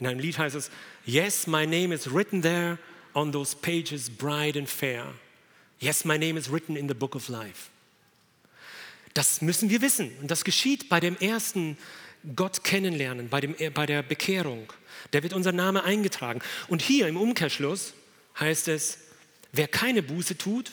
In 0.02 0.08
einem 0.08 0.18
Lied 0.18 0.36
heißt 0.36 0.56
es, 0.56 0.68
Yes, 1.04 1.46
my 1.46 1.64
name 1.64 1.94
is 1.94 2.12
written 2.12 2.42
there 2.42 2.76
on 3.14 3.30
those 3.30 3.54
pages 3.54 4.10
bright 4.10 4.56
and 4.56 4.68
fair. 4.68 5.06
Yes, 5.78 6.04
my 6.04 6.18
name 6.18 6.36
is 6.36 6.50
written 6.50 6.74
in 6.74 6.88
the 6.88 6.94
book 6.94 7.14
of 7.14 7.28
life. 7.28 7.70
Das 9.14 9.42
müssen 9.42 9.70
wir 9.70 9.80
wissen. 9.80 10.10
Und 10.20 10.28
das 10.28 10.42
geschieht 10.42 10.88
bei 10.88 10.98
dem 10.98 11.16
ersten 11.18 11.78
Gott 12.34 12.64
kennenlernen, 12.64 13.28
bei, 13.28 13.40
dem, 13.40 13.54
bei 13.74 13.86
der 13.86 14.02
Bekehrung. 14.02 14.72
Da 15.12 15.22
wird 15.22 15.34
unser 15.34 15.52
Name 15.52 15.84
eingetragen. 15.84 16.40
Und 16.66 16.82
hier 16.82 17.06
im 17.06 17.16
Umkehrschluss 17.16 17.94
heißt 18.40 18.66
es, 18.66 18.98
wer 19.52 19.68
keine 19.68 20.02
Buße 20.02 20.36
tut, 20.36 20.72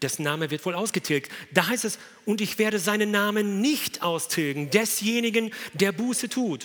dessen 0.00 0.22
Name 0.22 0.50
wird 0.50 0.64
wohl 0.64 0.74
ausgetilgt. 0.74 1.30
Da 1.52 1.66
heißt 1.66 1.84
es, 1.84 1.98
und 2.24 2.40
ich 2.40 2.58
werde 2.58 2.78
seinen 2.78 3.10
Namen 3.10 3.60
nicht 3.60 4.00
austilgen, 4.02 4.70
desjenigen, 4.70 5.52
der 5.74 5.92
Buße 5.92 6.30
tut. 6.30 6.64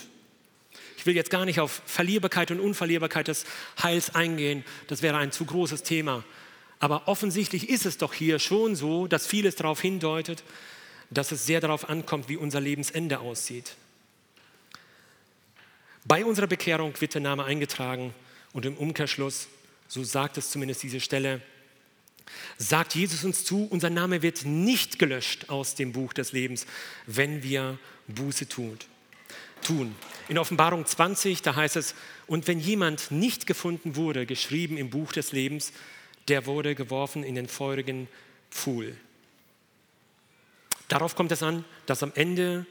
Ich 1.05 1.07
will 1.07 1.15
jetzt 1.15 1.29
gar 1.29 1.45
nicht 1.45 1.59
auf 1.59 1.83
Verlierbarkeit 1.85 2.49
und 2.49 2.59
Unverlierbarkeit 2.59 3.27
des 3.27 3.45
Heils 3.83 4.15
eingehen, 4.15 4.63
das 4.87 5.03
wäre 5.03 5.17
ein 5.17 5.31
zu 5.31 5.45
großes 5.45 5.83
Thema. 5.83 6.23
Aber 6.79 7.07
offensichtlich 7.07 7.69
ist 7.69 7.85
es 7.85 7.99
doch 7.99 8.11
hier 8.11 8.39
schon 8.39 8.75
so, 8.75 9.05
dass 9.05 9.27
vieles 9.27 9.55
darauf 9.55 9.79
hindeutet, 9.79 10.43
dass 11.11 11.31
es 11.31 11.45
sehr 11.45 11.61
darauf 11.61 11.89
ankommt, 11.89 12.27
wie 12.27 12.37
unser 12.37 12.59
Lebensende 12.59 13.19
aussieht. 13.19 13.75
Bei 16.05 16.25
unserer 16.25 16.47
Bekehrung 16.47 16.99
wird 16.99 17.13
der 17.13 17.21
Name 17.21 17.43
eingetragen 17.43 18.11
und 18.53 18.65
im 18.65 18.75
Umkehrschluss, 18.75 19.47
so 19.87 20.03
sagt 20.03 20.39
es 20.39 20.49
zumindest 20.49 20.81
diese 20.81 21.01
Stelle, 21.01 21.39
sagt 22.57 22.95
Jesus 22.95 23.23
uns 23.23 23.45
zu, 23.45 23.67
unser 23.69 23.91
Name 23.91 24.23
wird 24.23 24.43
nicht 24.43 24.97
gelöscht 24.97 25.51
aus 25.51 25.75
dem 25.75 25.91
Buch 25.91 26.13
des 26.13 26.31
Lebens, 26.31 26.65
wenn 27.05 27.43
wir 27.43 27.77
Buße 28.07 28.49
tun. 28.49 28.79
Tun. 29.61 29.95
In 30.27 30.37
Offenbarung 30.37 30.85
20, 30.85 31.41
da 31.41 31.55
heißt 31.55 31.75
es, 31.75 31.95
und 32.27 32.47
wenn 32.47 32.59
jemand 32.59 33.11
nicht 33.11 33.45
gefunden 33.45 33.95
wurde, 33.95 34.25
geschrieben 34.25 34.77
im 34.77 34.89
Buch 34.89 35.11
des 35.11 35.31
Lebens, 35.31 35.71
der 36.27 36.45
wurde 36.45 36.73
geworfen 36.75 37.23
in 37.23 37.35
den 37.35 37.47
feurigen 37.47 38.07
Pfuhl. 38.49 38.95
Darauf 40.87 41.15
kommt 41.15 41.31
es 41.31 41.43
an, 41.43 41.65
dass 41.85 42.03
am 42.03 42.11
Ende 42.15 42.65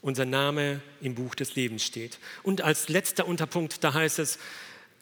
unser 0.00 0.26
Name 0.26 0.82
im 1.00 1.14
Buch 1.14 1.34
des 1.34 1.54
Lebens 1.54 1.84
steht. 1.84 2.18
Und 2.42 2.60
als 2.60 2.88
letzter 2.88 3.26
Unterpunkt, 3.26 3.82
da 3.82 3.94
heißt 3.94 4.18
es, 4.18 4.38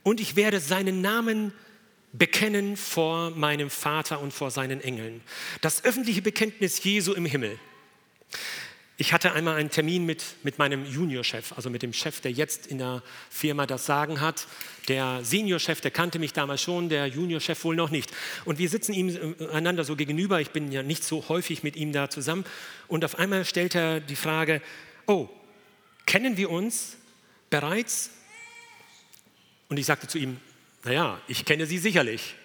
und 0.05 0.21
ich 0.21 0.37
werde 0.37 0.61
seinen 0.61 1.01
Namen 1.01 1.53
bekennen 2.13 2.77
vor 2.77 3.31
meinem 3.31 3.71
Vater 3.71 4.21
und 4.21 4.33
vor 4.33 4.51
seinen 4.51 4.81
Engeln. 4.81 5.23
Das 5.61 5.85
öffentliche 5.85 6.23
Bekenntnis 6.23 6.83
Jesu 6.85 7.15
im 7.15 7.25
Himmel. 7.25 7.59
Ich 9.03 9.13
hatte 9.13 9.33
einmal 9.33 9.57
einen 9.57 9.69
Termin 9.69 10.07
mit, 10.07 10.23
mit 10.45 10.61
meinem 10.61 10.87
Juniorchef, 10.87 11.55
also 11.57 11.71
mit 11.71 11.83
dem 11.83 11.93
Chef, 11.93 12.21
der 12.21 12.31
jetzt 12.31 12.69
in 12.69 12.79
der 12.79 13.03
Firma 13.31 13.67
das 13.67 13.85
Sagen 13.85 14.21
hat. 14.21 14.47
Der 14.87 15.25
Seniorchef, 15.25 15.81
der 15.81 15.91
kannte 15.91 16.21
mich 16.21 16.33
damals 16.33 16.63
schon, 16.63 16.89
der 16.89 17.09
Juniorchef 17.09 17.65
wohl 17.65 17.75
noch 17.75 17.91
nicht. 17.91 18.13
Und 18.45 18.61
wir 18.61 18.69
sitzen 18.69 18.93
ihm 18.93 19.09
äh, 19.41 19.49
einander 19.49 19.83
so 19.83 19.97
gegenüber. 19.97 20.41
Ich 20.41 20.51
bin 20.51 20.71
ja 20.71 20.85
nicht 20.85 21.03
so 21.03 21.29
häufig 21.29 21.65
mit 21.65 21.75
ihm 21.75 21.91
da 21.91 22.11
zusammen. 22.11 22.45
Und 22.87 23.05
auf 23.05 23.19
einmal 23.19 23.45
stellt 23.45 23.75
er 23.75 23.99
die 23.99 24.15
Frage: 24.15 24.63
Oh, 25.09 25.29
kennen 26.07 26.37
wir 26.37 26.49
uns 26.49 26.97
bereits? 27.51 28.11
Und 29.69 29.79
ich 29.79 29.87
sagte 29.87 30.07
zu 30.07 30.19
ihm: 30.19 30.37
Naja, 30.85 31.21
ich 31.27 31.45
kenne 31.45 31.67
Sie 31.67 31.79
sicherlich. 31.79 32.37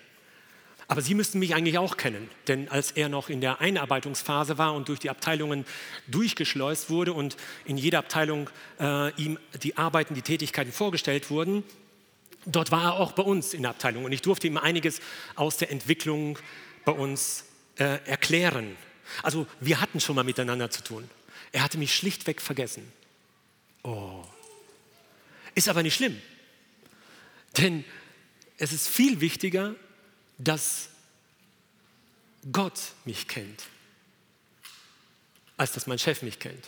Aber 0.89 1.01
Sie 1.01 1.15
müssten 1.15 1.39
mich 1.39 1.53
eigentlich 1.53 1.77
auch 1.77 1.97
kennen, 1.97 2.29
denn 2.47 2.69
als 2.69 2.91
er 2.91 3.09
noch 3.09 3.27
in 3.29 3.41
der 3.41 3.59
Einarbeitungsphase 3.59 4.57
war 4.57 4.73
und 4.73 4.87
durch 4.87 4.99
die 4.99 5.09
Abteilungen 5.09 5.65
durchgeschleust 6.07 6.89
wurde 6.89 7.11
und 7.11 7.35
in 7.65 7.77
jeder 7.77 7.99
Abteilung 7.99 8.49
äh, 8.79 9.11
ihm 9.21 9.37
die 9.61 9.75
Arbeiten, 9.77 10.13
die 10.13 10.21
Tätigkeiten 10.21 10.71
vorgestellt 10.71 11.29
wurden, 11.29 11.65
dort 12.45 12.71
war 12.71 12.83
er 12.83 12.93
auch 12.93 13.11
bei 13.11 13.23
uns 13.23 13.53
in 13.53 13.63
der 13.63 13.71
Abteilung 13.71 14.05
und 14.05 14.13
ich 14.13 14.21
durfte 14.21 14.47
ihm 14.47 14.57
einiges 14.57 15.01
aus 15.35 15.57
der 15.57 15.71
Entwicklung 15.71 16.39
bei 16.85 16.93
uns 16.93 17.43
äh, 17.77 17.99
erklären. 18.05 18.77
Also 19.23 19.45
wir 19.59 19.81
hatten 19.81 19.99
schon 19.99 20.15
mal 20.15 20.23
miteinander 20.23 20.69
zu 20.69 20.83
tun. 20.83 21.09
Er 21.51 21.63
hatte 21.63 21.77
mich 21.77 21.93
schlichtweg 21.95 22.41
vergessen. 22.41 22.89
Oh. 23.83 24.23
Ist 25.53 25.67
aber 25.67 25.83
nicht 25.83 25.95
schlimm, 25.95 26.21
denn 27.57 27.83
es 28.57 28.71
ist 28.71 28.87
viel 28.87 29.19
wichtiger, 29.19 29.75
dass 30.37 30.89
Gott 32.51 32.79
mich 33.05 33.27
kennt, 33.27 33.63
als 35.57 35.71
dass 35.71 35.87
mein 35.87 35.99
Chef 35.99 36.21
mich 36.21 36.39
kennt. 36.39 36.65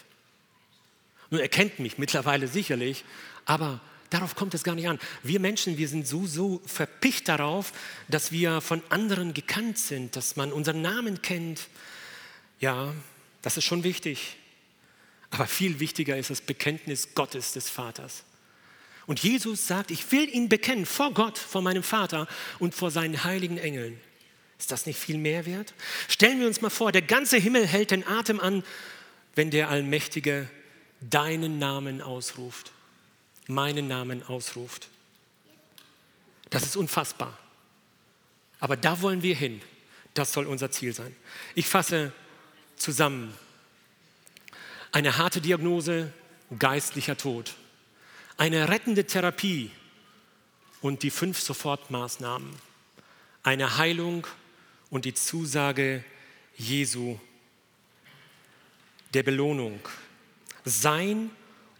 Nun, 1.29 1.39
er 1.39 1.49
kennt 1.49 1.79
mich 1.79 1.97
mittlerweile 1.97 2.47
sicherlich, 2.47 3.05
aber 3.45 3.79
darauf 4.09 4.35
kommt 4.35 4.53
es 4.53 4.63
gar 4.63 4.75
nicht 4.75 4.87
an. 4.87 4.99
Wir 5.21 5.39
Menschen, 5.39 5.77
wir 5.77 5.87
sind 5.87 6.07
so, 6.07 6.25
so 6.25 6.61
verpicht 6.65 7.27
darauf, 7.27 7.71
dass 8.07 8.31
wir 8.31 8.61
von 8.61 8.81
anderen 8.89 9.33
gekannt 9.33 9.77
sind, 9.77 10.15
dass 10.15 10.35
man 10.35 10.51
unseren 10.51 10.81
Namen 10.81 11.21
kennt. 11.21 11.67
Ja, 12.59 12.93
das 13.41 13.57
ist 13.57 13.65
schon 13.65 13.83
wichtig. 13.83 14.37
Aber 15.29 15.45
viel 15.45 15.79
wichtiger 15.79 16.17
ist 16.17 16.31
das 16.31 16.41
Bekenntnis 16.41 17.13
Gottes 17.13 17.53
des 17.53 17.69
Vaters. 17.69 18.23
Und 19.09 19.23
Jesus 19.23 19.65
sagt, 19.65 19.89
ich 19.89 20.11
will 20.11 20.29
ihn 20.29 20.49
bekennen 20.49 20.85
vor 20.85 21.15
Gott, 21.15 21.39
vor 21.39 21.63
meinem 21.63 21.81
Vater 21.81 22.27
und 22.59 22.75
vor 22.75 22.91
seinen 22.91 23.23
heiligen 23.23 23.57
Engeln. 23.57 23.99
Ist 24.59 24.71
das 24.71 24.85
nicht 24.85 24.99
viel 24.99 25.17
mehr 25.17 25.47
wert? 25.47 25.73
Stellen 26.07 26.39
wir 26.39 26.45
uns 26.45 26.61
mal 26.61 26.69
vor, 26.69 26.91
der 26.91 27.01
ganze 27.01 27.37
Himmel 27.37 27.65
hält 27.65 27.89
den 27.89 28.05
Atem 28.05 28.39
an, 28.39 28.63
wenn 29.33 29.49
der 29.49 29.69
Allmächtige 29.69 30.47
deinen 31.01 31.57
Namen 31.57 32.03
ausruft, 32.03 32.71
meinen 33.47 33.87
Namen 33.87 34.21
ausruft. 34.21 34.89
Das 36.51 36.61
ist 36.61 36.77
unfassbar. 36.77 37.35
Aber 38.59 38.77
da 38.77 39.01
wollen 39.01 39.23
wir 39.23 39.35
hin. 39.35 39.59
Das 40.13 40.33
soll 40.33 40.45
unser 40.45 40.69
Ziel 40.69 40.93
sein. 40.93 41.15
Ich 41.55 41.65
fasse 41.65 42.13
zusammen. 42.75 43.33
Eine 44.91 45.17
harte 45.17 45.41
Diagnose, 45.41 46.13
geistlicher 46.59 47.17
Tod 47.17 47.55
eine 48.39 48.69
rettende 48.69 49.03
Therapie 49.03 49.69
und 50.79 51.03
die 51.03 51.09
fünf 51.09 51.41
Sofortmaßnahmen, 51.41 52.49
eine 53.43 53.77
Heilung 53.77 54.25
und 54.89 55.03
die 55.03 55.13
Zusage 55.13 56.05
Jesu 56.55 57.19
der 59.13 59.23
Belohnung. 59.23 59.81
Sein 60.63 61.31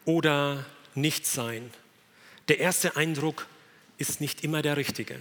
oder 0.03 0.65
nicht 0.95 1.25
sein. 1.25 1.71
Der 2.49 2.59
erste 2.59 2.97
Eindruck 2.97 3.47
ist 3.97 4.19
nicht 4.19 4.43
immer 4.43 4.61
der 4.61 4.75
richtige. 4.75 5.17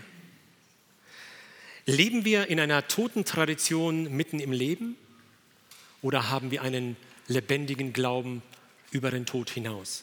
Leben 1.86 2.24
wir 2.24 2.48
in 2.48 2.58
einer 2.58 2.88
toten 2.88 3.24
Tradition 3.24 4.10
mitten 4.10 4.40
im 4.40 4.50
Leben 4.50 4.96
oder 6.02 6.30
haben 6.30 6.50
wir 6.50 6.62
einen 6.62 6.96
lebendigen 7.28 7.92
Glauben 7.92 8.42
über 8.90 9.12
den 9.12 9.24
Tod 9.24 9.50
hinaus? 9.50 10.02